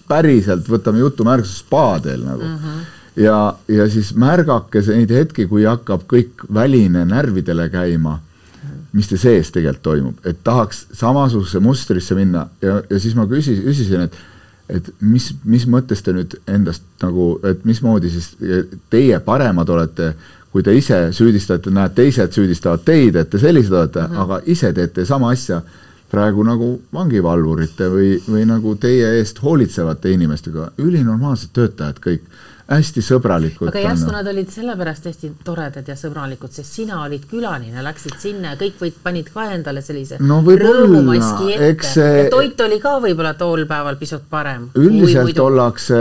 päriselt, 0.08 0.68
võtame 0.68 1.00
jutumärkuse 1.00 1.62
spaadel 1.62 2.20
nagu 2.26 2.44
mm. 2.44 2.58
-hmm 2.58 2.84
ja, 3.16 3.54
ja 3.68 3.88
siis 3.90 4.14
märgake 4.18 4.82
neid 4.88 5.12
hetki, 5.14 5.46
kui 5.46 5.64
hakkab 5.68 6.06
kõik 6.10 6.46
väline 6.54 7.04
närvidele 7.08 7.68
käima, 7.72 8.18
mis 8.94 9.10
te 9.10 9.18
sees 9.18 9.50
tegelikult 9.54 9.84
toimub, 9.86 10.26
et 10.26 10.38
tahaks 10.46 10.86
samasugusesse 10.94 11.60
mustrisse 11.62 12.14
minna 12.18 12.48
ja, 12.62 12.80
ja 12.90 13.00
siis 13.02 13.14
ma 13.18 13.26
küsis, 13.30 13.62
küsisin, 13.64 14.08
et 14.08 14.22
et 14.64 14.86
mis, 15.04 15.26
mis 15.44 15.66
mõttes 15.68 16.00
te 16.00 16.14
nüüd 16.16 16.38
endast 16.48 16.86
nagu, 17.02 17.34
et 17.44 17.66
mismoodi 17.68 18.08
siis 18.08 18.30
teie 18.88 19.18
paremad 19.20 19.68
olete 19.68 20.14
kui 20.54 20.62
te 20.62 20.70
ise 20.78 21.08
süüdistate, 21.10 21.70
näed, 21.74 21.96
teised 21.96 22.36
süüdistavad 22.36 22.84
teid, 22.86 23.16
et 23.18 23.30
te 23.30 23.40
sellised 23.42 23.74
olete 23.74 24.04
mm, 24.04 24.12
-hmm. 24.12 24.22
aga 24.22 24.40
ise 24.46 24.72
teete 24.72 25.04
sama 25.04 25.32
asja 25.34 25.62
praegu 26.10 26.44
nagu 26.46 26.68
vangivalvurite 26.94 27.88
või, 27.90 28.10
või 28.28 28.44
nagu 28.46 28.76
teie 28.78 29.08
eest 29.18 29.42
hoolitsevate 29.42 30.12
inimestega, 30.14 30.68
ülinormaalsed 30.78 31.50
töötajad 31.52 31.98
kõik 32.04 32.22
hästi 32.64 33.02
sõbralikud. 33.04 33.68
aga 33.68 33.80
järsku 33.82 34.12
nad 34.12 34.28
olid 34.30 34.48
sellepärast 34.52 35.04
hästi 35.10 35.30
toredad 35.44 35.88
ja 35.88 35.96
sõbralikud, 36.00 36.52
sest 36.54 36.78
sina 36.78 37.02
olid 37.04 37.26
külaline, 37.28 37.82
läksid 37.84 38.14
sinna 38.22 38.54
ja 38.54 38.58
kõik 38.60 38.78
võid, 38.80 38.94
panid 39.04 39.28
ka 39.32 39.44
endale 39.52 39.82
sellise 39.84 40.16
no, 40.24 40.38
rõõmumaski 40.40 41.58
ette 41.58 41.90
see... 41.90 42.14
ja 42.22 42.30
toit 42.32 42.60
oli 42.64 42.78
ka 42.80 42.94
võib-olla 43.04 43.34
tol 43.36 43.66
päeval 43.68 43.98
pisut 44.00 44.24
parem. 44.30 44.70
üldiselt 44.80 45.40
ollakse, 45.44 45.98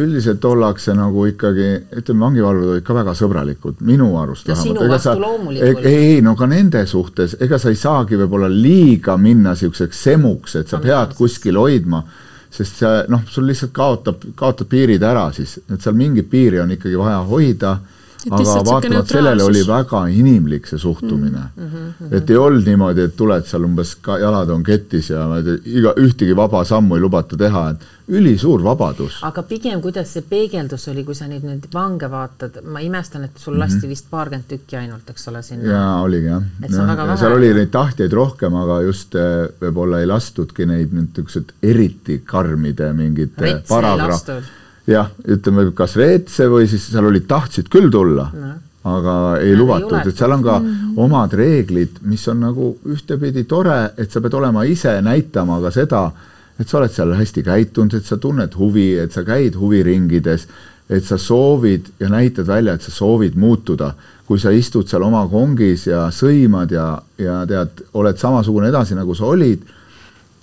üldiselt 0.00 0.44
ollakse 0.48 0.94
nagu 0.96 1.26
ikkagi, 1.28 1.68
ütleme, 2.00 2.24
vangivalvurid 2.24 2.72
olid 2.78 2.86
ka 2.86 2.96
väga 2.96 3.16
sõbralikud, 3.18 3.82
minu 3.84 4.14
arust 4.22 4.48
ja 4.48 4.56
vähemalt. 4.56 4.80
sinu 4.80 4.94
vastu 4.94 5.16
loomulikult. 5.20 5.84
ei, 5.84 6.14
ei, 6.14 6.22
no 6.24 6.32
ka 6.40 6.48
nende 6.48 6.86
suhtes, 6.88 7.36
ega 7.44 7.60
sa 7.60 7.68
ei 7.74 7.76
saagi 7.76 8.16
võib-olla 8.22 8.48
liiga 8.48 9.18
minna 9.20 9.52
niisuguseks 9.52 10.02
semuks, 10.08 10.56
et 10.62 10.72
sa 10.72 10.80
no, 10.80 10.88
pead 10.88 11.12
kuskil 11.18 11.60
hoidma 11.60 12.00
sest 12.50 12.80
see 12.80 13.04
noh, 13.12 13.22
sul 13.28 13.48
lihtsalt 13.48 13.72
kaotab, 13.76 14.24
kaotab 14.36 14.70
piirid 14.72 15.02
ära 15.04 15.28
siis, 15.36 15.58
et 15.68 15.82
seal 15.82 15.96
mingit 15.98 16.30
piiri 16.30 16.60
on 16.62 16.72
ikkagi 16.74 16.98
vaja 16.98 17.20
hoida 17.28 17.78
aga 18.30 18.64
vaatamata 18.66 19.14
sellele 19.14 19.44
oli 19.44 19.62
väga 19.66 20.06
inimlik 20.10 20.66
see 20.66 20.78
suhtumine 20.78 21.42
mm. 21.56 21.68
-hmm. 21.68 22.16
et 22.16 22.30
ei 22.30 22.36
olnud 22.36 22.66
niimoodi, 22.66 23.06
et 23.08 23.16
tuled 23.16 23.46
seal 23.46 23.64
umbes 23.64 23.96
jalad 24.20 24.48
on 24.48 24.64
ketis 24.64 25.10
ja 25.10 25.26
iga, 25.64 25.94
ühtegi 25.96 26.36
vaba 26.36 26.64
sammu 26.64 26.96
ei 26.96 27.00
lubata 27.00 27.36
teha, 27.36 27.70
et 27.70 27.86
ülisuur 28.08 28.64
vabadus. 28.64 29.18
aga 29.22 29.42
pigem, 29.42 29.80
kuidas 29.84 30.12
see 30.12 30.24
peegeldus 30.28 30.88
oli, 30.88 31.04
kui 31.04 31.14
sa 31.14 31.28
nüüd 31.28 31.44
neid 31.44 31.66
vange 31.74 32.08
vaatad, 32.10 32.60
ma 32.64 32.80
imestan, 32.84 33.24
et 33.28 33.42
sul 33.42 33.58
lasti 33.60 33.88
vist 33.88 34.08
paarkümmend 34.10 34.48
tükki 34.48 34.78
ainult, 34.80 35.10
eks 35.10 35.28
ole, 35.28 35.42
sinna. 35.42 35.64
Mhm. 35.64 35.72
jaa, 35.72 36.02
oligi 36.02 36.30
jah. 36.32 36.42
Vähe. 36.60 37.16
seal 37.22 37.36
oli 37.36 37.52
neid 37.54 37.72
tahtjaid 37.74 38.12
rohkem, 38.12 38.54
aga 38.54 38.80
just 38.86 39.14
eh, 39.14 39.48
võib-olla 39.60 40.00
ei 40.00 40.08
lastudki 40.08 40.66
neid 40.66 40.94
niisugused 40.96 41.52
eriti 41.62 42.22
karmide 42.24 42.92
ei 42.98 44.08
lastud. 44.08 44.48
Jah, 44.88 45.10
ütleme 45.28 45.68
kas 45.76 45.96
reetse 46.00 46.48
või 46.48 46.68
siis 46.70 46.88
seal 46.88 47.10
olid, 47.10 47.28
tahtsid 47.28 47.68
küll 47.72 47.90
tulla 47.92 48.30
No. 48.32 48.54
aga 48.88 49.14
ei 49.42 49.50
ei 49.52 49.56
lubatud, 49.58 50.06
et 50.06 50.16
seal 50.16 50.32
on 50.32 50.42
ka 50.42 50.54
omad 51.02 51.34
reeglid, 51.36 51.98
mis 52.08 52.22
on 52.30 52.40
nagu 52.46 52.70
ühtepidi 52.88 53.44
tore, 53.50 53.90
et 53.98 54.10
sa 54.10 54.22
pead 54.24 54.36
olema 54.38 54.64
ise 54.64 54.94
näitama 55.04 55.58
ka 55.60 55.72
seda, 55.74 56.02
et 56.58 56.68
sa 56.68 56.78
oled 56.78 56.94
seal 56.94 57.12
hästi 57.18 57.44
käitunud, 57.46 57.94
et 57.98 58.06
sa 58.06 58.16
tunned 58.16 58.54
huvi, 58.58 58.92
et 59.02 59.12
sa 59.12 59.24
käid 59.26 59.58
huviringides, 59.58 60.46
et 60.88 61.04
sa 61.04 61.18
soovid 61.20 61.90
ja 62.00 62.08
näitad 62.08 62.46
välja, 62.48 62.74
et 62.74 62.82
sa 62.82 62.94
soovid 62.94 63.36
muutuda. 63.36 63.94
kui 64.28 64.36
sa 64.36 64.50
istud 64.52 64.84
seal 64.84 65.02
oma 65.02 65.22
kongis 65.24 65.86
ja 65.86 66.10
sõimad 66.12 66.68
ja, 66.68 66.98
ja 67.16 67.46
tead, 67.48 67.78
oled 67.96 68.18
samasugune 68.20 68.68
edasi, 68.68 68.92
nagu 68.94 69.14
sa 69.16 69.24
olid, 69.24 69.62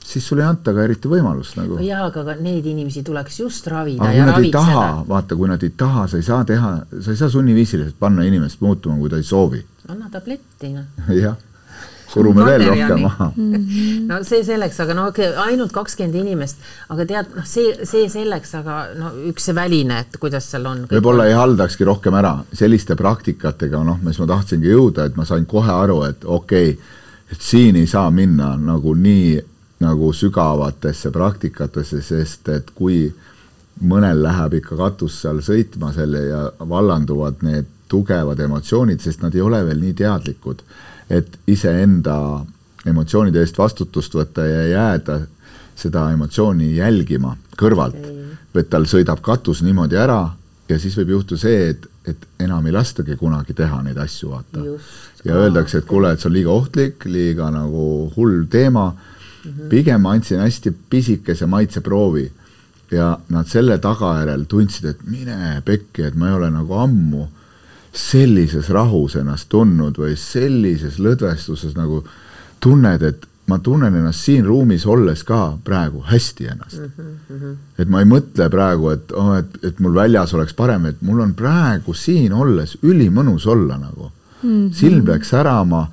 siis 0.06 0.28
sulle 0.28 0.44
ei 0.44 0.50
anta 0.50 0.74
ka 0.74 0.84
eriti 0.86 1.10
võimalust 1.10 1.58
nagu 1.60 1.80
jaa, 1.84 2.06
aga 2.10 2.24
ka 2.28 2.36
neid 2.41 2.68
inimesi 2.70 3.04
tuleks 3.06 3.39
just 3.41 3.68
ravida 3.72 4.06
aga 4.06 4.12
kui 4.12 4.20
ja 4.20 4.28
nad 4.30 4.44
ei 4.44 4.52
taha 4.54 4.76
ravitseda., 4.76 5.10
vaata, 5.10 5.39
kui 5.39 5.50
nad 5.50 5.65
ei 5.65 5.74
taha, 5.78 6.06
sa 6.12 6.22
ei 6.22 6.28
saa 6.28 6.46
teha, 6.46 6.76
sa 7.00 7.12
ei 7.12 7.20
saa 7.20 7.32
sunniviisiliselt 7.34 7.98
panna 8.00 8.28
inimest 8.28 8.62
muutuma, 8.62 9.00
kui 9.02 9.10
ta 9.10 9.20
ei 9.22 9.28
soovi. 9.28 9.65
anna 9.89 10.10
tabletti, 10.12 10.72
noh. 10.76 11.08
jah, 11.24 11.38
surume 12.12 12.46
veel 12.46 12.68
rohkem 12.70 13.02
maha. 13.06 13.32
no 14.10 14.20
see 14.28 14.44
selleks, 14.46 14.78
aga 14.86 14.98
no 14.98 15.08
okei, 15.12 15.32
ainult 15.48 15.74
kakskümmend 15.76 16.20
inimest, 16.22 16.62
aga 16.94 17.08
tead, 17.10 17.34
noh, 17.39 17.48
see, 17.50 17.74
see 17.89 18.06
selleks, 18.12 18.54
aga 18.62 18.78
no 19.00 19.12
üks 19.32 19.50
see 19.50 19.58
väline, 19.58 20.04
et 20.06 20.20
kuidas 20.22 20.52
seal 20.54 20.70
on. 20.70 20.86
võib-olla 20.91 21.26
ei 21.32 21.38
haldakski 21.38 21.88
rohkem 21.88 22.18
ära 22.22 22.38
selliste 22.54 22.98
praktikatega, 23.00 23.82
noh, 23.88 23.98
mis 24.06 24.22
ma 24.22 24.30
tahtsingi 24.36 24.70
jõuda, 24.70 25.10
et 25.10 25.18
ma 25.18 25.26
sain 25.26 25.50
kohe 25.50 25.74
aru, 25.74 26.04
et 26.12 26.24
okei 26.24 26.78
okay,, 26.78 26.94
et 27.34 27.41
siin 27.41 27.76
ei 27.82 27.89
saa 27.89 28.12
minna 28.13 28.54
nagu 28.62 28.94
nii 28.94 29.55
nagu 29.83 30.11
sügavatesse 30.15 31.11
praktikatesse, 31.11 32.01
sest 32.01 32.49
et 32.49 32.71
kui 32.75 33.09
mõnel 33.83 34.21
läheb 34.23 34.59
ikka 34.61 34.77
katus 34.79 35.19
seal 35.21 35.41
sõitma 35.43 35.91
selle 35.95 36.21
ja 36.29 36.41
vallanduvad 36.59 37.43
need 37.43 37.71
tugevad 37.91 38.39
emotsioonid, 38.39 39.01
sest 39.03 39.21
nad 39.21 39.35
ei 39.35 39.43
ole 39.43 39.59
veel 39.67 39.81
nii 39.83 39.93
teadlikud, 39.99 40.63
et 41.11 41.38
iseenda 41.51 42.17
emotsioonide 42.88 43.41
eest 43.43 43.57
vastutust 43.57 44.15
võtta 44.15 44.45
ja 44.47 44.63
jääda 44.71 45.19
seda 45.75 46.07
emotsiooni 46.15 46.75
jälgima 46.77 47.35
kõrvalt 47.59 47.99
okay., 47.99 48.23
et 48.55 48.69
tal 48.71 48.85
sõidab 48.88 49.19
katus 49.19 49.59
niimoodi 49.65 49.97
ära 49.99 50.21
ja 50.69 50.77
siis 50.79 50.95
võib 50.99 51.15
juhtuda 51.15 51.41
see, 51.41 51.71
et, 51.73 51.88
et 52.07 52.27
enam 52.45 52.65
ei 52.65 52.73
lastagi 52.75 53.17
kunagi 53.19 53.53
teha 53.57 53.81
neid 53.85 53.99
asju, 54.01 54.31
vaata. 54.31 54.63
ja 55.25 55.35
öeldakse, 55.41 55.81
et 55.81 55.89
kuule, 55.89 56.13
et 56.13 56.21
see 56.21 56.29
on 56.29 56.38
liiga 56.38 56.53
ohtlik, 56.53 57.05
liiga 57.09 57.49
nagu 57.53 57.85
hull 58.15 58.45
teema. 58.51 58.88
-hmm. 59.45 59.69
pigem 59.69 60.05
andsin 60.05 60.39
hästi 60.39 60.73
pisikese 60.89 61.45
maitseproovi 61.45 62.31
ja 62.91 63.17
nad 63.29 63.47
selle 63.47 63.77
tagajärjel 63.77 64.45
tundsid, 64.45 64.86
et 64.86 65.03
mine 65.10 65.62
pekki, 65.65 66.03
et 66.03 66.15
ma 66.15 66.29
ei 66.29 66.34
ole 66.34 66.49
nagu 66.51 66.73
ammu 66.73 67.27
sellises 67.95 68.69
rahus 68.69 69.15
ennast 69.15 69.49
tundnud 69.49 69.97
või 69.97 70.15
sellises 70.19 70.99
lõdvestuses 70.99 71.75
nagu 71.77 72.03
tunned, 72.60 73.01
et 73.01 73.25
ma 73.47 73.60
tunnen 73.62 73.93
ennast 73.93 74.25
siin 74.25 74.45
ruumis 74.45 74.86
olles 74.89 75.21
ka 75.23 75.58
praegu 75.63 76.01
hästi 76.10 76.47
ennast 76.49 76.79
mm. 76.81 77.10
-hmm. 77.29 77.55
et 77.79 77.89
ma 77.89 78.01
ei 78.01 78.10
mõtle 78.10 78.49
praegu, 78.49 78.89
et 78.89 79.12
oh,, 79.12 79.36
et, 79.38 79.60
et 79.63 79.79
mul 79.79 79.93
väljas 79.95 80.34
oleks 80.34 80.53
parem, 80.53 80.86
et 80.86 81.01
mul 81.01 81.21
on 81.21 81.34
praegu 81.38 81.93
siin 81.93 82.34
olles 82.34 82.77
ülimõnus 82.84 83.47
olla 83.47 83.77
nagu 83.77 84.10
mm. 84.10 84.49
-hmm. 84.49 84.73
silm 84.73 85.05
peaks 85.05 85.29
särama, 85.29 85.88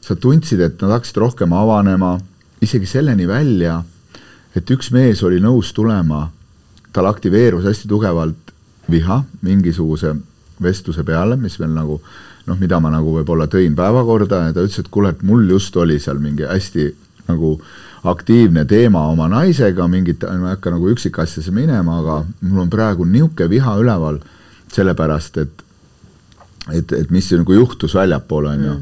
sa 0.00 0.16
tundsid, 0.16 0.60
et 0.60 0.80
nad 0.82 0.90
hakkasid 0.90 1.16
rohkem 1.16 1.52
avanema, 1.52 2.18
isegi 2.64 2.88
selleni 2.88 3.26
välja, 3.28 3.78
et 4.56 4.70
üks 4.70 4.90
mees 4.94 5.22
oli 5.26 5.40
nõus 5.42 5.72
tulema, 5.76 6.28
tal 6.94 7.08
aktiveerus 7.10 7.66
hästi 7.66 7.90
tugevalt 7.90 8.52
viha 8.90 9.22
mingisuguse 9.42 10.14
vestluse 10.62 11.04
peale, 11.04 11.36
mis 11.40 11.56
veel 11.60 11.72
nagu 11.74 11.98
noh, 12.46 12.58
mida 12.60 12.78
ma 12.80 12.92
nagu 12.92 13.14
võib-olla 13.16 13.48
tõin 13.50 13.74
päevakorda 13.76 14.46
ja 14.48 14.52
ta 14.54 14.64
ütles, 14.64 14.82
et 14.82 14.92
kuule, 14.92 15.14
et 15.14 15.24
mul 15.26 15.48
just 15.48 15.76
oli 15.80 15.98
seal 16.02 16.20
mingi 16.22 16.46
hästi 16.46 16.90
nagu 17.28 17.56
aktiivne 18.04 18.66
teema 18.68 19.06
oma 19.08 19.30
naisega, 19.32 19.86
mingit, 19.88 20.26
ma 20.28 20.52
ei 20.52 20.56
hakka 20.58 20.74
nagu 20.74 20.90
üksikasjasse 20.92 21.54
minema, 21.56 22.00
aga 22.02 22.18
mul 22.44 22.66
on 22.66 22.72
praegu 22.72 23.06
niisugune 23.08 23.48
viha 23.50 23.76
üleval, 23.80 24.20
sellepärast 24.74 25.40
et 25.40 25.64
et, 26.72 26.92
et 26.96 27.10
mis 27.12 27.26
nagu 27.36 27.52
juhtus 27.52 27.94
väljapoole, 27.96 28.54
on 28.54 28.64
ju. 28.64 28.74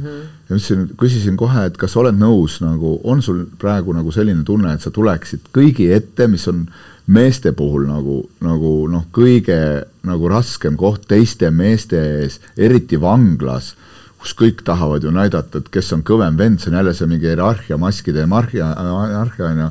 Ja 0.53 0.59
ütlesin, 0.59 0.87
küsisin 1.01 1.37
kohe, 1.41 1.67
et 1.67 1.77
kas 1.81 1.95
oled 1.97 2.19
nõus 2.19 2.59
nagu, 2.63 2.99
on 3.09 3.23
sul 3.25 3.45
praegu 3.59 3.95
nagu 3.97 4.13
selline 4.13 4.45
tunne, 4.45 4.75
et 4.75 4.85
sa 4.85 4.93
tuleksid 4.93 5.49
kõigi 5.55 5.89
ette, 5.97 6.29
mis 6.29 6.45
on 6.51 6.67
meeste 7.13 7.55
puhul 7.57 7.87
nagu, 7.89 8.21
nagu 8.45 8.73
noh, 8.93 9.07
kõige 9.15 9.59
nagu 10.07 10.29
raskem 10.31 10.77
koht 10.79 11.09
teiste 11.11 11.51
meeste 11.51 11.99
ees, 12.21 12.39
eriti 12.57 13.01
vanglas, 13.01 13.73
kus 14.23 14.37
kõik 14.39 14.63
tahavad 14.67 15.03
ju 15.03 15.11
näidata, 15.15 15.63
et 15.63 15.71
kes 15.73 15.93
on 15.97 16.05
kõvem 16.07 16.37
vend, 16.39 16.61
see 16.61 16.71
on 16.71 16.79
jälle 16.79 16.95
see 16.95 17.11
mingi 17.11 17.31
hierarhia, 17.31 17.79
maskide 17.81 18.23
hierarhia, 18.23 18.69
hierarhia 18.77 19.49
on 19.49 19.65
ju, 19.65 19.71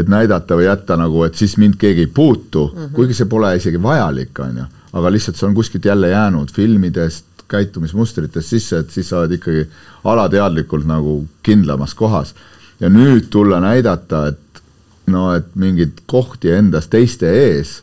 et 0.00 0.10
näidata 0.10 0.58
või 0.58 0.66
jätta 0.66 0.96
nagu, 0.98 1.22
et 1.26 1.36
siis 1.38 1.54
mind 1.60 1.76
keegi 1.78 2.08
ei 2.08 2.10
puutu 2.10 2.66
mm, 2.66 2.80
-hmm. 2.80 2.96
kuigi 2.96 3.14
see 3.14 3.30
pole 3.30 3.52
isegi 3.56 3.82
vajalik, 3.82 4.38
on 4.42 4.64
ju, 4.64 4.66
aga 4.98 5.12
lihtsalt 5.12 5.38
see 5.38 5.46
on 5.46 5.54
kuskilt 5.54 5.84
jälle 5.84 6.10
jäänud 6.10 6.50
filmidest, 6.50 7.24
käitumismustritest 7.54 8.54
sisse, 8.56 8.82
et 8.82 8.90
siis 8.94 9.08
sa 9.08 9.22
oled 9.22 9.38
ikkagi 9.38 9.64
alateadlikult 10.10 10.86
nagu 10.88 11.22
kindlamas 11.46 11.94
kohas. 11.94 12.34
ja 12.80 12.88
nüüd 12.90 13.30
tulla 13.30 13.60
näidata, 13.62 14.26
et 14.28 14.62
no 15.06 15.28
et 15.34 15.54
mingeid 15.54 16.04
kohti 16.10 16.50
endas 16.50 16.88
teiste 16.90 17.30
ees, 17.30 17.76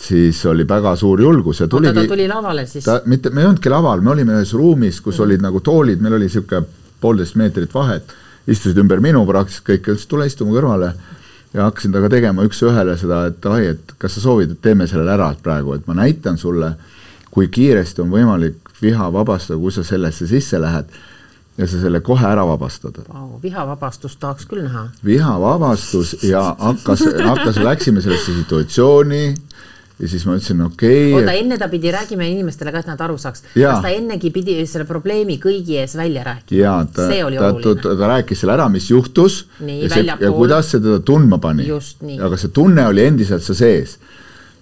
siis 0.00 0.40
oli 0.48 0.64
väga 0.68 0.94
suur 0.96 1.20
julgus 1.20 1.60
ja 1.60 1.68
tuligi. 1.68 1.94
ta 1.94 2.08
tuli 2.08 2.28
lavale 2.28 2.66
siis? 2.66 2.84
ta 2.84 3.00
mitte, 3.06 3.30
me 3.30 3.42
ei 3.42 3.50
olnudki 3.50 3.70
laval, 3.70 4.00
me 4.00 4.14
olime 4.14 4.38
ühes 4.38 4.54
ruumis, 4.56 5.00
kus 5.00 5.18
mm. 5.18 5.24
olid 5.26 5.44
nagu 5.44 5.60
toolid, 5.60 6.00
meil 6.00 6.16
oli 6.18 6.28
niisugune 6.30 6.66
poolteist 7.00 7.36
meetrit 7.40 7.74
vahet, 7.74 8.12
istusid 8.48 8.78
ümber 8.80 9.00
minu 9.04 9.24
praktiliselt 9.28 9.66
kõik, 9.68 9.90
ütles 9.92 10.08
tule 10.08 10.28
istu 10.28 10.46
mu 10.48 10.56
kõrvale 10.56 10.94
ja 11.54 11.66
hakkasin 11.66 11.92
temaga 11.92 12.12
tegema 12.14 12.46
üks-ühele 12.46 12.96
seda, 13.00 13.24
et 13.30 13.38
davai, 13.42 13.66
et 13.74 13.94
kas 13.98 14.16
sa 14.16 14.24
soovid, 14.24 14.54
et 14.54 14.62
teeme 14.64 14.86
selle 14.90 15.10
ära 15.10 15.32
praegu, 15.42 15.74
et 15.74 15.86
ma 15.88 15.96
näitan 15.98 16.38
sulle, 16.38 16.74
kui 17.30 17.50
kiiresti 17.52 18.04
on 18.04 18.12
võimalik 18.12 18.69
viha 18.82 19.12
vabastada, 19.12 19.58
kui 19.60 19.72
sa 19.72 19.84
sellesse 19.86 20.26
sisse 20.30 20.60
lähed 20.60 20.92
ja 21.58 21.66
sa 21.68 21.80
selle 21.80 22.00
kohe 22.04 22.26
ära 22.26 22.44
vabastad 22.48 23.02
wow,. 23.08 23.36
vihavabastust 23.42 24.20
tahaks 24.20 24.46
küll 24.48 24.64
näha. 24.64 24.88
vihavabastus 25.04 26.16
ja 26.24 26.42
hakkas, 26.58 27.04
hakkas, 27.26 27.60
läksime 27.64 28.02
sellesse 28.04 28.34
situatsiooni 28.38 29.24
ja 30.00 30.08
siis 30.08 30.24
ma 30.24 30.36
ütlesin, 30.38 30.62
okei 30.64 31.10
okay,. 31.10 31.18
oota, 31.18 31.34
enne 31.36 31.58
ta 31.60 31.68
pidi, 31.68 31.90
räägime 31.92 32.28
inimestele 32.30 32.72
ka, 32.72 32.84
et 32.84 32.88
nad 32.88 33.02
aru 33.04 33.18
saaks. 33.20 33.44
kas 33.52 33.82
ta 33.84 33.92
ennegi 33.92 34.30
pidi 34.32 34.56
selle 34.64 34.86
probleemi 34.88 35.36
kõigi 35.42 35.76
ees 35.82 35.96
välja 35.98 36.24
rääkima? 36.30 36.60
jaa, 36.62 36.78
ta, 36.86 37.10
ta, 37.10 37.52
ta, 37.52 37.74
ta, 37.82 37.94
ta 38.00 38.10
rääkis 38.14 38.44
selle 38.44 38.56
ära, 38.56 38.70
mis 38.72 38.88
juhtus 38.90 39.42
nii, 39.60 39.82
ja, 39.84 39.92
see, 39.92 40.06
ja 40.08 40.32
kuidas 40.36 40.72
see 40.72 40.80
teda 40.80 41.02
tundma 41.04 41.40
pani. 41.42 41.68
aga 42.16 42.40
see 42.40 42.54
tunne 42.56 42.86
oli 42.88 43.04
endiselt 43.10 43.44
seal 43.44 43.60
sees, 43.60 43.98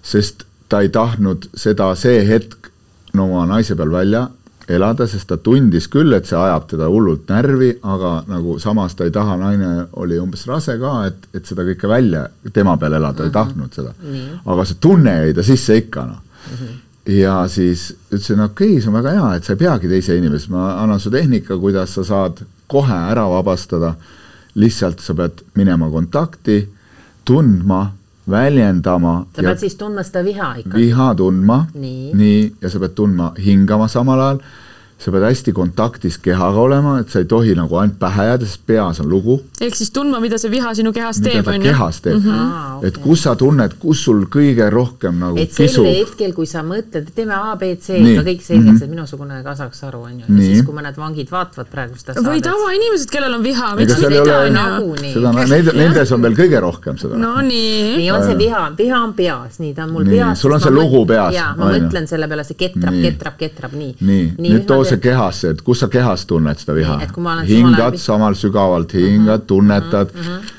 sest 0.03 0.43
ta 0.69 0.83
ei 0.83 0.91
tahtnud 0.93 1.47
seda 1.57 1.93
see 1.99 2.25
hetk 2.27 2.68
no 3.13 3.25
oma 3.25 3.45
naise 3.49 3.75
peal 3.75 3.91
välja 3.91 4.27
elada, 4.69 5.07
sest 5.09 5.29
ta 5.29 5.37
tundis 5.41 5.87
küll, 5.91 6.13
et 6.13 6.27
see 6.29 6.37
ajab 6.37 6.67
teda 6.69 6.89
hullult 6.91 7.29
närvi, 7.31 7.71
aga 7.89 8.11
nagu 8.29 8.57
samas 8.61 8.93
ta 8.97 9.07
ei 9.07 9.13
taha, 9.13 9.37
naine 9.41 9.71
oli 10.01 10.19
umbes 10.21 10.45
rase 10.49 10.75
ka, 10.81 10.93
et, 11.09 11.25
et 11.33 11.49
seda 11.49 11.65
kõike 11.71 11.89
välja 11.89 12.27
tema 12.53 12.77
peal 12.77 12.99
elada 12.99 13.23
mm, 13.23 13.23
-hmm. 13.23 13.31
ei 13.31 13.37
tahtnud 13.39 13.73
seda. 13.73 13.93
aga 14.45 14.65
see 14.65 14.77
tunne 14.81 15.15
jäi 15.23 15.33
ta 15.33 15.43
sisse 15.43 15.77
ikka 15.77 16.05
noh 16.05 16.21
mm. 16.21 16.55
-hmm. 16.55 16.77
ja 17.15 17.47
siis 17.47 17.95
ütlesin, 18.11 18.43
okei 18.45 18.71
okay,, 18.71 18.81
see 18.81 18.89
on 18.89 19.01
väga 19.01 19.15
hea, 19.17 19.35
et 19.35 19.43
sa 19.43 19.53
ei 19.53 19.63
peagi 19.65 19.87
teise 19.87 20.17
inimese, 20.17 20.51
ma 20.51 20.71
annan 20.83 20.99
su 20.99 21.09
tehnika, 21.09 21.57
kuidas 21.57 21.93
sa 21.93 22.03
saad 22.03 22.45
kohe 22.67 22.99
ära 23.11 23.29
vabastada. 23.29 23.93
lihtsalt 24.55 24.99
sa 24.99 25.13
pead 25.13 25.41
minema 25.55 25.89
kontakti, 25.89 26.69
tundma 27.25 27.91
väljendama. 28.29 29.13
sa 29.35 29.41
pead 29.41 29.61
siis 29.63 29.75
tundma 29.79 30.03
seda 30.03 30.23
viha 30.25 30.49
ikka? 30.63 30.77
viha 30.77 31.11
tundma, 31.17 31.59
nii, 31.73 32.13
nii, 32.13 32.41
ja 32.61 32.69
sa 32.69 32.81
pead 32.83 32.95
tundma 32.97 33.33
hingama 33.37 33.87
samal 33.91 34.21
ajal, 34.25 34.41
sa 34.99 35.11
pead 35.15 35.23
hästi 35.23 35.53
kontaktis 35.55 36.17
kehaga 36.19 36.59
olema, 36.59 36.97
et 36.99 37.11
sa 37.11 37.21
ei 37.21 37.27
tohi 37.29 37.53
nagu 37.55 37.77
ainult 37.79 37.95
pähe 38.01 38.25
jääda, 38.27 38.47
sest 38.49 38.65
peas 38.67 38.99
on 38.99 39.07
lugu. 39.09 39.37
ehk 39.61 39.75
siis 39.75 39.93
tundma, 39.95 40.19
mida 40.19 40.37
see 40.41 40.51
viha 40.51 40.73
sinu 40.75 40.91
kehas 40.95 41.21
teeb, 41.23 41.47
on 41.47 41.55
ju? 41.55 41.63
kehas 41.69 42.01
teeb 42.03 42.17
mm. 42.17 42.25
-hmm. 42.25 42.87
et 42.87 42.97
okei. 42.97 43.03
kus 43.03 43.23
sa 43.23 43.35
tunned, 43.39 43.77
kus 43.79 44.03
sul 44.03 44.25
kõige 44.33 44.67
rohkem 44.73 45.19
nagu 45.19 45.39
et 45.39 45.53
sel 45.55 45.67
kisub. 45.67 45.87
hetkel, 45.87 46.33
kui 46.35 46.49
sa 46.51 46.63
mõtled, 46.67 47.07
et 47.07 47.15
teeme 47.15 47.33
A, 47.33 47.55
B, 47.55 47.71
C, 47.79 47.95
Nii. 47.95 48.17
ka 48.17 48.25
kõik 48.27 48.43
selgeks 48.43 48.65
mm. 48.65 48.75
-hmm. 48.75 48.83
et 48.83 48.89
minusugune 48.89 49.39
ka 49.43 49.55
saaks 49.55 49.83
aru, 49.87 50.01
on 50.09 50.19
ju. 50.19 50.25
ja 50.27 50.43
siis, 50.43 50.65
kui 50.67 50.75
mõned 50.75 50.99
vangid 50.99 51.31
vaatavad 51.31 51.71
praegu 51.71 51.95
seda 51.95 52.19
või 52.27 52.43
tavainimesed, 52.43 53.09
kellel 53.09 53.39
on 53.39 53.43
viha, 53.43 53.71
miks 53.79 53.95
mitte, 53.95 54.21
ole 54.21 54.35
on 54.35 55.05
ju? 55.05 55.13
seda, 55.13 55.33
neid, 55.53 55.71
nendes 55.79 56.11
on 56.11 56.27
veel 56.27 56.35
kõige 56.41 56.59
rohkem 56.59 56.99
seda 56.99 57.15
no.. 57.15 57.37
nii. 57.39 57.95
nii 58.01 58.11
on 58.11 58.27
see 58.27 58.37
viha, 58.43 58.65
viha 58.77 58.99
on 58.99 59.15
peas, 59.15 59.61
nii 59.63 59.73
ta 59.73 59.87
on 59.87 59.95
mul 59.95 60.03
Nii, 60.03 60.19
peas. 60.19 60.43
sul 60.43 60.51
on 60.51 60.59
see 60.59 60.75
lugu 60.75 61.05
peas, 61.07 61.31
jaa, 61.39 61.55
ma 61.55 61.71
mõtlen 61.71 62.07
selle 62.11 62.27
peale, 62.27 62.43
see 62.43 62.59
ketrab, 62.59 62.99
ketrab, 62.99 63.39
ketrab, 63.39 63.79
nii. 63.79 63.95
nii, 64.01 64.27
nii, 64.35 64.53
nüüd 64.57 64.67
too 64.67 64.88
see 64.89 65.03
kehasse, 65.03 65.53
et 65.53 65.61
kus 65.65 65.83
sa 65.83 65.89
kehas 65.91 66.25
tunned 66.29 66.61
seda 66.61 66.77
viha 66.77 66.97
hingad 67.47 67.99
samal 68.01 68.37
sügavalt, 68.39 68.93
hingad, 68.93 69.45
tunnetad 69.47 70.15
mm. 70.15 70.21
-hmm. 70.21 70.55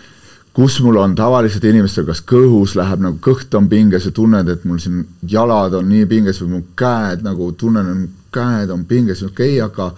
kus 0.53 0.81
mul 0.83 0.97
on 1.03 1.15
tavaliselt 1.15 1.65
inimestel, 1.65 2.07
kas 2.07 2.23
kõhus 2.35 2.77
läheb 2.79 3.05
nagu 3.07 3.19
kõht 3.27 3.55
on 3.59 3.69
pinges 3.69 4.09
ja 4.09 4.15
tunned, 4.15 4.49
et 4.49 4.65
mul 4.65 4.79
siin 4.79 5.05
jalad 5.29 5.75
on 5.75 5.89
nii 5.89 6.07
pinges 6.07 6.43
või 6.43 6.49
mu 6.55 6.63
käed 6.77 7.23
nagu 7.27 7.53
tunnen, 7.53 8.09
käed 8.33 8.71
on 8.71 8.85
pinges, 8.85 9.23
okei 9.23 9.61
okay,, 9.61 9.67
aga 9.67 9.93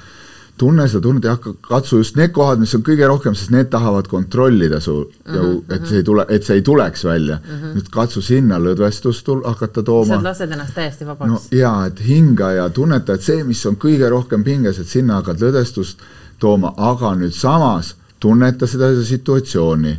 tunne 0.59 0.85
seda 0.89 1.01
tunnet 1.03 1.25
ja 1.25 1.35
hakka, 1.37 1.55
katsu 1.65 1.99
just 2.03 2.17
need 2.17 2.33
kohad, 2.37 2.61
mis 2.63 2.75
on 2.77 2.85
kõige 2.87 3.07
rohkem, 3.09 3.35
sest 3.39 3.51
need 3.55 3.71
tahavad 3.73 4.09
kontrollida 4.11 4.81
su 4.81 4.95
mm, 5.01 5.35
-hmm. 5.35 5.75
et 5.75 5.87
see 5.89 6.03
ei 6.03 6.07
tule, 6.07 6.27
et 6.29 6.45
see 6.45 6.57
ei 6.61 6.63
tuleks 6.63 7.05
välja 7.05 7.39
mm. 7.39 7.55
-hmm. 7.55 7.75
nüüd 7.77 7.91
katsu 7.91 8.23
sinna 8.23 8.59
lõdvestust 8.59 9.25
tul- 9.25 9.45
hakata 9.45 9.83
tooma 9.83 10.15
sa 10.15 10.23
lased 10.23 10.53
ennast 10.53 10.75
täiesti 10.75 11.07
vabaks 11.07 11.31
no 11.31 11.41
jaa, 11.51 11.87
et 11.87 12.05
hinga 12.09 12.53
ja 12.53 12.69
tunneta, 12.71 13.15
et 13.15 13.23
see, 13.23 13.45
mis 13.45 13.67
on 13.67 13.77
kõige 13.77 14.09
rohkem 14.11 14.45
pinges, 14.45 14.79
et 14.79 14.87
sinna 14.87 15.21
hakkad 15.21 15.41
lõdvestust 15.41 16.05
tooma, 16.39 16.75
aga 16.77 17.15
nüüd 17.15 17.33
samas 17.33 17.95
tunneta 18.21 18.67
seda 18.67 18.93
situatsiooni 19.05 19.97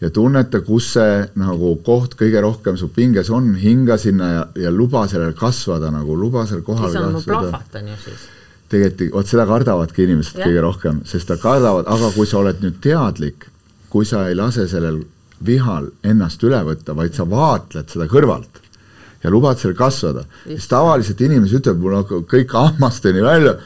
ja 0.00 0.10
tunneta, 0.10 0.60
kus 0.60 0.92
see 0.96 1.24
nagu 1.40 1.76
koht 1.86 2.14
kõige 2.20 2.42
rohkem 2.44 2.76
su 2.76 2.90
pinges 2.94 3.30
on, 3.30 3.54
hinga 3.60 3.96
sinna 3.98 4.30
ja, 4.32 4.46
ja 4.66 4.70
luba 4.70 5.06
sellel 5.08 5.32
kasvada 5.38 5.90
nagu, 5.94 6.16
luba 6.18 6.46
seal 6.46 6.62
kohal 6.66 6.90
siis 6.90 7.02
on 7.02 7.12
mu 7.12 7.22
kasvada 7.22 7.50
plahvatan 7.50 7.92
ju 7.92 8.00
siis. 8.04 8.26
tegelikult, 8.74 9.14
vot 9.14 9.30
seda 9.30 9.46
kardavadki 9.48 10.06
inimesed 10.06 10.38
Jah. 10.40 10.48
kõige 10.48 10.66
rohkem, 10.66 11.00
sest 11.08 11.30
nad 11.32 11.42
kardavad, 11.42 11.88
aga 11.90 12.10
kui 12.16 12.28
sa 12.28 12.40
oled 12.42 12.60
nüüd 12.64 12.80
teadlik, 12.84 13.48
kui 13.92 14.06
sa 14.08 14.26
ei 14.28 14.36
lase 14.38 14.66
sellel 14.70 15.02
vihal 15.44 15.90
ennast 16.06 16.42
üle 16.46 16.60
võtta, 16.66 16.94
vaid 16.96 17.16
sa 17.16 17.26
vaatled 17.28 17.90
seda 17.92 18.06
kõrvalt 18.10 18.62
ja 19.24 19.32
lubad 19.32 19.58
seal 19.60 19.74
kasvada, 19.76 20.26
siis 20.44 20.68
tavaliselt 20.68 21.20
inimesed 21.24 21.62
ütlevad, 21.62 21.80
mul 21.80 21.98
hakkab 22.02 22.26
kõik 22.28 22.52
hammasteni 22.54 23.24
välja, 23.24 23.56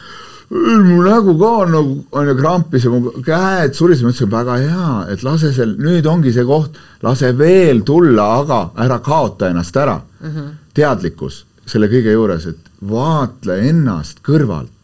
mu 0.50 1.00
nägu 1.04 1.34
ka 1.40 1.50
on 1.64 1.74
nagu, 1.74 1.96
on 2.16 2.30
ju 2.30 2.36
krampis 2.38 2.86
ja 2.86 2.92
mu 2.92 3.10
käed 3.24 3.74
surisevad, 3.76 4.06
ma 4.06 4.14
ütlesin 4.14 4.32
väga 4.32 4.56
hea, 4.62 4.92
et 5.12 5.24
lase 5.26 5.52
seal, 5.56 5.74
nüüd 5.82 6.06
ongi 6.08 6.32
see 6.32 6.46
koht, 6.48 6.78
lase 7.04 7.34
veel 7.36 7.82
tulla, 7.86 8.30
aga 8.44 8.62
ära 8.86 9.00
kaota 9.04 9.50
ennast 9.50 9.76
ära 9.76 9.98
mm. 9.98 10.30
-hmm. 10.30 10.56
teadlikkus 10.78 11.44
selle 11.68 11.90
kõige 11.92 12.14
juures, 12.14 12.46
et 12.46 12.70
vaatle 12.88 13.58
ennast 13.68 14.22
kõrvalt, 14.24 14.77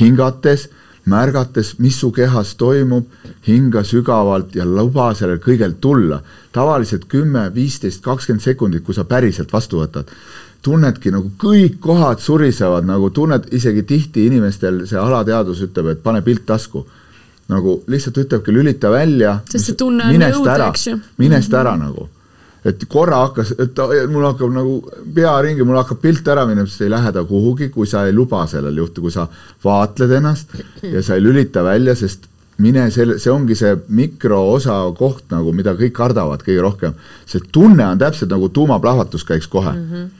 hingates, 0.00 0.68
märgates, 1.10 1.74
mis 1.78 1.96
su 2.00 2.10
kehas 2.12 2.54
toimub, 2.60 3.08
hinga 3.46 3.82
sügavalt 3.84 4.54
ja 4.56 4.66
luba 4.68 5.12
sellel 5.14 5.40
kõigel 5.42 5.78
tulla. 5.80 6.22
tavaliselt 6.52 7.04
kümme, 7.08 7.50
viisteist, 7.54 8.02
kakskümmend 8.02 8.42
sekundit, 8.42 8.82
kui 8.84 8.94
sa 8.94 9.04
päriselt 9.04 9.52
vastu 9.52 9.78
võtad 9.78 10.10
tunnedki 10.62 11.12
nagu 11.12 11.30
kõik 11.40 11.78
kohad 11.80 12.20
surisevad, 12.20 12.86
nagu 12.88 13.10
tunned 13.14 13.48
isegi 13.56 13.82
tihti 13.88 14.26
inimestel 14.28 14.84
see 14.88 14.98
alateadvus 15.00 15.62
ütleb, 15.68 15.94
et 15.94 16.02
pane 16.02 16.22
pilt 16.22 16.46
tasku. 16.46 16.86
nagu 17.50 17.80
lihtsalt 17.90 18.18
ütlebki, 18.22 18.52
lülita 18.54 18.92
välja. 18.92 19.40
Sest 19.50 19.72
see 19.72 19.74
tunne 19.74 20.04
on 20.06 20.22
jõud, 20.22 20.50
eks 20.68 20.84
ju. 20.86 20.98
minest 21.18 21.54
ära 21.58 21.72
nagu. 21.74 22.04
Et 22.64 22.84
korra 22.88 23.22
hakkas, 23.24 23.54
et 23.58 23.74
ta, 23.74 23.86
mul 24.10 24.26
hakkab 24.28 24.52
nagu 24.52 24.74
pea 25.14 25.32
ringi, 25.44 25.64
mul 25.66 25.80
hakkab 25.80 26.02
pilt 26.02 26.28
ära 26.28 26.46
minema, 26.48 26.68
sest 26.68 26.84
ei 26.84 26.92
lähe 26.92 27.12
ta 27.12 27.24
kuhugi, 27.24 27.70
kui 27.72 27.88
sa 27.88 28.04
ei 28.06 28.12
luba 28.16 28.42
sellel 28.50 28.76
juhtu, 28.82 29.04
kui 29.06 29.14
sa 29.14 29.26
vaatled 29.64 30.12
ennast 30.18 30.56
ja 30.82 31.02
sa 31.02 31.16
ei 31.16 31.24
lülita 31.24 31.64
välja, 31.64 31.96
sest 31.96 32.28
mine 32.60 32.90
selle, 32.92 33.16
see 33.18 33.32
ongi 33.32 33.56
see 33.56 33.72
mikroosa 33.96 34.76
koht 34.98 35.32
nagu, 35.32 35.52
mida 35.56 35.72
kõik 35.78 35.94
kardavad 35.96 36.44
kõige 36.44 36.64
rohkem. 36.64 36.96
see 37.26 37.40
tunne 37.52 37.86
on 37.86 37.98
täpselt 37.98 38.30
nagu 38.30 38.48
tuumaplahvatus 38.48 39.24
käiks 39.24 39.48
kohe 39.48 39.72
mm. 39.72 39.86
-hmm 39.92 40.16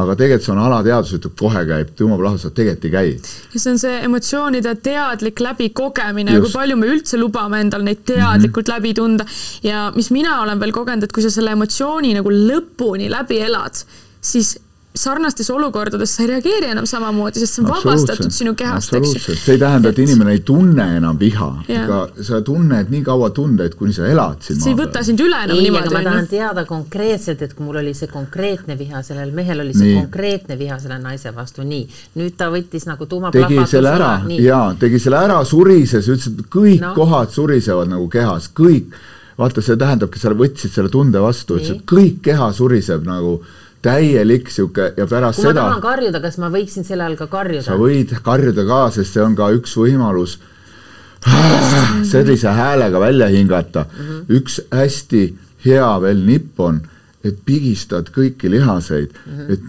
aga 0.00 0.14
tegelikult 0.16 0.46
see 0.46 0.52
on 0.54 0.60
alateadvus, 0.62 1.12
ütleb 1.18 1.34
kohe 1.38 1.62
käib, 1.68 1.92
tuumaplahvatus, 1.98 2.46
aga 2.48 2.56
tegelikult 2.58 2.86
ei 2.88 2.92
käi. 2.94 3.36
ja 3.52 3.60
see 3.60 3.72
on 3.74 3.80
see 3.82 3.98
emotsioonide 4.08 4.74
teadlik 4.84 5.42
läbikogemine, 5.44 6.38
kui 6.40 6.52
palju 6.54 6.78
me 6.80 6.88
üldse 6.94 7.20
lubame 7.20 7.60
endal 7.60 7.84
neid 7.84 8.04
teadlikult 8.08 8.66
mm 8.66 8.72
-hmm. 8.72 8.78
läbi 8.78 8.94
tunda 8.94 9.26
ja 9.62 9.90
mis 9.94 10.10
mina 10.10 10.40
olen 10.42 10.60
veel 10.60 10.72
kogenud, 10.72 11.04
et 11.04 11.12
kui 11.12 11.22
sa 11.22 11.30
selle 11.30 11.52
emotsiooni 11.52 12.14
nagu 12.16 12.30
lõpuni 12.30 13.10
läbi 13.12 13.40
elad, 13.44 13.84
siis 14.20 14.56
sarnastes 14.94 15.50
olukordades 15.50 16.12
sa 16.16 16.22
ei 16.22 16.28
reageeri 16.28 16.68
enam 16.72 16.86
samamoodi, 16.86 17.40
sest 17.40 17.56
see 17.56 17.62
on 17.64 17.70
vabastatud 17.70 18.32
sinu 18.34 18.52
kehast, 18.58 18.92
eks 18.98 19.14
ju. 19.14 19.34
see 19.40 19.54
ei 19.54 19.60
tähenda, 19.60 19.88
et 19.88 20.00
inimene 20.02 20.34
ei 20.36 20.42
tunne 20.44 20.84
enam 20.98 21.16
viha, 21.20 21.48
Jaa. 21.68 21.84
aga 21.84 22.24
sa 22.28 22.40
tunned 22.44 22.90
nii 22.92 23.00
kaua 23.06 23.30
tundeid, 23.32 23.74
kuni 23.78 23.96
sa 23.96 24.04
elad 24.10 24.44
siin 24.44 24.60
see 24.60 24.74
ei 24.74 24.76
võta 24.76 25.00
sind 25.06 25.22
üle 25.24 25.38
enam 25.46 25.56
ei, 25.56 25.62
aga 25.62 25.68
niimoodi, 25.68 25.94
ma 25.94 26.02
on 26.02 26.08
tahan 26.10 26.26
ju. 26.26 26.30
teada 26.34 26.64
konkreetselt, 26.68 27.44
et 27.46 27.54
kui 27.56 27.64
mul 27.64 27.80
oli 27.80 27.94
see 27.96 28.10
konkreetne 28.12 28.76
viha, 28.78 29.00
sellel 29.06 29.32
mehel 29.36 29.64
oli 29.64 29.72
see 29.76 29.88
Nii. 29.94 30.02
konkreetne 30.02 30.58
viha 30.60 30.76
selle 30.82 31.00
naise 31.00 31.32
vastu, 31.36 31.64
nii. 31.64 31.88
nüüd 32.20 32.36
ta 32.36 32.50
võttis 32.52 32.84
nagu 32.90 33.06
tegi 33.06 33.14
tuumaplahvatuse 33.14 33.76
selle 33.78 33.94
ära 33.96 34.12
ja 34.36 34.60
tegi 34.78 35.00
selle 35.00 35.22
ära, 35.24 35.40
surises, 35.48 36.12
ütles, 36.12 36.28
et 36.28 36.46
kõik 36.52 36.80
No. 36.82 36.94
kohad 36.96 37.30
surisevad 37.30 37.88
nagu 37.88 38.08
kehas, 38.10 38.50
kõik. 38.52 38.92
vaata, 39.38 39.62
see 39.64 39.76
tähendabki, 39.78 40.18
sa 40.18 40.32
võtsid 40.36 40.72
selle 40.74 40.90
tunde 40.92 41.20
vastu, 41.22 41.56
ütles, 41.56 41.70
Nii. 41.70 41.80
et 41.80 41.84
kõik 41.88 42.20
keha 42.28 42.52
suriseb 42.52 43.06
nagu 43.06 43.38
täielik 43.82 44.50
sihuke 44.50 44.92
ja 44.96 45.06
pärast 45.10 45.40
kui 45.40 45.48
ma 45.48 45.52
seda 45.52 45.60
tahan 45.60 45.82
karjuda, 45.82 46.20
kas 46.22 46.38
ma 46.38 46.50
võiksin 46.54 46.86
selle 46.86 47.06
all 47.06 47.18
ka 47.18 47.26
karjuda 47.30 47.66
sa? 47.66 47.78
võid 47.80 48.14
karjuda 48.24 48.66
ka, 48.68 48.82
sest 48.94 49.16
see 49.16 49.24
on 49.24 49.36
ka 49.38 49.50
üks 49.56 49.74
võimalus 49.78 50.38
sellise 52.12 52.54
häälega 52.54 53.00
välja 53.00 53.28
hingata 53.32 53.86
mm. 53.88 54.06
-hmm. 54.06 54.38
üks 54.38 54.60
hästi 54.70 55.24
hea 55.64 55.90
veel 56.02 56.22
nipp 56.26 56.60
on, 56.60 56.80
et 57.24 57.42
pigistad 57.44 58.10
kõiki 58.14 58.50
lihaseid 58.50 59.10
mm, 59.12 59.38
-hmm. 59.38 59.52
et 59.52 59.60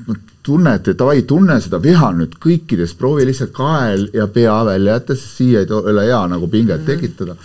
tunned, 0.43 0.87
et 0.87 0.99
davai, 0.99 1.21
tunne 1.27 1.59
seda 1.63 1.79
viha 1.81 2.11
nüüd 2.17 2.33
kõikidest, 2.43 2.97
proovi 2.99 3.25
lihtsalt 3.29 3.53
kael 3.55 4.09
ja 4.13 4.27
pea 4.27 4.57
välja 4.67 4.97
jätta, 4.97 5.15
sest 5.15 5.37
siia 5.39 5.61
ei 5.63 5.71
ole 5.71 6.05
hea 6.05 6.27
nagu 6.27 6.47
pinget 6.47 6.81
mm 6.81 6.85
-hmm. 6.85 6.95
tekitada. 6.95 7.35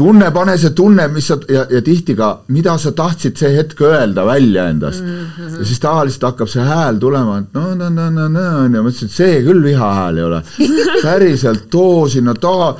tunne, 0.00 0.30
pane 0.32 0.56
see 0.60 0.72
tunne, 0.76 1.06
mis 1.12 1.26
sa 1.28 1.36
ja, 1.52 1.66
ja 1.68 1.80
tihti 1.84 2.14
ka, 2.16 2.30
mida 2.54 2.76
sa 2.80 2.92
tahtsid 2.96 3.36
see 3.40 3.50
hetk 3.56 3.82
öelda 3.84 4.24
välja 4.28 4.68
endast 4.72 5.04
mm. 5.04 5.26
-hmm. 5.36 5.58
ja 5.58 5.64
siis 5.68 5.80
tavaliselt 5.80 6.24
hakkab 6.30 6.48
see 6.48 6.64
hääl 6.64 7.00
tulema, 7.02 7.38
et 7.38 7.54
no, 7.54 7.74
no, 7.74 7.90
no, 7.90 8.08
no, 8.10 8.28
no 8.28 8.46
on 8.62 8.74
ju, 8.74 8.82
ma 8.82 8.92
ütlesin, 8.92 9.10
et 9.12 9.18
see 9.18 9.42
küll 9.44 9.62
viha 9.64 9.90
hääl 9.98 10.18
ei 10.18 10.24
ole. 10.24 10.42
päriselt 11.04 11.68
too 11.70 12.08
sinna 12.08 12.34
taha. 12.34 12.76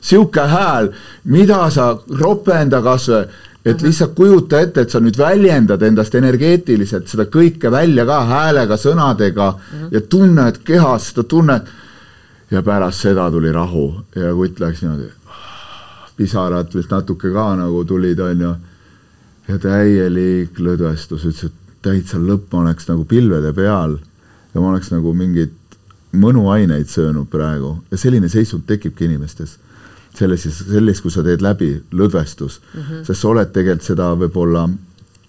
sihuke 0.00 0.46
hääl, 0.54 0.92
mida 1.24 1.70
sa 1.70 1.88
ropenda 2.20 2.82
kasvõi, 2.82 3.26
et 3.64 3.82
lihtsalt 3.82 4.14
kujuta 4.14 4.60
ette, 4.60 4.86
et 4.86 4.90
sa 4.90 5.00
nüüd 5.02 5.18
väljendad 5.18 5.82
endast 5.82 6.14
energeetiliselt 6.14 7.10
seda 7.10 7.26
kõike 7.26 7.70
välja 7.74 8.06
ka 8.06 8.22
häälega, 8.30 8.78
sõnadega 8.78 9.52
ja 9.90 10.00
tunned 10.00 10.62
kehas 10.64 11.10
seda 11.10 11.26
tunnet 11.28 11.68
ja 12.50 12.62
pärast 12.62 13.04
seda 13.04 13.30
tuli 13.30 13.52
rahu 13.52 13.86
ja 14.16 14.32
kutt 14.34 14.60
läks 14.60 14.82
niimoodi, 14.82 15.10
pisarad 16.16 16.74
vist 16.74 16.90
natuke 16.90 17.32
ka 17.32 17.52
nagu 17.56 17.84
tulid, 17.84 18.20
onju. 18.20 18.54
ja 19.48 19.58
täielik 19.58 20.58
lõdvestus, 20.60 21.24
ütles, 21.24 21.44
et 21.44 21.82
täitsa 21.82 22.18
lõpp, 22.18 22.50
ma 22.52 22.66
oleks 22.66 22.88
nagu 22.88 23.04
pilvede 23.08 23.52
peal 23.56 23.98
ja 24.54 24.60
ma 24.60 24.72
oleks 24.72 24.90
nagu 24.92 25.14
mingeid 25.14 25.54
mõnuaineid 26.18 26.88
söönud 26.88 27.28
praegu. 27.30 27.76
Ja 27.90 27.98
selline 28.00 28.28
seisund 28.32 28.64
tekibki 28.66 29.04
inimestes. 29.04 29.58
Selles, 30.16 30.46
selles, 30.56 31.00
kui 31.04 31.12
sa 31.14 31.22
teed 31.22 31.42
läbi 31.44 31.76
lõdvestus. 31.92 32.60
Mm, 32.60 32.80
-hmm. 32.80 33.04
sest 33.06 33.20
sa 33.20 33.28
oled 33.28 33.52
tegelikult 33.52 33.86
seda 33.86 34.08
võib-olla 34.16 34.68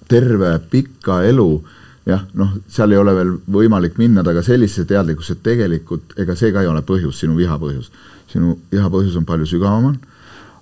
terve 0.08 0.60
pika 0.72 1.22
elu 1.24 1.64
jah, 2.10 2.24
noh, 2.38 2.53
seal 2.72 2.93
ei 2.93 2.99
ole 2.99 3.16
veel 3.16 3.34
võimalik 3.57 3.97
minna 4.01 4.24
taga 4.26 4.43
sellisesse 4.45 4.88
teadlikkusse, 4.89 5.38
et 5.38 5.43
tegelikult 5.45 6.16
ega 6.20 6.36
see 6.39 6.53
ka 6.55 6.64
ei 6.64 6.70
ole 6.72 6.82
põhjus, 6.86 7.20
sinu 7.22 7.38
viha 7.38 7.57
põhjus. 7.62 7.91
sinu 8.30 8.57
viha 8.72 8.89
põhjus 8.93 9.18
on 9.18 9.26
palju 9.26 9.47
sügavamal, 9.49 9.95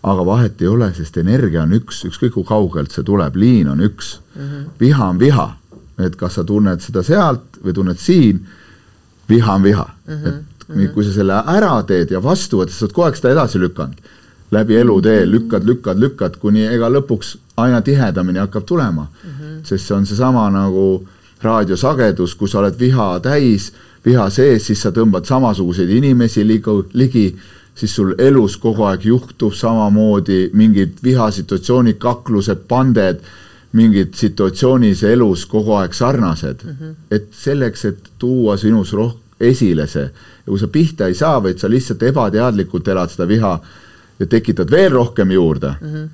aga 0.08 0.26
vahet 0.26 0.62
ei 0.62 0.68
ole, 0.72 0.92
sest 0.96 1.18
energia 1.18 1.64
on 1.64 1.74
üks, 1.76 2.04
ükskõik 2.08 2.38
kui 2.38 2.46
kaugelt 2.48 2.94
see 2.96 3.04
tuleb, 3.04 3.36
liin 3.36 3.68
on 3.68 3.82
üks 3.84 4.20
mm. 4.20 4.44
-hmm. 4.44 4.68
viha 4.80 5.10
on 5.10 5.20
viha, 5.20 5.48
et 6.00 6.16
kas 6.16 6.38
sa 6.40 6.44
tunned 6.44 6.82
seda 6.82 7.04
sealt 7.04 7.60
või 7.64 7.74
tunned 7.74 8.00
siin, 8.00 8.46
viha 9.30 9.56
on 9.56 9.64
viha 9.64 9.88
mm. 10.08 10.14
-hmm. 10.14 10.28
et 10.28 10.70
mm 10.70 10.76
-hmm. 10.76 10.94
kui 10.94 11.04
sa 11.04 11.14
selle 11.14 11.34
ära 11.34 11.84
teed 11.84 12.12
ja 12.12 12.24
vastu 12.24 12.62
võtad, 12.62 12.74
sa 12.74 12.86
oled 12.86 12.94
kogu 12.94 13.06
aeg 13.06 13.16
seda 13.16 13.32
edasi 13.32 13.60
lükanud 13.60 14.16
läbi 14.52 14.76
elutee 14.76 15.32
lükkad, 15.32 15.66
lükkad, 15.66 16.00
lükkad, 16.00 16.38
kuni 16.40 16.66
ega 16.66 16.90
lõpuks 16.90 17.36
aina 17.58 17.82
tihedamini 17.82 18.40
hakkab 18.40 18.66
tulema 18.66 19.08
mm. 19.08 19.30
-hmm. 19.30 19.64
sest 19.64 19.88
see 19.88 19.98
on 19.98 20.06
seesama 20.06 20.50
nagu 20.50 21.08
raadiosagedus, 21.44 22.36
kui 22.36 22.50
sa 22.50 22.60
oled 22.62 22.80
viha 22.80 23.20
täis, 23.24 23.72
viha 24.06 24.30
sees, 24.34 24.68
siis 24.70 24.82
sa 24.82 24.92
tõmbad 24.96 25.28
samasuguseid 25.28 25.90
inimesi 25.98 26.46
ligu, 26.48 26.80
ligi, 26.94 27.28
siis 27.78 27.94
sul 27.96 28.16
elus 28.18 28.58
kogu 28.58 28.88
aeg 28.90 29.06
juhtub 29.06 29.54
samamoodi 29.54 30.48
mingid 30.58 30.98
vihasituatsioonid, 31.04 32.00
kaklused, 32.02 32.66
panded, 32.68 33.22
mingid 33.78 34.16
situatsioonis 34.18 35.04
elus 35.04 35.46
kogu 35.46 35.76
aeg 35.78 35.94
sarnased 35.94 36.64
mm. 36.64 36.76
-hmm. 36.80 36.94
et 37.12 37.28
selleks, 37.32 37.86
et 37.86 38.12
tuua 38.20 38.58
sinus 38.58 38.94
roh-, 38.94 39.18
esile 39.40 39.88
see 39.88 40.06
ja 40.48 40.48
kui 40.48 40.60
sa 40.60 40.68
pihta 40.68 41.08
ei 41.08 41.14
saa, 41.14 41.44
vaid 41.44 41.60
sa 41.60 41.70
lihtsalt 41.70 42.04
ebateadlikult 42.04 42.88
elad 42.88 43.12
seda 43.12 43.28
viha 43.28 43.60
ja 44.20 44.26
tekitad 44.26 44.72
veel 44.72 44.92
rohkem 44.92 45.32
juurde 45.32 45.76
mm, 45.82 45.94
-hmm 45.94 46.08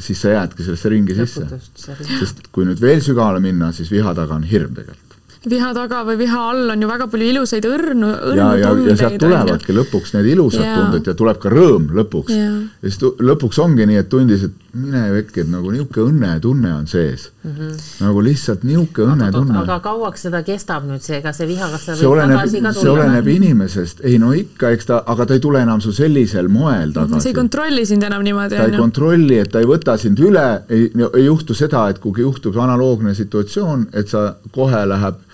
siis 0.00 0.20
sa 0.24 0.34
jäädki 0.36 0.66
sellesse 0.66 0.92
ringi 0.92 1.16
sisse. 1.18 1.60
sest 1.76 2.48
kui 2.52 2.66
nüüd 2.68 2.80
veel 2.82 3.04
sügavale 3.04 3.42
minna, 3.44 3.72
siis 3.76 3.92
viha 3.92 4.14
taga 4.16 4.36
on 4.38 4.46
hirm 4.48 4.74
tegelikult 4.74 5.10
viha 5.48 5.70
taga 5.72 6.02
või 6.04 6.18
viha 6.20 6.40
all 6.50 6.72
on 6.74 6.82
ju 6.82 6.88
väga 6.90 7.06
palju 7.08 7.28
ilusaid 7.32 7.64
õrnu, 7.64 8.08
õrnu 8.28 8.36
ja, 8.36 8.48
ja, 8.60 8.72
ja 8.90 8.96
sealt 9.00 9.16
tulevadki 9.22 9.72
lõpuks 9.72 10.12
need 10.16 10.28
ilusad 10.34 10.66
ja. 10.66 10.74
tunded 10.76 11.08
ja 11.08 11.14
tuleb 11.16 11.40
ka 11.40 11.52
rõõm 11.52 11.86
lõpuks. 11.96 12.34
ja 12.36 12.50
siis 12.84 13.00
lõpuks 13.00 13.60
ongi 13.64 13.86
nii, 13.88 14.02
et 14.02 14.10
tundis, 14.12 14.44
et 14.50 14.69
mine 14.72 15.02
vekki, 15.12 15.42
et 15.42 15.50
nagu 15.50 15.72
niisugune 15.72 16.10
õnnetunne 16.10 16.70
on 16.76 16.86
sees 16.90 17.26
mm. 17.42 17.50
-hmm. 17.50 17.78
nagu 18.04 18.22
lihtsalt 18.22 18.64
niisugune 18.64 19.14
õnnetunne. 19.16 19.56
aga 19.62 19.78
kauaks 19.84 20.26
seda 20.26 20.42
kestab 20.46 20.86
nüüd 20.88 21.02
see, 21.02 21.20
kas 21.24 21.40
see 21.40 21.48
viha, 21.50 21.70
kas 21.72 21.86
ta 21.86 21.96
see 21.98 22.06
oleneb, 22.06 22.72
see 22.78 22.90
oleneb 22.90 23.30
inimesest, 23.34 24.04
ei 24.06 24.18
no 24.22 24.32
ikka, 24.36 24.70
eks 24.76 24.90
ta, 24.90 25.02
aga 25.06 25.26
ta 25.26 25.38
ei 25.38 25.42
tule 25.46 25.62
enam 25.62 25.80
sul 25.80 25.96
sellisel 25.96 26.48
moel 26.48 26.94
tagasi. 26.96 27.20
see 27.26 27.34
ei 27.34 27.40
kontrolli 27.40 27.86
sind 27.86 28.06
enam 28.06 28.22
niimoodi. 28.26 28.56
ta 28.56 28.68
ei 28.68 28.78
kontrolli, 28.78 29.38
et 29.38 29.50
ta 29.50 29.64
ei 29.64 29.70
võta 29.70 29.96
sind 29.98 30.18
üle, 30.18 30.46
ei, 30.68 30.90
ei 31.14 31.24
juhtu 31.24 31.54
seda, 31.54 31.88
et 31.88 31.98
kui 31.98 32.22
juhtub 32.22 32.56
analoogne 32.56 33.14
situatsioon, 33.14 33.88
et 33.92 34.08
sa 34.08 34.36
kohe 34.54 34.86
läheb 34.86 35.26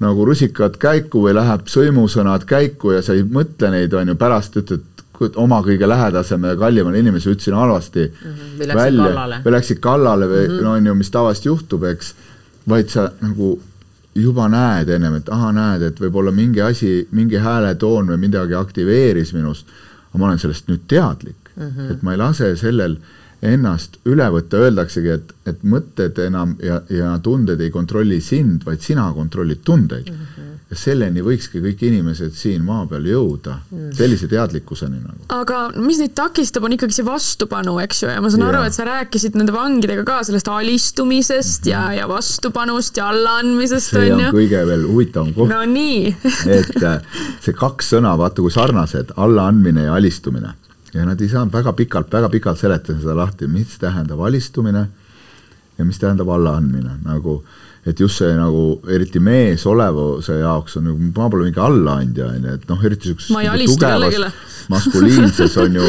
nagu 0.00 0.24
rusikad 0.24 0.78
käiku 0.80 1.26
või 1.26 1.34
läheb 1.36 1.66
sõimusõnad 1.68 2.46
käiku 2.48 2.94
ja 2.94 3.02
sa 3.04 3.14
ei 3.16 3.22
mõtle 3.22 3.68
neid, 3.74 3.92
on 3.94 4.08
ju, 4.08 4.16
pärast 4.20 4.56
ütled 4.56 4.86
oma 5.20 5.60
kõige 5.62 5.88
lähedasema 5.88 6.54
ja 6.54 6.56
kallimale 6.56 6.98
inimesele 6.98 7.36
ütlesin 7.36 7.54
halvasti 7.54 8.06
mm 8.06 8.30
-hmm. 8.30 8.74
välja 8.74 9.40
või 9.44 9.52
läksid 9.52 9.80
kallale 9.80 10.26
või 10.26 10.48
mm 10.48 10.54
-hmm. 10.54 10.62
no 10.62 10.72
on 10.72 10.86
ju, 10.86 10.94
mis 10.94 11.10
tavaliselt 11.10 11.44
juhtub, 11.44 11.84
eks, 11.84 12.14
vaid 12.68 12.88
sa 12.88 13.10
nagu 13.20 13.60
juba 14.14 14.48
näed 14.48 14.88
ennem, 14.88 15.14
et 15.14 15.28
ahah, 15.28 15.52
näed, 15.54 15.82
et 15.82 16.00
võib-olla 16.00 16.32
mingi 16.34 16.60
asi, 16.60 17.08
mingi 17.10 17.36
hääletoon 17.36 18.10
või 18.12 18.16
midagi 18.16 18.54
aktiveeris 18.54 19.32
minust, 19.32 19.66
aga 20.10 20.18
ma 20.18 20.26
olen 20.26 20.38
sellest 20.38 20.68
nüüd 20.68 20.86
teadlik 20.88 21.50
mm, 21.56 21.66
-hmm. 21.68 21.90
et 21.92 22.02
ma 22.02 22.12
ei 22.12 22.18
lase 22.18 22.56
sellel 22.56 22.96
ennast 23.42 23.96
üle 24.04 24.26
võtta, 24.34 24.56
öeldaksegi, 24.56 25.08
et, 25.08 25.32
et 25.46 25.62
mõtted 25.64 26.18
enam 26.26 26.56
ja, 26.62 26.82
ja 26.90 27.18
tunded 27.22 27.60
ei 27.60 27.70
kontrolli 27.70 28.20
sind, 28.20 28.66
vaid 28.66 28.80
sina 28.84 29.12
kontrollid 29.16 29.62
tundeid 29.64 30.10
mm. 30.10 30.16
-hmm. 30.16 30.49
Ja 30.70 30.78
selleni 30.78 31.22
võikski 31.26 31.58
kõik 31.64 31.80
inimesed 31.88 32.36
siin 32.38 32.62
maa 32.62 32.84
peal 32.90 33.06
jõuda 33.10 33.56
mm, 33.58 33.88
sellise 33.98 34.28
teadlikkuseni 34.30 35.00
nagu. 35.02 35.24
aga 35.34 35.62
mis 35.74 35.98
neid 35.98 36.14
takistab, 36.18 36.66
on 36.66 36.76
ikkagi 36.76 36.94
see 36.94 37.06
vastupanu, 37.06 37.74
eks 37.82 38.04
ju, 38.04 38.10
ja 38.12 38.22
ma 38.22 38.30
saan 38.30 38.44
ja. 38.44 38.52
aru, 38.52 38.62
et 38.68 38.76
sa 38.76 38.86
rääkisid 38.86 39.38
nende 39.38 39.54
vangidega 39.54 40.04
ka 40.06 40.20
sellest 40.28 40.50
alistumisest 40.52 41.66
mm 41.66 41.72
-hmm. 41.72 41.74
ja, 41.74 42.04
ja 42.04 42.08
vastupanust 42.08 43.02
ja 43.02 43.08
allaandmisest, 43.10 43.94
on 43.98 44.06
ju. 44.06 44.16
see 44.16 44.28
on 44.28 44.38
kõige 44.38 44.62
veel 44.70 44.86
huvitavam 44.86 45.34
koht. 45.34 45.50
no 45.50 45.64
nii 45.66 46.16
et 46.58 46.82
äh, 46.82 47.02
see 47.42 47.52
kaks 47.52 47.90
sõna, 47.96 48.14
vaata 48.18 48.42
kui 48.42 48.54
sarnased, 48.54 49.10
allaandmine 49.16 49.88
ja 49.90 49.94
alistumine 49.98 50.54
ja 50.94 51.06
nad 51.06 51.20
ei 51.20 51.28
saanud 51.28 51.52
väga 51.52 51.72
pikalt, 51.72 52.12
väga 52.12 52.28
pikalt 52.28 52.58
seletada 52.58 52.98
seda 52.98 53.16
lahti, 53.16 53.46
mis 53.50 53.74
tähendab 53.78 54.22
alistumine 54.22 54.86
ja 55.78 55.84
mis 55.84 55.98
tähendab 55.98 56.28
allaandmine, 56.28 57.00
nagu 57.04 57.40
et 57.86 58.00
just 58.00 58.20
see 58.20 58.32
nagu 58.36 58.80
eriti 58.92 59.22
mees 59.24 59.64
olevuse 59.66 60.36
jaoks 60.42 60.76
on 60.76 60.90
nagu, 60.90 61.12
ma 61.16 61.28
pole 61.32 61.46
mingi 61.48 61.62
allaandja, 61.64 62.26
on 62.34 62.48
ju, 62.48 62.56
et 62.58 62.66
noh, 62.68 62.82
eriti 62.84 63.14
niisuguses 63.14 63.30
tugevas 63.74 64.68
maskuliinses 64.70 65.56
on 65.62 65.78
ju 65.80 65.86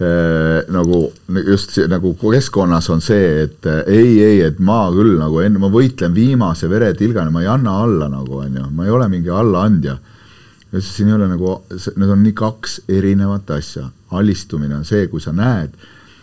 äh, 0.00 0.62
nagu 0.72 1.02
just 1.46 1.76
see, 1.76 1.88
nagu 1.90 2.14
keskkonnas 2.18 2.88
on 2.94 3.04
see, 3.04 3.44
et 3.44 3.68
äh, 3.68 3.82
ei, 3.86 4.14
ei, 4.24 4.38
et 4.48 4.58
ma 4.58 4.86
küll 4.94 5.18
nagu 5.20 5.42
enne, 5.44 5.60
ma 5.60 5.70
võitlen 5.72 6.16
viimase 6.16 6.70
veretilgani, 6.70 7.34
ma 7.34 7.44
ei 7.44 7.50
anna 7.52 7.76
alla 7.84 8.08
nagu 8.12 8.40
on 8.40 8.56
ju, 8.62 8.70
ma 8.72 8.88
ei 8.88 8.96
ole 8.96 9.10
mingi 9.12 9.32
allaandja 9.32 9.98
ja 10.72 10.80
siin 10.80 11.08
ei 11.08 11.14
ole 11.14 11.28
nagu, 11.28 11.58
need 11.96 12.10
on 12.12 12.22
nii 12.24 12.34
kaks 12.36 12.80
erinevat 12.88 13.50
asja. 13.50 13.88
alistumine 14.10 14.76
on 14.76 14.84
see, 14.88 15.06
kui 15.12 15.20
sa 15.20 15.34
näed, 15.36 15.74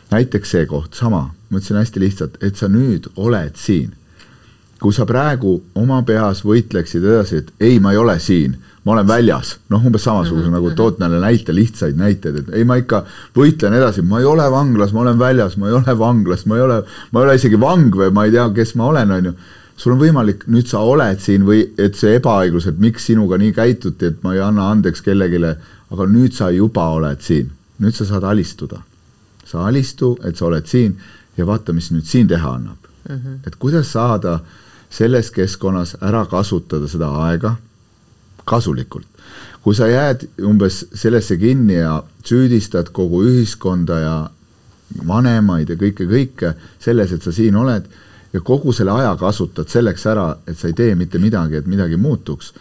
näiteks 0.09 0.55
see 0.55 0.65
koht, 0.69 0.93
sama, 0.97 1.27
ma 1.49 1.59
ütlesin 1.59 1.77
hästi 1.77 2.01
lihtsalt, 2.01 2.37
et 2.41 2.57
sa 2.57 2.69
nüüd 2.71 3.11
oled 3.15 3.57
siin. 3.61 3.93
Kui 4.81 4.93
sa 4.93 5.05
praegu 5.07 5.57
oma 5.79 6.01
peas 6.03 6.43
võitleksid 6.45 7.03
edasi, 7.03 7.41
et 7.41 7.51
ei, 7.63 7.79
ma 7.79 7.93
ei 7.95 7.99
ole 8.01 8.17
siin, 8.19 8.57
ma 8.85 8.93
olen 8.93 9.07
väljas, 9.07 9.55
noh, 9.73 9.85
umbes 9.85 10.03
samasuguse 10.03 10.43
mm 10.43 10.49
-hmm. 10.49 10.57
nagu 10.59 10.67
mhm. 10.67 10.75
tood 10.75 10.99
neile 10.99 11.19
näite, 11.19 11.55
lihtsaid 11.55 11.97
näiteid, 11.97 12.35
et 12.35 12.49
ei, 12.53 12.63
ma 12.63 12.75
ikka 12.75 13.05
võitlen 13.35 13.73
edasi, 13.73 14.01
ma 14.01 14.19
ei 14.19 14.25
ole 14.25 14.45
vanglas, 14.51 14.93
ma 14.93 15.01
olen 15.01 15.19
väljas, 15.19 15.57
ma 15.57 15.67
ei 15.67 15.73
ole 15.73 15.99
vanglas, 15.99 16.45
ma 16.45 16.55
ei 16.55 16.61
ole, 16.61 16.83
ma 17.11 17.19
ei 17.19 17.25
ole 17.25 17.35
isegi 17.35 17.59
vang 17.59 17.95
või 17.95 18.11
ma 18.11 18.25
ei 18.25 18.31
tea, 18.31 18.49
kes 18.49 18.75
ma 18.75 18.85
olen, 18.85 19.11
on 19.11 19.25
ju 19.25 19.33
sul 19.77 19.91
on 19.91 19.99
võimalik, 19.99 20.45
nüüd 20.47 20.69
sa 20.71 20.79
oled 20.79 21.19
siin 21.19 21.43
või 21.47 21.65
et 21.77 21.97
see 21.99 22.15
ebaõiglus, 22.15 22.67
et 22.69 22.79
miks 22.79 23.09
sinuga 23.09 23.37
nii 23.37 23.51
käituti, 23.53 24.05
et 24.05 24.23
ma 24.23 24.33
ei 24.35 24.41
anna 24.43 24.69
andeks 24.71 25.03
kellelegi, 25.03 25.41
aga 25.91 26.07
nüüd 26.07 26.33
sa 26.33 26.49
juba 26.55 26.87
oled 26.95 27.21
siin, 27.21 27.51
nüüd 27.83 27.95
sa 27.95 28.05
saad 28.05 28.23
alistuda. 28.23 28.81
sa 29.45 29.67
alistu, 29.67 30.17
et 30.25 30.35
sa 30.37 30.45
oled 30.45 30.65
siin 30.65 30.95
ja 31.37 31.45
vaata, 31.45 31.73
mis 31.73 31.91
nüüd 31.91 32.07
siin 32.09 32.27
teha 32.27 32.53
annab 32.57 32.87
mm. 33.09 33.15
-hmm. 33.15 33.47
et 33.47 33.55
kuidas 33.55 33.91
saada 33.91 34.39
selles 34.89 35.31
keskkonnas 35.31 35.95
ära 36.01 36.25
kasutada 36.25 36.87
seda 36.87 37.09
aega 37.27 37.55
kasulikult. 38.45 39.07
kui 39.65 39.73
sa 39.73 39.87
jääd 39.89 40.27
umbes 40.45 40.83
sellesse 40.93 41.39
kinni 41.41 41.79
ja 41.79 42.03
süüdistad 42.25 42.91
kogu 42.93 43.23
ühiskonda 43.25 43.95
ja 43.99 44.15
vanemaid 45.07 45.71
ja 45.73 45.77
kõike, 45.79 46.05
kõike 46.05 46.51
selles, 46.79 47.11
et 47.11 47.25
sa 47.25 47.33
siin 47.33 47.57
oled 47.57 47.87
ja 48.33 48.43
kogu 48.45 48.73
selle 48.75 48.93
aja 48.93 49.15
kasutad 49.17 49.71
selleks 49.71 50.05
ära, 50.11 50.27
et 50.45 50.59
sa 50.59 50.69
ei 50.69 50.77
tee 50.77 50.93
mitte 50.95 51.17
midagi, 51.21 51.57
et 51.57 51.67
midagi 51.71 51.97
muutuks, 51.97 52.51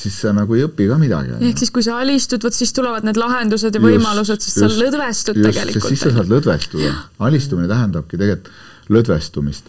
siis 0.00 0.16
sa 0.20 0.34
nagu 0.36 0.56
ei 0.56 0.66
õpi 0.66 0.88
ka 0.90 0.98
midagi. 1.00 1.38
ehk 1.48 1.62
siis, 1.62 1.72
kui 1.72 1.86
sa 1.86 1.96
alistud, 2.04 2.44
vot 2.44 2.56
siis 2.56 2.76
tulevad 2.76 3.06
need 3.08 3.20
lahendused 3.20 3.74
ja 3.74 3.80
võimalused, 3.80 4.44
sest 4.44 4.60
just, 4.60 4.76
sa 4.76 4.84
lõdvestud 4.84 5.40
just, 5.40 5.48
tegelikult. 5.48 5.88
siis 5.88 6.04
sa 6.04 6.12
saad 6.18 6.32
lõdvestuda. 6.32 6.92
alistumine 7.30 7.70
tähendabki 7.72 8.20
tegelikult 8.20 8.52
lõdvestumist. 8.90 9.68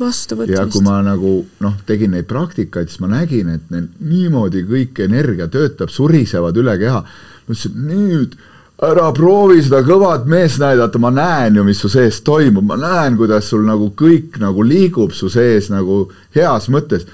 ja 0.50 0.66
kui 0.66 0.84
ma 0.86 1.00
nagu 1.06 1.34
noh, 1.62 1.76
tegin 1.86 2.16
neid 2.16 2.28
praktikaid, 2.30 2.90
siis 2.90 3.02
ma 3.04 3.12
nägin, 3.12 3.50
et 3.56 3.74
neil 3.74 3.90
niimoodi 4.00 4.64
kõik 4.70 5.04
energia 5.06 5.48
töötab, 5.52 5.94
surisevad 5.94 6.58
üle 6.58 6.78
keha. 6.82 7.04
ma 7.04 7.54
ütlesin, 7.56 7.78
nüüd 7.88 8.40
ära 8.82 9.12
proovi 9.14 9.62
seda 9.62 9.84
kõvat 9.86 10.26
meest 10.30 10.58
näidata, 10.62 11.00
ma 11.02 11.12
näen 11.14 11.60
ju, 11.60 11.66
mis 11.68 11.82
su 11.84 11.90
sees 11.92 12.22
toimub, 12.26 12.66
ma 12.66 12.80
näen, 12.82 13.18
kuidas 13.20 13.52
sul 13.52 13.66
nagu 13.68 13.92
kõik 13.98 14.40
nagu 14.42 14.66
liigub 14.66 15.14
su 15.14 15.30
sees 15.30 15.70
nagu 15.70 16.08
heas 16.36 16.70
mõttes. 16.74 17.06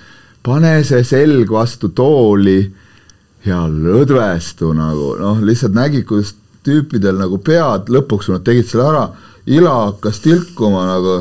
pane 0.43 0.83
see 0.87 1.03
selg 1.03 1.49
vastu 1.51 1.89
tooli 1.89 2.71
ja 3.43 3.65
lõdvestu 3.67 4.71
nagu 4.75 5.15
noh, 5.19 5.41
lihtsalt 5.43 5.75
nägid, 5.75 6.05
kuidas 6.07 6.35
tüüpidel 6.63 7.19
nagu 7.19 7.39
pead, 7.43 7.91
lõpuks 7.91 8.31
nad 8.31 8.43
tegid 8.47 8.67
selle 8.67 8.87
ära, 8.87 9.03
ila 9.47 9.73
hakkas 9.87 10.21
tilkuma 10.23 10.85
nagu, 10.87 11.17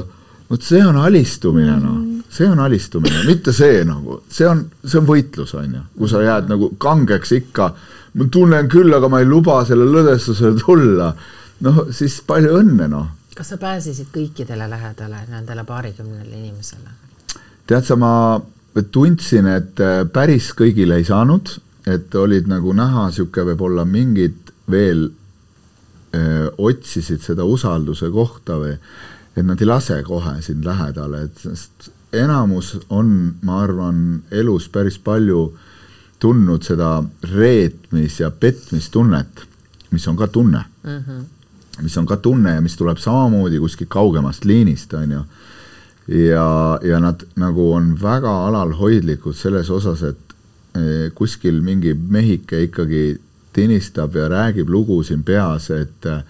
vot 0.50 0.62
see 0.62 0.82
on 0.86 0.96
alistumine 1.00 1.76
noh, 1.82 1.98
see 2.30 2.48
on 2.48 2.60
alistumine, 2.62 3.24
mitte 3.26 3.52
see 3.56 3.82
nagu, 3.88 4.20
see 4.28 4.46
on, 4.48 4.64
see 4.84 5.00
on 5.00 5.06
võitlus, 5.08 5.54
on 5.58 5.78
ju, 5.78 5.84
kui 5.98 6.10
sa 6.10 6.22
jääd 6.24 6.50
nagu 6.52 6.72
kangeks 6.82 7.32
ikka 7.40 7.70
ma 8.16 8.28
tunnen 8.32 8.68
küll, 8.72 8.92
aga 8.96 9.10
ma 9.12 9.20
ei 9.20 9.28
luba 9.28 9.60
sellele 9.68 9.98
lõdvestusele 9.98 10.60
tulla. 10.62 11.10
noh, 11.64 11.86
siis 11.94 12.18
palju 12.26 12.52
õnne, 12.58 12.88
noh. 12.92 13.08
kas 13.36 13.52
sa 13.52 13.60
pääsesid 13.60 14.10
kõikidele 14.12 14.68
lähedale, 14.70 15.22
nendele 15.30 15.64
paarikümnele 15.68 16.36
inimesele? 16.36 16.94
tead 17.66 17.84
sa, 17.84 17.96
ma 17.96 18.12
tundsin, 18.92 19.48
et 19.50 19.80
äh, 19.80 20.02
päris 20.12 20.52
kõigile 20.56 21.00
ei 21.00 21.06
saanud, 21.08 21.56
et 21.88 22.14
olid 22.14 22.48
nagu 22.50 22.72
näha 22.76 23.08
niisugune 23.10 23.52
võib-olla 23.52 23.84
mingid 23.88 24.52
veel 24.70 25.06
öö, 25.06 26.20
äh, 26.20 26.48
otsisid 26.58 27.22
seda 27.22 27.44
usalduse 27.46 28.10
kohta 28.12 28.58
või 28.60 28.74
et 29.36 29.44
nad 29.44 29.60
ei 29.60 29.68
lase 29.68 30.00
kohe 30.02 30.38
sind 30.42 30.64
lähedale, 30.64 31.26
et 31.28 31.44
sest 31.44 31.90
enamus 32.16 32.76
on, 32.88 33.08
ma 33.44 33.60
arvan, 33.64 34.22
elus 34.30 34.68
päris 34.72 34.98
palju 34.98 35.50
tundnud 36.22 36.64
seda 36.64 37.02
reetmis- 37.34 38.20
ja 38.22 38.30
petmistunnet, 38.30 39.44
mis 39.90 40.06
on 40.08 40.16
ka 40.16 40.26
tunne 40.26 40.64
mm. 40.84 40.98
-hmm. 40.98 41.24
mis 41.82 41.96
on 41.98 42.06
ka 42.06 42.16
tunne 42.16 42.54
ja 42.54 42.60
mis 42.60 42.76
tuleb 42.76 42.98
samamoodi 42.98 43.58
kuskilt 43.58 43.90
kaugemast 43.90 44.44
liinist, 44.44 44.94
on 44.94 45.10
ju. 45.10 45.20
ja, 46.08 46.80
ja 46.82 47.00
nad 47.00 47.22
nagu 47.36 47.72
on 47.72 48.02
väga 48.02 48.46
alalhoidlikud 48.46 49.34
selles 49.34 49.70
osas, 49.70 50.02
et 50.02 50.34
eh, 50.74 51.12
kuskil 51.14 51.60
mingi 51.60 51.94
mehike 51.94 52.62
ikkagi 52.62 53.20
tinistab 53.52 54.16
ja 54.16 54.28
räägib 54.28 54.68
lugu 54.68 55.02
siin 55.02 55.24
peas, 55.24 55.70
et 55.70 56.06
äh, 56.06 56.22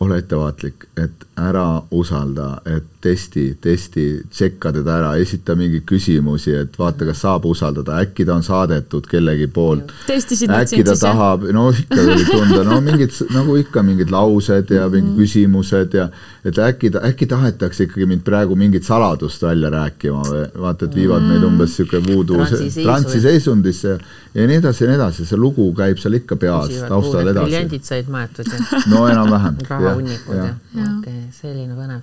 ole 0.00 0.18
ettevaatlik, 0.18 0.88
et 0.96 1.24
ära 1.36 1.82
usalda, 1.90 2.60
et 2.66 2.97
testi, 3.00 3.44
testi, 3.62 4.04
tšekka 4.30 4.72
teda 4.74 4.96
ära, 4.98 5.10
esita 5.22 5.54
mingeid 5.54 5.84
küsimusi, 5.86 6.50
et 6.58 6.74
vaata, 6.78 7.06
kas 7.06 7.20
saab 7.22 7.44
usaldada, 7.46 8.00
äkki 8.02 8.24
ta 8.26 8.34
on 8.34 8.42
saadetud 8.42 9.06
kellegi 9.06 9.46
poolt. 9.46 9.92
äkki 10.10 10.82
ta 10.84 10.96
tahab, 10.98 11.44
no 11.54 11.68
ikka 11.70 11.94
tuli 12.02 12.24
tunda, 12.26 12.64
no 12.66 12.80
mingid 12.82 13.14
nagu 13.30 13.54
ikka 13.60 13.82
mingid 13.86 14.10
laused 14.10 14.70
ja 14.74 14.88
mingid 14.88 15.12
Mhm. 15.12 15.18
küsimused 15.20 15.94
ja 15.94 16.08
et 16.44 16.58
äkki 16.58 16.90
ta, 16.90 16.98
äkki 17.06 17.26
tahetakse 17.30 17.84
ikkagi 17.86 18.06
mind 18.06 18.24
praegu 18.26 18.56
mingit 18.56 18.84
saladust 18.84 19.42
välja 19.42 19.70
rääkima 19.70 20.22
või 20.26 20.42
vaata, 20.58 20.84
et 20.90 20.94
viivad 20.94 21.22
meid 21.22 21.40
Mhm. 21.40 21.46
umbes 21.52 21.76
sihuke 21.76 22.02
voodoo 22.06 22.36
Transiseisu. 22.36 22.82
transiseisundisse 22.82 23.98
ja 24.34 24.46
nii 24.46 24.56
edasi 24.56 24.84
ja 24.84 24.90
nii 24.90 24.96
edasi, 24.98 25.26
see 25.26 25.38
lugu 25.38 25.72
käib 25.74 25.98
seal 26.02 26.14
ikka 26.18 26.36
peas 26.36 26.68
taustal 26.88 27.28
edasi. 27.28 27.46
briljandid 27.46 27.84
said 27.84 28.08
maetud 28.10 28.46
ja 28.46 28.82
no 28.90 29.06
enam-vähem. 29.08 29.56
rahahunnikud 29.70 30.36
ja, 30.36 30.44
ja. 30.44 30.52
okei 30.74 30.98
okay,, 30.98 31.22
selline 31.40 31.74
põnev. 31.78 32.00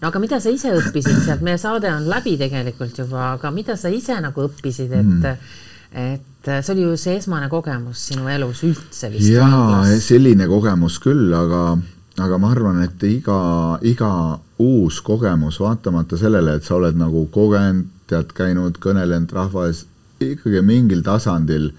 No 0.00 0.10
aga 0.10 0.22
mida 0.22 0.40
sa 0.42 0.52
ise 0.52 0.72
õppisid 0.78 1.22
sealt, 1.24 1.44
meie 1.46 1.60
saade 1.60 1.90
on 1.92 2.08
läbi 2.10 2.36
tegelikult 2.40 2.98
juba, 2.98 3.34
aga 3.34 3.52
mida 3.54 3.76
sa 3.80 3.92
ise 3.92 4.18
nagu 4.22 4.46
õppisid, 4.48 4.92
et 4.92 5.04
mm. 5.04 5.48
et 5.94 6.50
see 6.50 6.74
oli 6.74 6.86
ju 6.88 6.96
see 7.00 7.18
esmane 7.20 7.48
kogemus 7.52 8.08
sinu 8.10 8.28
elus 8.28 8.64
üldse 8.66 9.10
vist 9.12 9.30
jaa, 9.30 9.46
vanglas. 9.48 10.02
selline 10.08 10.48
kogemus 10.50 10.98
küll, 11.02 11.30
aga, 11.38 11.62
aga 12.20 12.40
ma 12.42 12.50
arvan, 12.52 12.82
et 12.84 13.06
iga, 13.08 13.38
iga 13.86 14.10
uus 14.60 15.00
kogemus, 15.06 15.60
vaatamata 15.62 16.18
sellele, 16.20 16.58
et 16.58 16.66
sa 16.66 16.76
oled 16.78 16.98
nagu 16.98 17.26
kogenud, 17.34 17.90
tead, 18.10 18.34
käinud, 18.36 18.76
kõnelenud 18.84 19.30
rahva 19.32 19.70
ees, 19.70 19.86
ikkagi 20.20 20.60
mingil 20.60 21.00
tasandil 21.06 21.70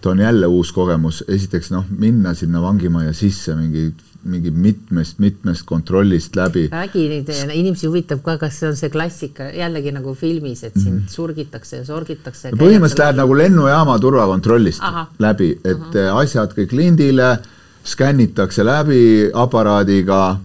ta 0.00 0.10
on 0.10 0.18
jälle 0.18 0.46
uus 0.46 0.72
kogemus, 0.72 1.24
esiteks 1.28 1.70
noh, 1.70 1.84
minna 1.90 2.34
sinna 2.34 2.62
vangimajja 2.62 3.12
sisse 3.12 3.54
mingi, 3.56 3.90
mingi 4.24 4.50
mitmest-mitmest 4.52 5.64
kontrollist 5.68 6.36
läbi 6.36 6.66
räägi 6.72 7.06
nüüd, 7.08 7.30
inimesi 7.54 7.88
huvitab 7.88 8.20
ka, 8.24 8.36
kas 8.40 8.58
see 8.60 8.68
on 8.68 8.76
see 8.76 8.92
klassika 8.92 9.48
jällegi 9.54 9.94
nagu 9.96 10.14
filmis, 10.18 10.64
et 10.68 10.76
sind 10.76 11.08
surgitakse 11.12 11.80
ja 11.80 11.86
sorgitakse. 11.88 12.52
põhimõtteliselt 12.60 13.04
lähed 13.04 13.20
nagu 13.22 13.38
lennujaama 13.38 13.96
turvakontrollist 14.02 14.84
Ahah. 14.84 15.08
läbi, 15.18 15.54
et 15.64 15.88
uh 15.96 16.20
asjad 16.20 16.52
kõik 16.56 16.72
lindile, 16.76 17.38
skännitakse 17.86 18.64
läbi 18.64 19.30
aparaadiga, 19.34 20.38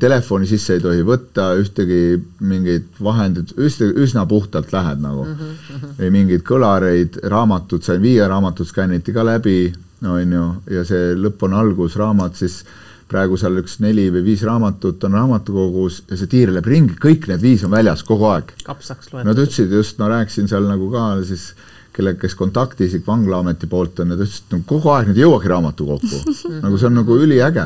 telefoni 0.00 0.46
sisse 0.50 0.76
ei 0.76 0.82
tohi 0.82 1.04
võtta, 1.06 1.52
ühtegi 1.60 2.18
mingeid 2.40 2.88
vahendeid, 3.02 3.52
üsna, 3.58 4.24
puhtalt 4.26 4.72
lähed 4.72 5.02
nagu 5.02 5.24
mm. 5.24 5.34
-hmm. 5.34 6.02
ei 6.02 6.10
mingeid 6.10 6.42
kõlareid, 6.42 7.20
raamatud 7.22 7.82
sain 7.82 8.02
viie 8.02 8.26
raamatut 8.28 8.68
skänniti 8.68 9.12
ka 9.12 9.24
läbi, 9.24 9.72
on 10.02 10.32
ju, 10.32 10.46
ja 10.70 10.84
see 10.84 11.14
lõpp 11.14 11.46
on 11.46 11.54
algusraamat, 11.54 12.36
siis 12.36 12.64
praegu 13.08 13.38
seal 13.40 13.56
üks 13.62 13.78
neli 13.80 14.08
või 14.12 14.24
viis 14.26 14.42
raamatut 14.46 15.04
on 15.08 15.16
raamatukogus 15.16 16.02
ja 16.10 16.18
see 16.20 16.28
tiirleb 16.30 16.66
ringi, 16.68 16.98
kõik 17.00 17.28
need 17.30 17.42
viis 17.42 17.64
on 17.64 17.72
väljas 17.72 18.04
kogu 18.06 18.28
aeg. 18.28 18.52
Kapsaks 18.66 19.12
Nad 19.14 19.24
loetud. 19.24 19.42
ütlesid 19.46 19.72
just, 19.72 19.98
ma 20.00 20.10
rääkisin 20.12 20.50
seal 20.50 20.68
nagu 20.68 20.90
ka 20.92 21.08
siis 21.28 21.50
kellega, 21.96 22.20
kes 22.20 22.36
kontaktisik 22.38 23.06
Vanglaameti 23.06 23.66
poolt 23.66 23.98
on, 24.02 24.12
nad 24.12 24.20
ütlesid, 24.20 24.44
et 24.46 24.54
no 24.54 24.60
kogu 24.68 24.92
aeg 24.94 25.10
nad 25.10 25.18
ei 25.18 25.24
jõuagi 25.24 25.50
raamatukokku. 25.50 26.20
Nagu 26.64 26.78
see 26.78 26.90
on 26.90 26.96
nagu 27.00 27.16
üliäge, 27.18 27.64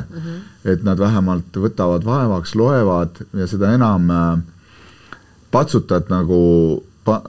et 0.64 0.86
nad 0.86 1.00
vähemalt 1.00 1.58
võtavad 1.64 2.06
vaevaks, 2.06 2.54
loevad 2.56 3.20
ja 3.36 3.48
seda 3.50 3.74
enam 3.76 4.08
äh, 4.14 4.30
patsutad 5.52 6.08
nagu 6.12 6.40
pa,, 7.04 7.20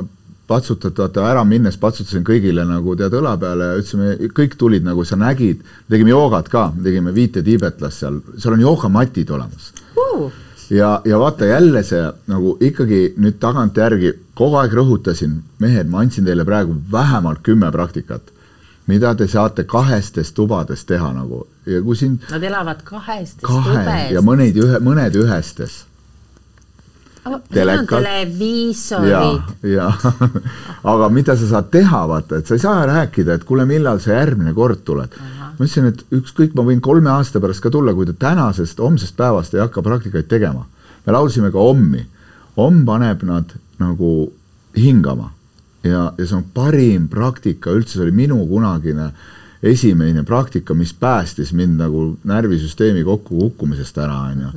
patsutad, 0.54 0.94
vaata 0.98 1.26
ära 1.32 1.44
minnes 1.48 1.80
patsutasin 1.82 2.24
kõigile 2.28 2.66
nagu 2.70 2.96
tead 3.00 3.14
õla 3.18 3.34
peale 3.42 3.72
ja 3.72 3.82
ütlesime, 3.82 4.32
kõik 4.38 4.58
tulid 4.60 4.86
nagu 4.86 5.06
sa 5.08 5.18
nägid, 5.20 5.66
tegime 5.90 6.14
joogat 6.14 6.50
ka, 6.54 6.70
tegime 6.86 7.14
viite 7.16 7.44
tiibetlast 7.46 8.04
seal, 8.04 8.22
seal 8.38 8.58
on 8.58 8.66
joogamatid 8.68 9.34
olemas. 9.34 9.72
Ja, 10.74 11.02
ja 11.06 11.20
vaata 11.20 11.46
jälle 11.46 11.84
see 11.84 12.02
nagu 12.32 12.56
ikkagi 12.64 13.02
nüüd 13.22 13.40
tagantjärgi 13.42 14.14
kogu 14.38 14.58
aeg 14.62 14.74
rõhutasin, 14.78 15.42
mehed, 15.62 15.90
ma 15.92 16.02
andsin 16.02 16.26
teile 16.26 16.46
praegu 16.48 16.78
vähemalt 16.92 17.44
kümme 17.46 17.70
praktikat, 17.72 18.32
mida 18.88 19.14
te 19.16 19.28
saate 19.28 19.68
kahestes 19.70 20.32
tubades 20.34 20.86
teha 20.90 21.12
nagu. 21.14 21.44
Ja 21.70 21.82
kui 21.84 21.96
siin 22.00 22.20
Nad 22.32 22.44
elavad 22.44 22.82
kahestes 22.88 23.44
kahe 23.46 23.76
tubes 23.76 24.16
ja. 24.16 24.24
mõneid 24.26 24.58
ühe, 24.60 24.80
mõned 24.84 25.20
ühestes 25.20 25.84
telekad. 27.54 28.04
ja 28.04 28.10
televiisorid., 28.10 29.42
ja 29.64 29.92
aga 30.94 31.10
mida 31.10 31.36
sa 31.40 31.48
saad 31.48 31.70
teha, 31.72 32.04
vaata, 32.08 32.40
et 32.40 32.48
sa 32.48 32.58
ei 32.58 32.64
saa 32.64 32.86
rääkida, 32.90 33.38
et 33.38 33.44
kuule, 33.48 33.66
millal 33.70 34.02
sa 34.04 34.18
järgmine 34.18 34.54
kord 34.54 34.84
tuled. 34.86 35.18
ma 35.54 35.54
ütlesin, 35.60 35.92
et 35.92 36.04
ükskõik, 36.12 36.56
ma 36.58 36.66
võin 36.68 36.82
kolme 36.82 37.12
aasta 37.14 37.42
pärast 37.44 37.64
ka 37.64 37.72
tulla, 37.74 37.94
kui 37.94 38.10
te 38.10 38.16
tänasest, 38.20 38.80
homsest 38.80 39.16
päevast 39.18 39.54
ei 39.54 39.64
hakka 39.64 39.82
praktikaid 39.86 40.28
tegema. 40.28 40.66
me 41.06 41.14
laulsime 41.14 41.52
ka 41.52 41.60
Ommi. 41.60 42.08
Omm 42.58 42.86
paneb 42.86 43.24
nad 43.26 43.50
nagu 43.82 44.32
hingama 44.78 45.32
ja, 45.84 46.14
ja 46.18 46.26
see 46.26 46.38
on 46.38 46.46
parim 46.54 47.08
praktika 47.10 47.74
üldse, 47.74 47.98
see 47.98 48.06
oli 48.06 48.14
minu 48.16 48.38
kunagine 48.48 49.10
esimene 49.64 50.24
praktika, 50.28 50.76
mis 50.76 50.94
päästis 50.94 51.54
mind 51.54 51.80
nagu 51.80 52.18
närvisüsteemi 52.28 53.04
kokkukukkumisest 53.08 53.98
ära, 54.04 54.20
onju 54.32 54.52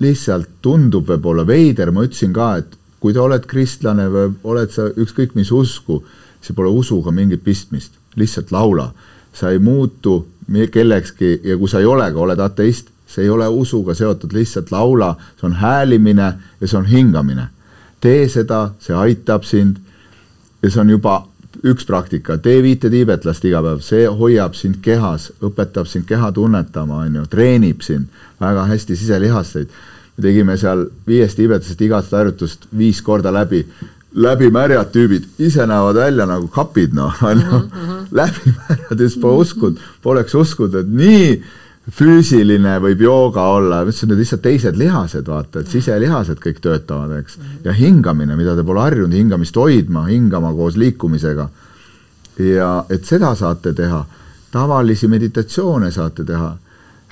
lihtsalt 0.00 0.48
tundub 0.62 1.08
võib-olla 1.08 1.44
veider, 1.46 1.90
ma 1.90 2.04
ütlesin 2.06 2.32
ka, 2.32 2.56
et 2.62 2.78
kui 3.02 3.12
te 3.12 3.20
oled 3.20 3.46
kristlane 3.50 4.06
või 4.10 4.34
oled 4.52 4.70
sa 4.70 4.88
ükskõik 4.90 5.34
mis 5.34 5.50
usku, 5.52 6.02
see 6.42 6.54
pole 6.54 6.70
usuga 6.70 7.12
mingit 7.14 7.42
pistmist, 7.44 7.98
lihtsalt 8.16 8.52
laula. 8.52 8.92
sa 9.32 9.50
ei 9.50 9.58
muutu 9.58 10.26
kellekski 10.70 11.40
ja 11.44 11.56
kui 11.56 11.68
sa 11.68 11.80
ei 11.80 11.86
ole 11.88 12.10
ka, 12.12 12.18
oled 12.20 12.40
ateist, 12.40 12.90
see 13.06 13.24
ei 13.24 13.30
ole 13.30 13.48
usuga 13.48 13.94
seotud, 13.94 14.32
lihtsalt 14.32 14.70
laula, 14.70 15.16
see 15.40 15.46
on 15.46 15.52
häälimine 15.56 16.34
ja 16.60 16.68
see 16.68 16.78
on 16.78 16.86
hingamine. 16.86 17.48
tee 18.00 18.28
seda, 18.28 18.72
see 18.78 18.94
aitab 18.94 19.44
sind 19.44 19.76
ja 20.62 20.70
see 20.70 20.80
on 20.80 20.90
juba 20.90 21.26
üks 21.64 21.86
praktika, 21.86 22.38
tee 22.42 22.62
viite 22.64 22.90
tiibetlast 22.92 23.44
iga 23.48 23.62
päev, 23.64 23.80
see 23.84 24.06
hoiab 24.08 24.56
sind 24.58 24.80
kehas, 24.84 25.30
õpetab 25.44 25.88
sind 25.90 26.06
keha 26.08 26.32
tunnetama, 26.34 27.02
on 27.06 27.20
ju, 27.20 27.24
treenib 27.32 27.82
sind 27.84 28.22
väga 28.40 28.66
hästi 28.70 28.96
siselihasteid. 28.96 29.80
me 30.16 30.22
tegime 30.22 30.56
seal 30.60 30.86
viiest 31.06 31.36
tiibetlasest 31.36 31.80
igat 31.80 32.10
harjutust 32.12 32.66
viis 32.78 33.00
korda 33.02 33.32
läbi, 33.32 33.64
läbimärjad 34.14 34.92
tüübid, 34.92 35.24
ise 35.38 35.66
näevad 35.66 35.96
välja 35.96 36.26
nagu 36.26 36.48
kapid, 36.48 36.92
noh, 36.94 37.14
on 37.22 37.40
ju, 37.40 37.62
läbimärjad, 38.20 38.98
siis 38.98 39.16
pole 39.20 39.44
uskunud, 39.46 39.80
poleks 40.02 40.34
uskunud, 40.34 40.74
et 40.82 40.88
nii 40.88 41.42
füüsiline 41.90 42.76
võib 42.82 43.00
jooga 43.02 43.42
olla, 43.56 43.80
ma 43.82 43.90
ütlesin, 43.90 44.12
need 44.12 44.22
lihtsalt 44.22 44.42
teised 44.44 44.78
lihased, 44.78 45.26
vaata, 45.26 45.62
et 45.62 45.70
siselihased 45.72 46.38
kõik 46.42 46.60
töötavad, 46.62 47.16
eks. 47.18 47.38
ja 47.64 47.74
hingamine, 47.74 48.36
mida 48.38 48.54
te 48.56 48.62
pole 48.66 48.84
harjunud 48.84 49.16
hingamist 49.16 49.56
hoidma, 49.58 50.06
hingama 50.06 50.52
koos 50.54 50.78
liikumisega. 50.78 51.48
ja 52.38 52.84
et 52.90 53.04
seda 53.04 53.34
saate 53.34 53.74
teha, 53.74 54.04
tavalisi 54.52 55.08
meditatsioone 55.08 55.90
saate 55.90 56.24
teha, 56.24 56.56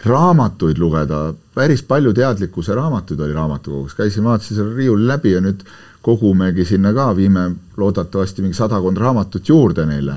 raamatuid 0.04 0.78
lugeda, 0.78 1.34
päris 1.54 1.82
palju 1.82 2.12
teadlikkuse 2.16 2.74
raamatuid 2.74 3.20
oli 3.20 3.32
raamatukogus, 3.32 3.94
käisin, 3.94 4.24
vaatasin 4.24 4.56
selle 4.56 4.76
riiuli 4.76 5.06
läbi 5.06 5.32
ja 5.32 5.40
nüüd 5.44 5.66
kogumegi 6.02 6.64
sinna 6.64 6.94
ka, 6.96 7.10
viime 7.16 7.50
loodetavasti 7.76 8.42
mingi 8.42 8.56
sadakond 8.56 8.96
raamatut 8.96 9.48
juurde 9.48 9.84
neile. 9.86 10.14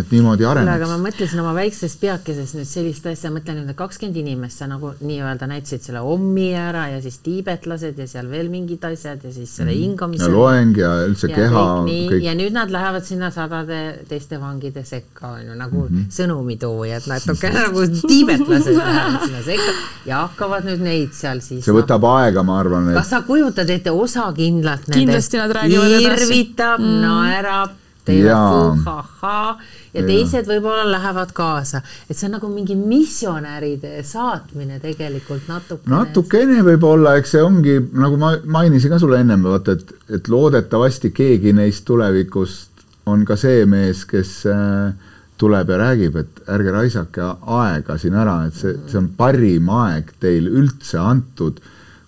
Et 0.00 0.12
niimoodi 0.12 0.44
kuule, 0.44 0.62
aga 0.62 0.70
areneks 0.70 0.90
ma 0.90 0.98
mõtlesin 1.06 1.42
oma 1.42 1.52
väikses 1.56 1.96
peakeses 2.00 2.54
nüüd 2.56 2.68
sellist 2.68 3.06
asja, 3.10 3.30
mõtlen 3.34 3.60
nüüd 3.62 3.76
kakskümmend 3.78 4.18
inimest, 4.20 4.60
sa 4.60 4.68
nagu 4.70 4.92
nii-öelda 5.00 5.48
näitasid 5.50 5.86
selle 5.86 6.02
ommi 6.04 6.48
ära 6.58 6.86
ja 6.92 7.00
siis 7.04 7.18
tiibetlased 7.24 7.98
ja 8.02 8.08
seal 8.10 8.30
veel 8.30 8.50
mingid 8.52 8.84
asjad 8.88 9.24
ja 9.24 9.32
siis 9.34 9.54
selle 9.60 9.74
hingamise. 9.76 10.26
Mhm. 10.26 10.32
ja 10.32 10.36
loeng 10.36 10.80
ja 10.80 10.92
üldse 11.06 11.30
ja 11.30 11.36
keha 11.36 11.64
kõik 11.86 12.16
ja 12.24 12.36
nüüd 12.38 12.56
nad 12.56 12.72
lähevad 12.72 13.06
sinna 13.08 13.30
sadade 13.34 13.80
teiste 14.08 14.40
vangide 14.40 14.84
sekka 14.84 15.36
on 15.36 15.46
ju 15.50 15.56
nagu 15.58 15.86
mm. 15.86 15.96
-hmm. 15.96 16.10
sõnumitoojad 16.18 17.08
natuke 17.10 17.52
nagu 17.54 17.86
tiibetlased 18.08 18.76
lähevad 18.76 19.24
sinna 19.24 19.42
sekka 19.46 19.72
ja 20.06 20.22
hakkavad 20.26 20.68
nüüd 20.68 20.84
neid 20.84 21.14
seal 21.16 21.40
siis. 21.40 21.64
see 21.64 21.74
võtab 21.74 22.04
aega, 22.16 22.42
ma 22.42 22.60
arvan, 22.60 22.92
kas 22.94 23.06
et 23.06 23.16
sa 23.16 23.22
kujutad 23.26 23.70
ette 23.70 23.90
osa 23.90 24.30
kindlalt 24.36 24.86
Kindlasti 24.96 25.36
nad 25.40 25.50
räägivad 25.50 25.90
edasi. 25.90 26.06
irvitab 26.06 26.80
mm., 26.80 27.02
naerab, 27.02 27.74
teevad 28.06 28.30
Jaa. 28.30 28.76
fu-ha-ha 28.76 29.58
ja 29.94 30.00
Jaa. 30.00 30.06
teised 30.08 30.48
võib-olla 30.50 30.86
lähevad 30.90 31.32
kaasa, 31.36 31.82
et 32.08 32.16
see 32.16 32.28
on 32.28 32.36
nagu 32.38 32.50
mingi 32.52 32.76
missionäride 32.78 34.00
saatmine 34.06 34.78
tegelikult 34.82 35.48
natukene. 35.50 35.92
natukene 35.94 36.62
võib-olla, 36.66 37.16
eks 37.20 37.36
see 37.36 37.42
ongi, 37.44 37.76
nagu 37.96 38.20
ma 38.20 38.36
mainisin 38.58 38.94
ka 38.94 39.00
sulle 39.02 39.20
ennem, 39.24 39.44
vaata, 39.46 39.76
et, 39.76 39.92
et 40.20 40.30
loodetavasti 40.32 41.12
keegi 41.16 41.54
neist 41.56 41.84
tulevikust 41.88 42.86
on 43.06 43.22
ka 43.26 43.36
see 43.38 43.66
mees, 43.70 44.04
kes 44.08 44.40
äh, 44.50 45.12
tuleb 45.38 45.70
ja 45.70 45.78
räägib, 45.82 46.16
et 46.16 46.40
ärge 46.50 46.72
raisake 46.74 47.28
aega 47.58 47.98
siin 48.00 48.16
ära, 48.18 48.40
et 48.48 48.56
see, 48.56 48.74
see 48.88 48.98
on 49.00 49.10
parim 49.18 49.68
aeg 49.72 50.10
teil 50.22 50.48
üldse 50.48 50.98
antud, 51.00 51.60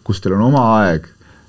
kus 0.07 0.23
teil 0.25 0.39
on 0.39 0.49
oma 0.49 0.65
aeg, 0.81 1.07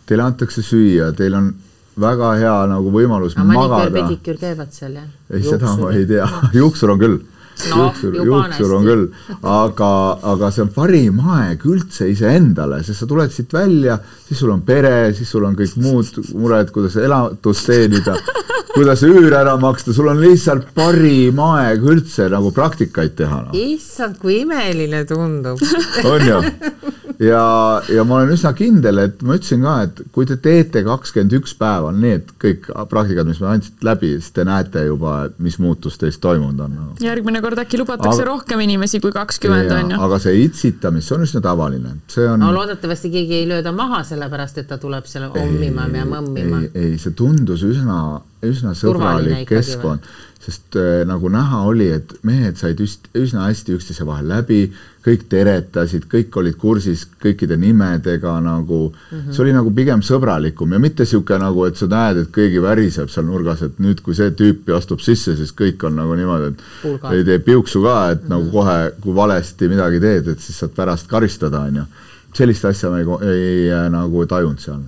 teile 0.09 0.25
antakse 0.25 0.63
süüa, 0.65 1.11
teil 1.17 1.37
on 1.37 1.53
väga 1.99 2.35
hea 2.39 2.55
nagu 2.71 2.93
võimalus 2.93 3.35
maniküür, 3.37 3.73
magada. 3.73 3.91
pediküür 3.97 4.39
käivad 4.39 4.71
seal 4.75 4.95
jah? 4.99 5.09
ei, 5.33 5.43
seda 5.45 5.75
ma 5.79 5.91
ei 5.95 6.07
tea, 6.09 6.27
juuksur 6.59 6.93
on 6.95 7.01
küll. 7.01 7.19
no 7.69 7.81
juuksur, 7.83 8.17
juuksur 8.29 8.75
on 8.77 8.87
küll, 8.87 9.05
aga, 9.43 9.91
aga 10.33 10.51
see 10.55 10.63
on 10.65 10.73
parim 10.75 11.19
aeg 11.35 11.65
üldse 11.67 12.07
iseendale, 12.11 12.81
sest 12.87 13.03
sa 13.03 13.09
tuled 13.09 13.33
siit 13.35 13.53
välja, 13.53 13.99
siis 14.27 14.39
sul 14.39 14.53
on 14.55 14.63
pere, 14.67 15.11
siis 15.17 15.31
sul 15.31 15.47
on 15.47 15.57
kõik 15.59 15.75
muud 15.83 16.21
mured, 16.39 16.71
kuidas 16.75 16.95
elatust 17.01 17.67
teenida, 17.67 18.15
kuidas 18.77 19.03
üür 19.07 19.35
ära 19.35 19.57
maksta, 19.59 19.95
sul 19.95 20.07
on 20.11 20.23
lihtsalt 20.23 20.71
parim 20.77 21.43
aeg 21.49 21.83
üldse 21.83 22.29
nagu 22.31 22.53
praktikaid 22.55 23.17
teha 23.19 23.43
no.. 23.49 23.53
issand, 23.57 24.21
kui 24.23 24.41
imeline 24.45 25.03
tundub. 25.09 25.59
on 26.07 26.27
ju? 26.31 26.41
ja, 27.19 27.81
ja 27.91 28.03
ma 28.07 28.19
olen 28.19 28.31
üsna 28.33 28.51
kindel, 28.55 29.01
et 29.03 29.23
ma 29.25 29.35
ütlesin 29.37 29.63
ka, 29.65 29.73
et 29.87 29.99
kui 30.15 30.27
te 30.29 30.37
teete 30.39 30.83
kakskümmend 30.85 31.35
üks 31.39 31.55
päeva 31.59 31.91
need 31.95 32.31
kõik 32.41 32.69
praktikad, 32.91 33.27
mis 33.27 33.41
me 33.43 33.49
andsite 33.51 33.85
läbi, 33.85 34.13
siis 34.17 34.31
te 34.35 34.45
näete 34.47 34.85
juba, 34.87 35.15
mis 35.43 35.59
muutus 35.59 35.99
teis 35.99 36.19
toimunud 36.23 36.63
on 36.65 36.77
no.. 36.77 36.87
järgmine 37.03 37.41
kord 37.43 37.59
äkki 37.59 37.81
lubatakse 37.81 38.23
Aga- 38.23 38.29
rohkem 38.31 38.63
inimesi 38.63 39.01
kui 39.03 39.11
kakskümmend 39.15 39.73
on 39.75 39.93
ju. 39.95 39.99
aga 40.07 40.21
see 40.23 40.39
itsitamine, 40.45 41.03
see 41.05 41.17
on 41.17 41.27
üsna 41.27 41.43
tavaline, 41.43 41.97
see 42.11 42.27
on 42.29 42.43
no 42.43 42.53
loodetavasti 42.55 43.11
keegi 43.13 43.41
ei 43.41 43.51
lööda 43.51 43.75
maha, 43.75 44.01
sellepärast 44.07 44.63
et 44.63 44.71
ta 44.71 44.79
tuleb 44.81 45.07
selle 45.09 45.31
ommima 45.43 45.89
ja 45.91 46.07
mõmmima. 46.07 46.63
ei, 46.69 46.71
ei, 46.93 46.97
see 47.01 47.15
tundus 47.17 47.65
üsna, 47.67 47.99
üsna 48.47 48.75
sõbralik 48.77 49.43
keskkond, 49.49 50.07
sest 50.49 50.75
äh, 50.75 51.05
nagu 51.05 51.29
näha 51.29 51.61
oli, 51.69 51.91
et 51.93 52.13
mehed 52.25 52.57
said 52.57 52.79
üst, 52.81 53.05
üsna 53.13 53.45
hästi 53.45 53.75
üksteise 53.77 54.05
vahel 54.07 54.27
läbi, 54.27 54.71
kõik 55.05 55.27
teretasid, 55.29 56.07
kõik 56.11 56.35
olid 56.41 56.57
kursis 56.59 57.05
kõikide 57.23 57.55
nimedega 57.57 58.33
nagu 58.41 58.79
mm, 58.89 58.95
Mhm. 59.11 59.19
-hmm. 59.29 59.33
see 59.33 59.43
oli 59.43 59.53
nagu 59.53 59.71
pigem 59.71 60.01
sõbralikum 60.01 60.73
ja 60.73 60.79
mitte 60.79 61.03
niisugune 61.05 61.39
nagu, 61.39 61.65
et 61.65 61.77
sa 61.77 61.85
näed, 61.87 62.17
et 62.17 62.31
keegi 62.35 62.61
väriseb 62.61 63.09
seal 63.09 63.25
nurgas, 63.25 63.61
et 63.61 63.79
nüüd, 63.79 64.01
kui 64.01 64.15
see 64.15 64.31
tüüp 64.31 64.69
astub 64.75 64.99
sisse, 64.99 65.35
siis 65.35 65.51
kõik 65.53 65.83
on 65.87 65.95
nagu 65.95 66.15
niimoodi, 66.15 66.47
et 66.53 66.61
Pulgas. 66.81 67.13
ei 67.13 67.23
tee 67.23 67.39
piuksu 67.39 67.81
ka, 67.83 68.11
et 68.11 68.23
mm 68.23 68.25
Mhm. 68.25 68.25
-hmm. 68.25 68.29
nagu 68.29 68.51
kohe, 68.51 68.91
kui 69.01 69.15
valesti 69.15 69.67
midagi 69.69 69.99
teed, 69.99 70.27
et 70.27 70.39
siis 70.39 70.59
saad 70.59 70.71
pärast 70.75 71.07
karistada, 71.07 71.59
on 71.59 71.75
ju. 71.75 71.83
sellist 72.33 72.65
asja 72.65 72.89
me 72.91 72.99
ei, 72.99 73.05
ei 73.29 73.71
äh, 73.71 73.89
nagu 73.91 74.25
tajunud 74.25 74.59
seal 74.59 74.79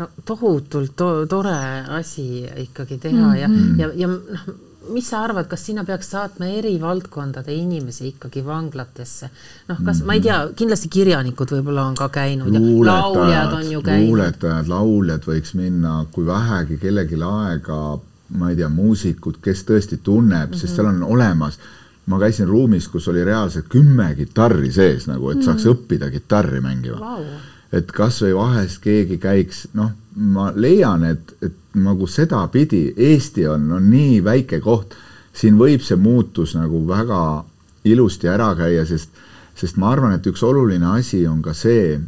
no 0.00 0.08
tohutult 0.24 0.96
to 0.96 1.12
tore 1.28 1.54
asi 2.00 2.26
ikkagi 2.64 2.98
teha 2.98 3.36
ja 3.36 3.48
mm, 3.48 3.54
-hmm. 3.56 3.80
ja, 3.80 3.90
ja 3.94 4.08
noh, 4.08 4.50
mis 4.90 5.10
sa 5.10 5.22
arvad, 5.24 5.46
kas 5.48 5.66
sinna 5.66 5.84
peaks 5.84 6.10
saatma 6.10 6.46
eri 6.46 6.72
valdkondade 6.80 7.54
inimesi 7.54 8.08
ikkagi 8.08 8.44
vanglatesse? 8.46 9.30
noh, 9.68 9.82
kas 9.84 10.02
ma 10.04 10.16
ei 10.16 10.22
tea, 10.24 10.38
kindlasti 10.56 10.88
kirjanikud 10.88 11.52
võib-olla 11.56 11.86
on 11.90 11.98
ka 11.98 12.08
käinud 12.08 12.54
ja 12.54 12.60
lauljad 12.92 13.52
on 13.58 13.72
ju 13.72 13.82
käinud. 13.82 14.08
luuletajad, 14.08 14.68
lauljad 14.68 15.26
võiks 15.26 15.54
minna, 15.54 16.06
kui 16.12 16.26
vähegi 16.26 16.78
kellelgi 16.78 17.20
aega, 17.32 17.98
ma 18.40 18.50
ei 18.50 18.56
tea, 18.56 18.68
muusikud, 18.68 19.38
kes 19.42 19.64
tõesti 19.68 20.00
tunneb 20.02 20.48
mm, 20.48 20.54
-hmm. 20.54 20.64
sest 20.64 20.74
seal 20.74 20.86
on 20.86 21.02
olemas 21.02 21.60
ma 22.06 22.18
käisin 22.18 22.48
ruumis, 22.48 22.88
kus 22.88 23.08
oli 23.08 23.24
reaalselt 23.24 23.68
kümme 23.68 24.14
kitarri 24.18 24.72
sees 24.72 25.06
nagu, 25.06 25.30
et 25.30 25.42
saaks 25.46 25.66
õppida 25.70 26.10
kitarri 26.10 26.60
mängima 26.60 27.00
Vau. 27.00 27.24
Et 27.72 27.92
kasvõi 27.94 28.32
vahest 28.34 28.80
keegi 28.82 29.18
käiks, 29.22 29.66
noh, 29.78 29.92
ma 30.16 30.50
leian, 30.54 31.04
et, 31.06 31.34
et 31.42 31.76
nagu 31.78 32.06
sedapidi 32.10 32.90
Eesti 32.96 33.46
on, 33.48 33.70
on 33.78 33.90
nii 33.90 34.18
väike 34.26 34.58
koht, 34.64 34.96
siin 35.32 35.58
võib 35.58 35.84
see 35.86 35.96
muutus 35.96 36.56
nagu 36.58 36.82
väga 36.88 37.20
ilusti 37.84 38.28
ära 38.28 38.50
käia, 38.58 38.84
sest, 38.86 39.14
sest 39.56 39.78
ma 39.78 39.92
arvan, 39.94 40.16
et 40.16 40.26
üks 40.26 40.42
oluline 40.46 40.96
asi 40.96 41.22
on 41.30 41.40
ka 41.42 41.54
see, 41.54 41.98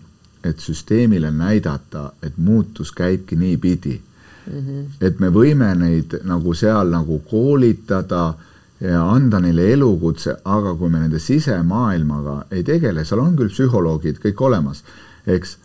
et 0.43 0.59
süsteemile 0.59 1.31
näidata, 1.31 2.11
et 2.23 2.39
muutus 2.39 2.91
käibki 2.93 3.37
niipidi 3.39 4.01
mm. 4.47 4.59
-hmm. 4.59 4.87
et 5.01 5.21
me 5.21 5.31
võime 5.31 5.75
neid 5.79 6.19
nagu 6.25 6.55
seal 6.55 6.91
nagu 6.91 7.19
koolitada 7.31 8.35
ja 8.81 9.03
anda 9.11 9.41
neile 9.41 9.73
elukutse, 9.73 10.37
aga 10.45 10.75
kui 10.75 10.91
me 10.91 10.99
nende 10.99 11.19
sisemaailmaga 11.19 12.45
ei 12.51 12.65
tegele, 12.67 13.05
seal 13.05 13.21
on 13.21 13.37
küll 13.37 13.53
psühholoogid 13.55 14.19
kõik 14.25 14.41
olemas, 14.43 14.83
eks, 15.27 15.57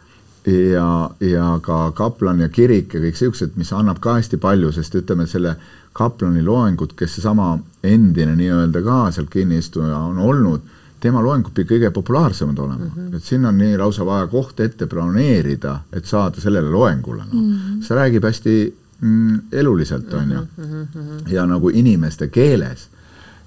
ja, 0.47 1.09
ja 1.19 1.59
ka 1.61 1.91
kaplan 1.91 2.39
ja 2.39 2.49
kirik 2.49 2.93
ja 2.93 3.01
kõik 3.03 3.19
siuksed, 3.19 3.57
mis 3.59 3.73
annab 3.75 3.99
ka 4.03 4.17
hästi 4.19 4.39
palju, 4.41 4.71
sest 4.75 4.95
ütleme, 4.95 5.27
selle 5.27 5.55
kaplani 5.97 6.43
loengut, 6.45 6.93
kes 6.97 7.17
seesama 7.17 7.55
endine 7.83 8.35
nii-öelda 8.37 8.83
ka 8.85 8.99
seal 9.15 9.29
kinnistuja 9.31 9.97
on 9.97 10.19
olnud, 10.21 10.73
tema 11.01 11.21
loengud 11.21 11.53
pidid 11.53 11.69
kõige 11.71 11.91
populaarsemad 11.93 12.59
olema 12.59 12.85
mm, 12.85 12.91
-hmm. 12.95 13.15
et 13.15 13.23
sinna 13.23 13.49
on 13.49 13.57
nii 13.61 13.77
lausa 13.77 14.05
vaja 14.05 14.27
koht 14.27 14.59
ette 14.59 14.87
broneerida, 14.87 15.79
et 15.93 16.05
saada 16.05 16.41
sellele 16.41 16.69
loengule 16.69 17.23
no. 17.23 17.33
mm. 17.33 17.53
-hmm. 17.53 17.81
see 17.85 17.97
räägib 17.97 18.23
hästi 18.25 18.55
mm, 19.01 19.41
eluliselt, 19.51 20.13
on 20.13 20.31
ju, 20.31 20.45
ja 21.29 21.45
nagu 21.45 21.69
inimeste 21.69 22.27
keeles 22.27 22.89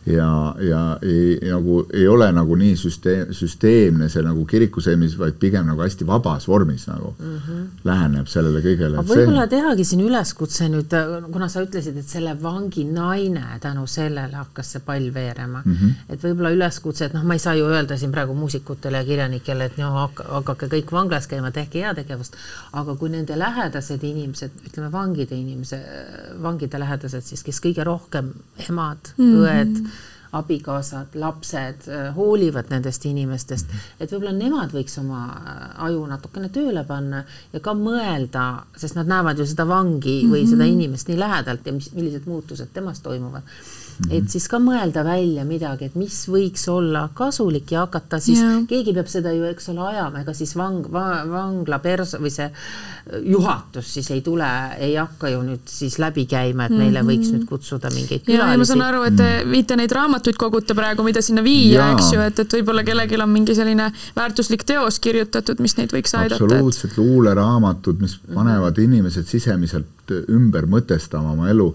ja, 0.06 0.56
ja 0.60 0.98
ei, 1.02 1.38
nagu 1.50 1.82
ei 1.92 2.08
ole 2.08 2.30
nagu 2.32 2.56
nii 2.56 2.76
süsteem, 2.76 3.34
süsteemne 3.36 4.08
see 4.08 4.22
nagu 4.24 4.44
kirikuseimis, 4.48 5.16
vaid 5.20 5.36
pigem 5.40 5.66
nagu 5.68 5.82
hästi 5.84 6.06
vabas 6.08 6.46
vormis 6.48 6.86
nagu 6.88 7.12
mm 7.18 7.36
-hmm. 7.36 7.66
läheneb 7.84 8.26
sellele 8.26 8.62
kõigele. 8.64 9.04
võib-olla 9.04 9.46
tehagi 9.46 9.84
siin 9.84 10.00
üleskutse 10.00 10.68
nüüd, 10.68 10.96
kuna 11.32 11.48
sa 11.48 11.62
ütlesid, 11.62 11.96
et 11.96 12.08
selle 12.08 12.36
vangi 12.42 12.84
naine 12.84 13.58
tänu 13.60 13.86
sellele 13.86 14.36
hakkas 14.36 14.72
see 14.72 14.82
pall 14.86 15.14
veerema 15.14 15.62
mm, 15.64 15.72
-hmm. 15.74 15.92
et 16.08 16.24
võib-olla 16.24 16.50
üleskutse, 16.50 17.04
et 17.04 17.12
noh, 17.12 17.24
ma 17.24 17.34
ei 17.34 17.38
saa 17.38 17.54
ju 17.54 17.66
öelda 17.66 17.96
siin 17.96 18.12
praegu 18.12 18.34
muusikutele 18.34 18.96
ja 18.96 19.04
kirjanikele, 19.04 19.64
et 19.64 19.78
noh, 19.78 20.10
hakake 20.16 20.66
kõik 20.66 20.92
vanglas 20.92 21.26
käima, 21.26 21.50
tehke 21.50 21.84
heategevust, 21.84 22.36
aga 22.72 22.94
kui 22.94 23.08
nende 23.08 23.38
lähedased 23.38 24.02
inimesed, 24.02 24.50
ütleme 24.66 24.92
vangide 24.92 25.36
inimese, 25.36 25.84
vangide 26.42 26.78
lähedased 26.78 27.22
siis, 27.22 27.42
kes 27.42 27.60
kõige 27.60 27.84
rohkem 27.84 28.32
emad 28.68 29.12
mm, 29.18 29.24
-hmm. 29.24 29.44
õed 29.44 29.89
abikaasad, 30.32 31.14
lapsed 31.14 31.88
äh, 31.88 32.10
hoolivad 32.14 32.70
nendest 32.70 33.04
inimestest, 33.08 33.72
et 33.98 34.12
võib-olla 34.12 34.32
nemad 34.36 34.74
võiks 34.74 34.94
oma 35.02 35.24
äh, 35.34 35.60
aju 35.86 36.04
natukene 36.10 36.50
tööle 36.54 36.84
panna 36.86 37.24
ja 37.52 37.62
ka 37.64 37.74
mõelda, 37.74 38.46
sest 38.78 38.98
nad 38.98 39.10
näevad 39.10 39.40
ju 39.40 39.48
seda 39.50 39.66
vangi 39.68 40.20
või 40.30 40.46
seda 40.48 40.68
inimest 40.70 41.10
nii 41.10 41.18
lähedalt 41.18 41.66
ja 41.66 41.74
mis, 41.74 41.90
millised 41.96 42.28
muutused 42.30 42.70
temas 42.74 43.02
toimuvad. 43.02 43.46
Et 44.08 44.30
siis 44.32 44.46
ka 44.50 44.58
mõelda 44.62 45.02
välja 45.04 45.44
midagi, 45.46 45.90
et 45.90 45.96
mis 45.98 46.16
võiks 46.30 46.62
olla 46.72 47.02
kasulik 47.16 47.72
ja 47.74 47.84
hakata 47.84 48.20
siis 48.22 48.40
Jaa., 48.40 48.62
keegi 48.70 48.94
peab 48.96 49.10
seda 49.10 49.32
ju, 49.34 49.44
eks 49.50 49.70
ole, 49.72 49.82
ajama, 49.90 50.22
ega 50.24 50.34
siis 50.36 50.54
vang 50.56 50.86
va,, 50.92 51.04
vangla 51.28 51.80
pers- 51.84 52.16
või 52.20 52.32
see 52.32 52.48
juhatus 53.26 53.92
siis 53.96 54.10
ei 54.14 54.22
tule, 54.24 54.48
ei 54.80 54.94
hakka 54.96 55.32
ju 55.34 55.42
nüüd 55.44 55.68
siis 55.70 55.98
läbi 56.02 56.24
käima, 56.30 56.68
et 56.68 56.76
meile 56.76 57.04
võiks 57.06 57.32
nüüd 57.34 57.46
kutsuda 57.50 57.92
mingeid 57.94 58.28
ja 58.30 58.46
ma 58.46 58.64
saan 58.64 58.80
külalisi. 58.80 58.86
aru, 58.88 59.04
et 59.10 59.18
te 59.20 59.28
viite 59.50 59.78
neid 59.80 59.94
raamatuid 59.96 60.40
kogute 60.40 60.76
praegu, 60.78 61.04
mida 61.06 61.22
sinna 61.24 61.44
viia, 61.44 61.90
eks 61.94 62.12
ju, 62.14 62.24
et, 62.24 62.44
et 62.44 62.58
võib-olla 62.58 62.86
kellelgi 62.86 63.20
on 63.20 63.32
mingi 63.32 63.56
selline 63.58 63.90
väärtuslik 64.16 64.64
teos 64.68 65.00
kirjutatud, 65.02 65.60
mis 65.60 65.76
neid 65.80 65.92
võiks 65.94 66.16
aidata, 66.16 66.40
et 66.40 66.48
absoluutselt 66.48 66.98
luuleraamatud, 67.00 68.00
mis 68.00 68.16
panevad 68.32 68.78
inimesed 68.80 69.28
sisemiselt 69.28 70.14
ümber 70.30 70.66
mõtestama 70.70 71.34
oma 71.36 71.50
elu 71.52 71.70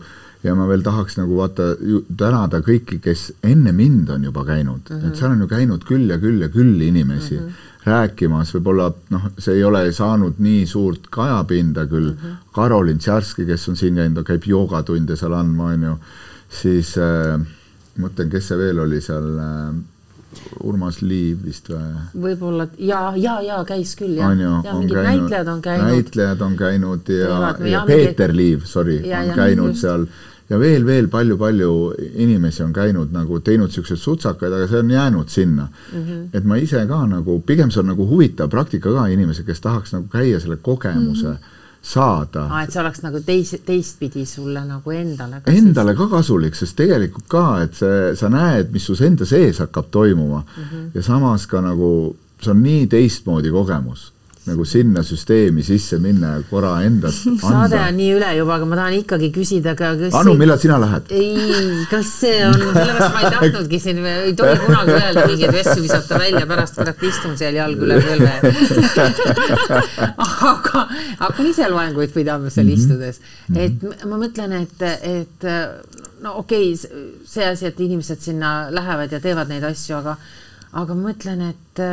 ja 0.45 0.53
ma 0.55 0.67
veel 0.69 0.83
tahaks 0.85 1.17
nagu 1.17 1.37
vaata 1.39 1.71
tänada 2.17 2.61
kõiki, 2.65 2.99
kes 3.03 3.27
enne 3.43 3.73
mind 3.75 4.11
on 4.13 4.27
juba 4.29 4.45
käinud 4.45 4.89
mm, 4.89 4.99
-hmm. 4.99 5.07
et 5.07 5.21
seal 5.21 5.31
on 5.33 5.41
ju 5.41 5.47
käinud 5.51 5.87
küll 5.87 6.11
ja 6.11 6.19
küll 6.21 6.41
ja 6.41 6.49
küll 6.53 6.81
inimesi 6.81 7.39
mm 7.39 7.47
-hmm. 7.47 7.71
rääkimas, 7.85 8.53
võib-olla 8.55 8.91
noh, 9.09 9.27
see 9.37 9.55
ei 9.57 9.63
ole 9.63 9.91
saanud 9.91 10.39
nii 10.39 10.65
suurt 10.65 11.09
kajapinda 11.09 11.85
küll 11.85 12.11
mm, 12.11 12.17
-hmm. 12.21 12.53
Karolin 12.53 12.97
Tšarski, 12.99 13.45
kes 13.45 13.69
on 13.69 13.75
siin 13.75 13.95
käinud, 13.95 14.23
käib 14.23 14.45
joogatunde 14.45 15.15
seal 15.15 15.33
andma, 15.33 15.73
on 15.73 15.83
ju, 15.83 15.97
siis 16.61 16.95
äh, 16.97 17.41
mõtlen, 17.99 18.29
kes 18.31 18.47
see 18.47 18.57
veel 18.57 18.79
oli 18.79 19.01
seal 19.01 19.37
äh,, 19.39 19.75
Urmas 20.63 21.01
Liiv 21.01 21.45
vist 21.45 21.69
või? 21.71 21.81
võib-olla 22.25 22.67
ja, 22.77 23.13
ja, 23.15 23.39
ja 23.41 23.59
käis 23.67 23.95
küll 23.95 24.17
jah 24.17 24.33
ja 24.37 24.51
on 24.73 24.81
mingid 24.81 24.97
käinud, 24.97 25.07
näitlejad 25.07 25.47
on 25.47 25.61
käinud. 25.61 25.91
näitlejad 25.91 26.41
on 26.41 26.55
käinud 26.59 27.09
ja, 27.09 27.17
ja, 27.17 27.27
ja 27.29 27.67
ja 27.67 27.83
mingi- 27.85 28.05
Peeter 28.05 28.35
Liiv, 28.35 28.65
sorry, 28.65 28.99
Ja- 29.07 29.19
on 29.19 29.27
ja 29.27 29.35
käinud 29.35 29.73
just. 29.73 29.81
seal 29.81 30.07
ja 30.49 30.59
veel, 30.59 30.85
veel 30.85 31.07
palju-palju 31.09 31.71
inimesi 32.21 32.63
on 32.63 32.73
käinud 32.73 33.13
nagu 33.15 33.39
teinud 33.45 33.73
siukseid 33.73 33.99
sutsakaid, 33.99 34.53
aga 34.53 34.67
see 34.69 34.81
on 34.83 34.91
jäänud 34.91 35.29
sinna 35.29 35.67
mm. 35.67 35.99
-hmm. 36.03 36.23
et 36.33 36.45
ma 36.45 36.57
ise 36.61 36.85
ka 36.87 37.05
nagu, 37.09 37.39
pigem 37.45 37.71
see 37.71 37.81
on 37.81 37.91
nagu 37.93 38.07
huvitav 38.07 38.49
praktika 38.49 38.93
ka 38.93 39.07
inimesed, 39.07 39.45
kes 39.45 39.61
tahaks 39.61 39.93
nagu 39.93 40.07
käia 40.11 40.39
selle 40.39 40.57
kogemuse 40.57 41.27
mm 41.27 41.33
-hmm. 41.33 41.61
saada 41.81 42.43
aa, 42.49 42.63
et 42.63 42.71
see 42.71 42.81
oleks 42.81 43.01
nagu 43.01 43.17
teis-, 43.17 43.61
teistpidi 43.65 44.25
sulle 44.25 44.65
nagu 44.65 44.91
endale 44.91 45.41
ka 45.41 45.51
endale 45.51 45.95
ka 45.95 46.07
kasulik, 46.07 46.55
sest 46.55 46.75
tegelikult 46.75 47.27
ka, 47.27 47.61
et 47.63 47.73
see, 47.73 48.15
sa 48.15 48.29
näed, 48.29 48.71
mis 48.71 48.85
sus 48.85 49.01
enda 49.01 49.25
sees 49.25 49.59
hakkab 49.59 49.85
toimuma 49.91 50.43
mm 50.57 50.63
-hmm. 50.63 50.89
ja 50.93 51.01
samas 51.01 51.47
ka 51.47 51.61
nagu 51.61 52.15
see 52.41 52.51
on 52.51 52.63
nii 52.63 52.87
teistmoodi 52.87 53.51
kogemus, 53.51 54.11
nagu 54.45 54.65
sinna 54.65 55.01
süsteemi 55.03 55.63
sisse 55.65 55.97
minna 56.01 56.35
ja 56.35 56.41
korra 56.49 56.75
endast 56.85 57.23
saade 57.41 57.77
anda 57.77 57.79
on. 57.87 57.95
nii 57.97 58.09
üle 58.17 58.27
juba, 58.37 58.57
aga 58.59 58.67
ma 58.69 58.77
tahan 58.79 58.97
ikkagi 58.99 59.29
küsida 59.33 59.73
ka, 59.77 59.93
Anu, 60.19 60.35
millal 60.37 60.59
sina 60.61 60.77
lähed? 60.81 61.09
ei, 61.09 61.85
kas 61.89 62.11
see 62.21 62.43
on, 62.49 62.53
sellepärast 62.59 63.15
ma 63.15 63.23
ei 63.23 63.31
tahtnudki 63.35 63.79
siin, 63.81 64.01
ei 64.11 64.35
tohi 64.37 64.57
kunagi 64.65 64.95
öelda 64.99 65.25
mingeid 65.31 65.59
asju 65.61 65.85
visata 65.85 66.19
välja, 66.21 66.43
pärast 66.51 66.77
kurat 66.79 67.05
istun 67.09 67.37
seal 67.39 67.57
jalg 67.57 67.81
üle 67.87 67.97
põlve. 68.05 68.33
aga 70.27 70.83
hakkan 71.23 71.49
ise 71.49 71.69
loenguid 71.71 72.13
pidama 72.15 72.51
seal 72.53 72.69
istudes, 72.75 73.21
et 73.55 73.81
m- 73.81 73.95
ma 74.11 74.19
mõtlen, 74.21 74.53
et, 74.61 74.85
et 75.01 75.47
no 76.23 76.37
okei 76.43 76.73
okay,, 76.75 77.07
see 77.29 77.47
asi, 77.49 77.69
et 77.71 77.81
inimesed 77.87 78.21
sinna 78.21 78.53
lähevad 78.73 79.13
ja 79.15 79.19
teevad 79.23 79.49
neid 79.51 79.65
asju, 79.67 79.97
aga, 80.03 80.17
aga 80.83 80.97
ma 80.97 81.09
mõtlen, 81.09 81.49
et 81.49 81.83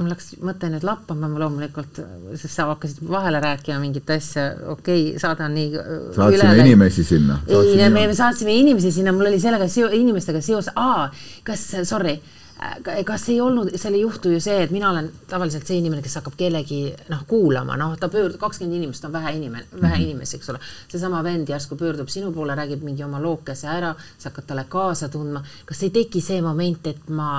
mul 0.00 0.10
läks 0.14 0.32
mõte 0.40 0.70
nüüd 0.72 0.84
lappama 0.86 1.28
loomulikult, 1.28 2.02
sest 2.34 2.54
sa 2.54 2.66
hakkasid 2.70 3.04
vahele 3.10 3.40
rääkima 3.44 3.78
mingit 3.82 4.10
asja, 4.10 4.50
okei 4.72 5.10
okay,, 5.10 5.22
saade 5.22 5.46
on 5.46 5.56
nii 5.58 5.70
äh, 5.76 5.94
saatsime 6.16 6.50
üle, 6.56 6.66
inimesi 6.66 7.06
sinna. 7.06 7.40
ei, 7.46 7.88
me 7.94 8.08
saatsime 8.16 8.58
inimesi 8.58 8.92
sinna, 8.98 9.14
mul 9.16 9.30
oli 9.30 9.40
sellega 9.42 9.68
seo-, 9.70 9.92
inimestega 10.00 10.42
seos, 10.44 10.72
aa, 10.74 11.08
kas, 11.46 11.68
sorry 11.88 12.18
Äh, 12.62 13.04
kas 13.04 13.28
ei 13.32 13.40
olnud, 13.40 13.70
seal 13.80 13.94
ei 13.96 14.02
juhtu 14.02 14.34
ju 14.34 14.40
see, 14.40 14.58
et 14.66 14.72
mina 14.74 14.90
olen 14.90 15.06
tavaliselt 15.28 15.64
see 15.64 15.78
inimene, 15.80 16.02
kes 16.04 16.18
hakkab 16.18 16.34
kellegi 16.36 16.80
noh, 17.08 17.22
kuulama, 17.28 17.76
noh, 17.80 17.94
ta 17.96 18.10
pöördub, 18.12 18.36
kakskümmend 18.42 18.76
inimest 18.76 19.06
on 19.08 19.14
vähe 19.14 19.32
inimene, 19.38 19.64
vähe 19.72 19.94
mhm. 19.94 20.02
inimesi, 20.04 20.36
eks 20.36 20.52
ole. 20.52 20.60
seesama 20.88 21.22
vend 21.24 21.48
järsku 21.48 21.78
pöördub 21.80 22.12
sinu 22.12 22.34
poole, 22.36 22.54
räägib 22.58 22.84
mingi 22.84 23.04
oma 23.06 23.22
lookese 23.22 23.70
ära, 23.72 23.94
sa 24.18 24.28
hakkad 24.28 24.50
talle 24.50 24.66
kaasa 24.68 25.08
tundma. 25.08 25.40
kas 25.64 25.82
ei 25.88 25.94
teki 25.94 26.20
see 26.20 26.42
moment, 26.44 26.92
et 26.92 27.08
ma 27.08 27.30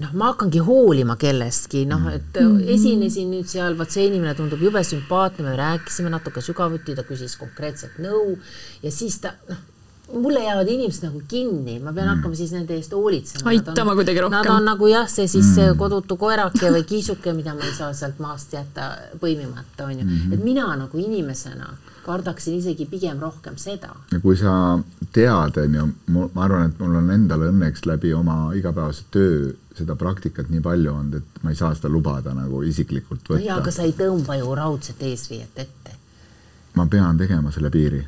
noh, 0.00 0.12
ma 0.16 0.30
hakkangi 0.32 0.62
hoolima 0.64 1.16
kellestki, 1.20 1.84
noh, 1.88 2.06
et 2.12 2.36
mm 2.40 2.46
-hmm. 2.56 2.70
esinesin 2.74 3.30
nüüd 3.30 3.48
seal, 3.48 3.76
vot 3.78 3.90
see 3.90 4.06
inimene 4.06 4.34
tundub 4.34 4.62
jube 4.62 4.84
sümpaatne, 4.84 5.44
me 5.44 5.56
rääkisime 5.56 6.10
natuke 6.10 6.40
sügavuti, 6.40 6.94
ta 6.94 7.02
küsis 7.02 7.36
konkreetset 7.38 7.98
nõu 7.98 8.38
ja 8.82 8.90
siis 8.90 9.20
ta 9.20 9.34
noh 9.48 9.68
mulle 10.14 10.44
jäävad 10.44 10.68
inimesed 10.68 11.04
nagu 11.06 11.22
kinni, 11.28 11.78
ma 11.78 11.92
pean 11.92 12.06
mm. 12.08 12.16
hakkama 12.16 12.34
siis 12.34 12.52
nende 12.52 12.74
eest 12.74 12.92
hoolitsema. 12.92 13.50
aitama 13.50 13.94
kuidagi 13.94 14.20
rohkem. 14.20 14.38
Nad 14.38 14.50
on 14.50 14.64
nagu 14.64 14.88
jah, 14.90 15.08
see 15.08 15.28
siis 15.28 15.46
mm. 15.46 15.54
see 15.54 15.76
kodutu 15.78 16.16
koerake 16.16 16.72
või 16.72 16.84
kiisuke, 16.88 17.32
mida 17.36 17.54
ma 17.54 17.66
ei 17.66 17.74
saa 17.76 17.92
sealt 17.96 18.18
maast 18.22 18.52
jätta 18.54 18.90
põimimata, 19.20 19.86
onju 19.86 20.04
mm. 20.04 20.10
-hmm. 20.10 20.34
et 20.34 20.44
mina 20.44 20.66
nagu 20.76 20.98
inimesena 20.98 21.70
kardaksin 22.02 22.58
isegi 22.58 22.86
pigem 22.86 23.18
rohkem 23.20 23.56
seda. 23.56 23.94
ja 24.12 24.20
kui 24.20 24.36
sa 24.36 24.78
tead, 25.12 25.56
onju, 25.64 25.88
ma 26.12 26.44
arvan, 26.44 26.70
et 26.70 26.78
mul 26.78 27.00
on 27.02 27.10
endal 27.10 27.48
õnneks 27.50 27.86
läbi 27.86 28.14
oma 28.14 28.52
igapäevase 28.54 29.04
töö 29.10 29.52
seda 29.76 29.96
praktikat 29.96 30.48
nii 30.50 30.60
palju 30.60 30.94
olnud, 30.94 31.20
et 31.20 31.42
ma 31.42 31.50
ei 31.50 31.56
saa 31.56 31.74
seda 31.74 31.88
lubada 31.88 32.34
nagu 32.34 32.62
isiklikult 32.62 33.28
võtta. 33.28 33.44
jaa, 33.44 33.58
aga 33.62 33.70
sa 33.70 33.82
ei 33.82 33.92
tõmba 33.92 34.38
ju 34.40 34.54
raudset 34.54 35.02
eesviiet 35.02 35.58
ette. 35.58 35.98
ma 36.74 36.86
pean 36.86 37.18
tegema 37.18 37.50
selle 37.50 37.70
piiri 37.70 38.06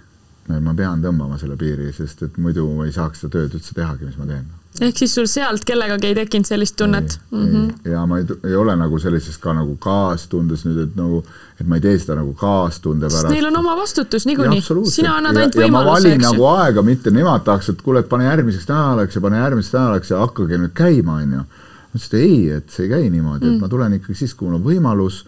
ma 0.50 0.74
pean 0.74 1.02
tõmbama 1.02 1.38
selle 1.38 1.54
piiri, 1.58 1.92
sest 1.94 2.24
et 2.26 2.40
muidu 2.42 2.64
ei 2.82 2.90
saaks 2.94 3.22
seda 3.22 3.38
tööd 3.38 3.54
üldse 3.58 3.76
tehagi, 3.76 4.08
mis 4.08 4.18
ma 4.18 4.26
teen. 4.26 4.48
ehk 4.82 4.98
siis 4.98 5.14
sul 5.14 5.28
sealt 5.30 5.64
kellegagi 5.68 6.08
ei 6.08 6.16
tekkinud 6.18 6.48
sellist 6.48 6.74
tunnet? 6.80 7.18
Mm 7.30 7.44
-hmm. 7.46 7.90
ja 7.92 8.04
ma 8.06 8.18
ei, 8.18 8.26
ei 8.48 8.56
ole 8.58 8.74
nagu 8.76 8.98
sellises 8.98 9.38
ka 9.38 9.54
nagu 9.54 9.76
kaastundes 9.76 10.64
nüüd, 10.66 10.82
et 10.82 10.96
nagu, 10.96 11.22
et 11.60 11.66
ma 11.66 11.78
ei 11.78 11.84
tee 11.84 11.98
seda 11.98 12.16
nagu 12.18 12.34
kaastunde 12.34 13.06
pärast. 13.06 13.30
Neil 13.30 13.46
on 13.46 13.56
oma 13.56 13.76
vastutus 13.76 14.26
niikuinii, 14.26 14.62
sina 14.90 15.16
annad 15.16 15.36
ainult 15.36 15.56
võimaluse, 15.56 15.68
eks 15.68 15.68
ju. 15.68 15.72
ma 15.72 15.84
valin 15.92 16.20
nagu 16.26 16.46
aega, 16.56 16.82
mitte 16.82 17.10
nemad 17.10 17.44
tahaks, 17.44 17.68
et 17.68 17.82
kuule, 17.82 18.00
et 18.00 18.08
pane 18.08 18.24
järgmiseks 18.24 18.68
nädalaks 18.68 19.14
ja 19.14 19.20
pane 19.20 19.38
järgmiseks 19.38 19.74
nädalaks 19.78 20.10
ja 20.10 20.18
hakake 20.18 20.58
nüüd 20.58 20.74
käima, 20.74 21.20
onju. 21.22 21.44
ma 21.92 22.00
ütlesin, 22.00 22.08
et 22.08 22.14
ei, 22.14 22.50
et 22.50 22.70
see 22.70 22.88
ei 22.88 22.90
käi 22.90 23.10
niimoodi 23.10 23.46
mm., 23.46 23.54
et 23.54 23.60
ma 23.60 23.68
tulen 23.68 23.94
ikkagi 23.94 24.14
siis, 24.14 24.34
kui 24.34 24.48
mul 24.48 24.58
on 24.58 24.64
võimalus 24.64 25.26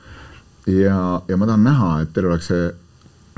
ja, 0.66 1.22
ja 1.28 1.36
ma 1.36 1.46
tahan 1.46 1.64
näha, 1.64 2.00
et 2.02 2.12
teil 2.16 2.26
oleks 2.26 2.48
see 2.50 2.72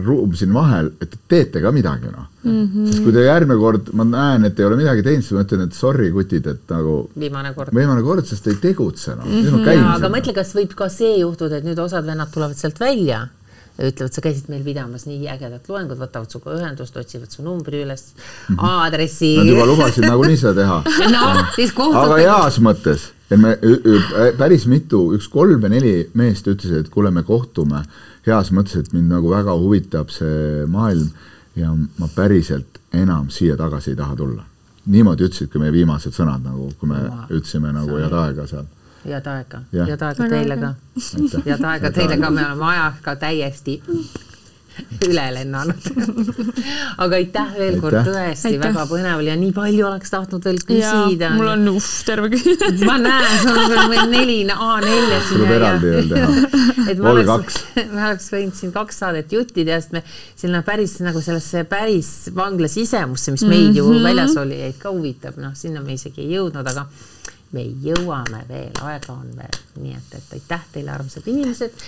ruum 0.05 0.35
siin 0.37 0.53
vahel, 0.55 0.91
et 1.01 1.11
te 1.11 1.19
teete 1.29 1.63
ka 1.65 1.73
midagi, 1.73 2.11
noh 2.13 2.27
mm 2.43 2.65
-hmm.. 2.65 2.91
sest 2.91 3.03
kui 3.05 3.13
te 3.13 3.25
järgmine 3.25 3.59
kord, 3.61 3.89
ma 3.97 4.05
näen, 4.05 4.45
et 4.45 4.61
ei 4.61 4.67
ole 4.67 4.77
midagi 4.77 5.03
teinud, 5.03 5.25
siis 5.25 5.39
ma 5.39 5.45
ütlen, 5.47 5.65
et 5.67 5.73
sorry, 5.73 6.11
kutid, 6.13 6.47
et 6.53 6.75
nagu 6.75 6.99
viimane 7.19 7.55
kord, 7.55 7.75
viimane 7.75 8.03
kord, 8.03 8.27
sest 8.27 8.47
ei 8.53 8.61
tegutse 8.61 9.13
enam 9.13 9.27
no. 9.27 9.41
mm. 9.41 9.65
-hmm. 9.65 9.89
aga 9.95 10.13
mõtle, 10.13 10.37
kas 10.37 10.55
võib 10.55 10.77
ka 10.77 10.89
see 10.93 11.19
juhtuda, 11.21 11.57
et 11.57 11.65
nüüd 11.65 11.81
osad 11.81 12.07
vennad 12.07 12.33
tulevad 12.35 12.57
sealt 12.57 12.81
välja 12.81 13.27
ja 13.79 13.89
ütlevad, 13.91 14.13
sa 14.13 14.23
käisid 14.25 14.49
meil 14.49 14.63
pidamas 14.65 15.05
nii 15.07 15.29
ägedat 15.29 15.69
loengut, 15.69 15.99
võtavad 16.01 16.33
sinuga 16.33 16.55
ühendust, 16.57 16.97
otsivad 16.97 17.33
su 17.33 17.45
numbri 17.45 17.83
üles 17.85 18.07
mm, 18.15 18.55
-hmm. 18.55 18.65
aadressi. 18.71 19.37
Nad 19.37 19.53
juba 19.53 19.67
lubasid 19.69 20.05
nagunii 20.05 20.37
seda 20.41 20.55
teha 20.61 20.83
no, 21.17 21.27
aga 22.01 22.17
heas 22.17 22.59
mõttes, 22.61 23.11
et 23.31 23.41
me 23.41 23.57
päris 24.39 24.67
mitu, 24.67 25.13
üks 25.17 25.29
kolm 25.29 25.61
või 25.61 25.77
neli 25.77 25.95
meest 26.15 26.49
ütlesid, 26.49 26.87
et 26.87 26.93
kuule, 26.93 27.11
me 27.11 27.23
kohtume 27.23 27.83
heas 28.27 28.53
mõttes, 28.53 28.77
et 28.81 28.93
mind 28.93 29.13
nagu 29.13 29.31
väga 29.31 29.55
huvitab 29.59 30.11
see 30.15 30.67
maailm 30.71 31.11
ja 31.57 31.73
ma 31.73 32.09
päriselt 32.15 32.81
enam 32.95 33.31
siia 33.31 33.57
tagasi 33.57 33.95
ei 33.95 33.97
taha 33.97 34.17
tulla. 34.17 34.45
niimoodi 34.87 35.27
ütlesidki 35.27 35.59
meie 35.59 35.73
viimased 35.75 36.15
sõnad 36.15 36.45
nagu, 36.47 36.71
kui 36.79 36.89
me 36.89 37.01
wow. 37.03 37.25
ütlesime 37.31 37.73
nagu 37.75 37.97
head 37.99 38.13
aega 38.13 38.47
seal. 38.47 38.67
head 39.05 39.27
aega, 39.33 39.63
head 39.73 40.03
aega 40.03 40.29
teile 40.31 40.57
ka. 40.61 40.73
head 41.47 41.65
aega 41.73 41.91
teile 41.91 42.19
ka, 42.21 42.31
me 42.31 42.47
oleme 42.47 42.71
ajaga 42.73 43.17
täiesti 43.27 43.81
üle 45.09 45.25
lennanud 45.35 45.87
aga 47.03 47.19
aitäh 47.19 47.55
veel 47.57 47.79
kord, 47.81 47.99
tõesti 48.07 48.53
aitäh. 48.53 48.63
väga 48.65 48.85
põnev 48.91 49.21
oli 49.21 49.31
ja 49.31 49.37
nii 49.41 49.53
palju 49.57 49.87
oleks 49.89 50.13
tahtnud 50.13 50.45
veel 50.47 50.61
küsida. 50.69 51.33
mul 51.37 51.51
on 51.55 51.69
uff, 51.73 51.91
terve 52.09 52.31
küsimus 52.35 52.85
ma 52.89 52.99
näen, 53.01 53.35
sul 53.43 53.61
on 53.63 53.91
veel 53.93 54.13
neli 54.13 54.39
A4-e 54.47 55.21
siin. 55.29 55.33
tuleb 55.33 55.55
eraldi 55.57 55.93
veel 55.95 56.13
teha. 56.13 56.95
Vol 57.03 57.23
kaks. 57.29 57.59
me 57.77 58.07
oleks 58.11 58.31
võinud 58.33 58.61
siin 58.61 58.73
kaks 58.75 59.03
saadet 59.03 59.33
juttida, 59.33 59.81
sest 59.81 59.97
me 59.97 60.03
sinna 60.07 60.63
päris 60.67 60.99
nagu 61.05 61.23
sellesse 61.25 61.65
päris 61.69 62.13
vangla 62.37 62.71
sisemusse, 62.71 63.35
mis 63.35 63.45
meid 63.45 63.71
mm 63.71 63.75
-hmm. 63.75 64.01
ju 64.01 64.07
väljas 64.07 64.37
oli, 64.41 64.61
jäid 64.61 64.81
ka 64.81 64.93
huvitab, 64.95 65.37
noh, 65.43 65.55
sinna 65.55 65.83
me 65.85 65.97
isegi 65.99 66.25
ei 66.25 66.37
jõudnud, 66.37 66.67
aga 66.67 66.87
me 67.55 67.63
jõuame 67.83 68.43
veel, 68.49 68.73
aega 68.83 69.13
on 69.15 69.29
veel, 69.39 69.59
nii 69.79 69.95
et, 69.97 70.15
et 70.19 70.33
aitäh 70.39 70.65
teile, 70.73 70.91
armsad 70.95 71.29
inimesed. 71.31 71.85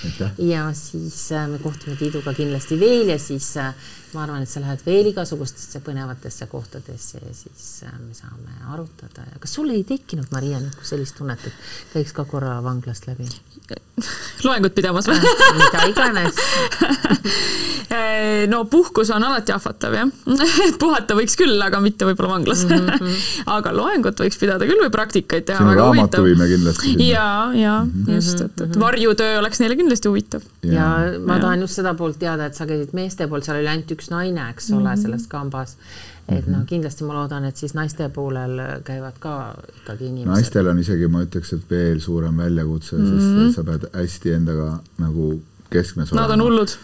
ja 0.51 0.69
siis 0.77 1.21
äh, 1.33 1.49
me 1.51 1.59
kohtume 1.63 1.97
Tiiduga 1.99 2.35
kindlasti 2.37 2.79
veel 2.81 3.15
ja 3.15 3.19
siis 3.23 3.51
äh, 3.57 3.75
ma 4.15 4.23
arvan, 4.25 4.43
et 4.43 4.51
sa 4.51 4.63
lähed 4.63 4.85
veel 4.87 5.11
igasugustesse 5.13 5.83
põnevatesse 5.85 6.49
kohtadesse 6.51 7.21
ja 7.23 7.35
siis 7.37 7.67
äh, 7.87 7.95
me 8.01 8.15
saame 8.17 8.57
arutada 8.73 9.27
ja 9.29 9.41
kas 9.43 9.55
sul 9.59 9.71
ei 9.75 9.85
tekkinud, 9.89 10.31
Maria, 10.33 10.61
nagu 10.63 10.87
sellist 10.87 11.19
tunnet, 11.19 11.45
et 11.47 11.93
käiks 11.93 12.17
ka 12.17 12.25
korra 12.29 12.59
vanglast 12.65 13.09
läbi? 13.11 13.29
loengut 14.47 14.75
pidamas 14.77 15.09
või? 15.11 15.19
mida 15.59 15.85
iganes 15.91 16.39
no 18.49 18.65
puhkus 18.65 19.11
on 19.11 19.25
alati 19.25 19.53
ahvatlev 19.53 19.95
jah 19.97 20.11
puhata 20.83 21.17
võiks 21.19 21.37
küll, 21.39 21.57
aga 21.65 21.81
mitte 21.83 22.07
võib-olla 22.09 22.37
vanglas 22.37 22.65
mm. 22.67 22.89
-hmm. 22.89 23.27
aga 23.57 23.73
loengut 23.75 24.21
võiks 24.23 24.39
pidada 24.41 24.69
küll 24.69 24.83
või 24.85 24.93
praktikaid 24.95 25.47
teha. 25.49 25.59
sinu 25.63 25.77
raamatu 25.79 26.23
viime 26.25 26.49
kindlasti. 26.51 26.95
ja, 27.09 27.29
ja 27.55 27.75
mm 27.85 27.93
-hmm. 27.93 28.15
just, 28.15 28.41
et, 28.41 28.61
et 28.67 28.79
varjutöö 28.81 29.39
oleks 29.39 29.61
neile 29.61 29.77
kindlasti 29.77 30.09
huvitav. 30.09 30.43
ja, 30.63 30.73
ja 30.73 31.19
ma 31.19 31.37
ja. 31.37 31.41
tahan 31.47 31.67
just 31.67 31.81
seda 31.81 31.95
poolt 31.95 32.19
teada, 32.19 32.47
et 32.47 32.55
sa 32.55 32.67
käisid 32.67 32.93
meeste 32.93 33.27
poolt, 33.27 33.45
seal 33.45 33.59
oli 33.59 33.69
ainult 33.69 33.91
üks 33.97 33.98
naine, 34.11 34.51
eks 34.51 34.71
ole 34.71 34.81
mm, 34.81 34.87
-hmm. 34.87 35.03
selles 35.03 35.27
kambas 35.27 35.77
et 36.29 36.49
noh, 36.51 36.65
kindlasti 36.69 37.07
ma 37.09 37.15
loodan, 37.17 37.47
et 37.49 37.57
siis 37.57 37.73
naiste 37.77 38.09
poolel 38.13 38.61
käivad 38.85 39.17
ka 39.21 39.35
ikkagi 39.81 40.11
inimesed. 40.11 40.33
naistel 40.33 40.69
on 40.69 40.81
isegi, 40.83 41.09
ma 41.09 41.23
ütleks, 41.25 41.55
et 41.57 41.71
veel 41.71 42.03
suurem 42.05 42.37
väljakutse 42.37 42.97
mm, 42.97 43.05
-hmm. 43.05 43.15
sest 43.15 43.37
mhm. 43.37 43.55
sa 43.55 43.65
pead 43.65 43.87
hästi 43.95 44.35
endaga 44.37 44.69
nagu 44.99 45.31
keskmes 45.71 46.13
olema. 46.13 46.27
Nad 46.27 46.37
on 46.37 46.45
hullud 46.45 46.77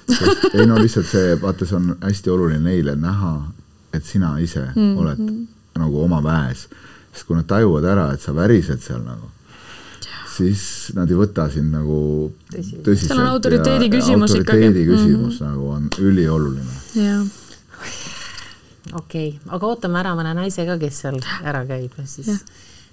ei 0.55 0.67
no 0.67 0.79
lihtsalt 0.81 1.11
see, 1.11 1.37
vaata, 1.43 1.69
see 1.69 1.77
on 1.77 1.97
hästi 2.01 2.31
oluline 2.31 2.65
neile 2.65 2.97
näha, 2.97 3.35
et 3.93 4.05
sina 4.05 4.39
ise 4.39 4.65
mm 4.65 4.73
-hmm. 4.75 4.99
oled 5.01 5.23
nagu 5.79 6.03
oma 6.03 6.23
väes, 6.23 6.69
sest 7.13 7.27
kui 7.27 7.37
nad 7.37 7.47
tajuvad 7.47 7.85
ära, 7.85 8.13
et 8.13 8.21
sa 8.21 8.35
värised 8.35 8.81
seal 8.81 9.03
nagu, 9.05 9.31
siis 10.37 10.65
nad 10.97 11.11
ei 11.11 11.17
võta 11.19 11.47
sind 11.53 11.73
nagu 11.75 11.99
tõsiselt. 12.51 13.07
seal 13.07 13.23
on 13.23 13.31
autoriteedi 13.35 13.89
küsimus 13.93 14.35
ikkagi. 14.35 14.43
autoriteedi 14.43 14.85
küsimus 14.91 15.41
mm 15.41 15.47
-hmm. 15.47 15.51
nagu 15.51 15.69
on 15.69 15.89
ülioluline. 15.99 16.77
jah 16.95 17.25
okei 19.01 19.29
okay., 19.29 19.57
aga 19.57 19.67
ootame 19.67 20.01
ära 20.01 20.15
mõne 20.19 20.35
naise 20.37 20.67
ka, 20.67 20.79
kes 20.79 21.03
seal 21.05 21.19
ära 21.43 21.65
käib 21.67 21.99
ja 21.99 22.07
siis 22.07 22.29
ja. 22.29 22.39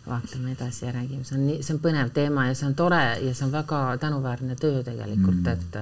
vaatame 0.08 0.56
edasi 0.56 0.86
ja 0.86 0.96
räägime, 0.96 1.24
see 1.24 1.38
on 1.38 1.46
nii, 1.48 1.62
see 1.64 1.76
on 1.76 1.84
põnev 1.84 2.12
teema 2.16 2.48
ja 2.48 2.56
see 2.56 2.68
on 2.70 2.76
tore 2.76 3.04
ja 3.22 3.34
see 3.34 3.46
on 3.46 3.52
väga 3.52 3.82
tänuväärne 4.02 4.56
töö 4.56 4.84
tegelikult 4.84 5.42
mm., 5.42 5.48
et, 5.48 5.78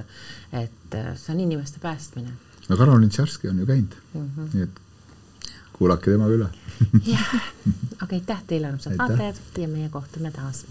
et 0.64 1.00
see 1.16 1.34
on 1.34 1.40
inimeste 1.40 1.78
päästmine. 1.82 2.32
no 2.68 2.76
Karolin 2.76 3.10
Tšarski 3.10 3.48
on 3.48 3.58
ju 3.58 3.66
käinud 3.66 3.94
mm, 4.14 4.30
-hmm. 4.36 4.54
nii 4.54 4.62
et 4.62 4.80
kuulake 5.72 6.10
temaga 6.10 6.34
üle 6.34 6.48
jah, 7.06 7.34
aga 8.02 8.14
aitäh 8.16 8.44
teile, 8.46 8.68
armsad 8.72 8.98
vaatajad 8.98 9.40
ja 9.58 9.68
meie 9.68 9.88
kohtume 9.88 10.30
taas. 10.30 10.64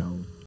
No. 0.00 0.39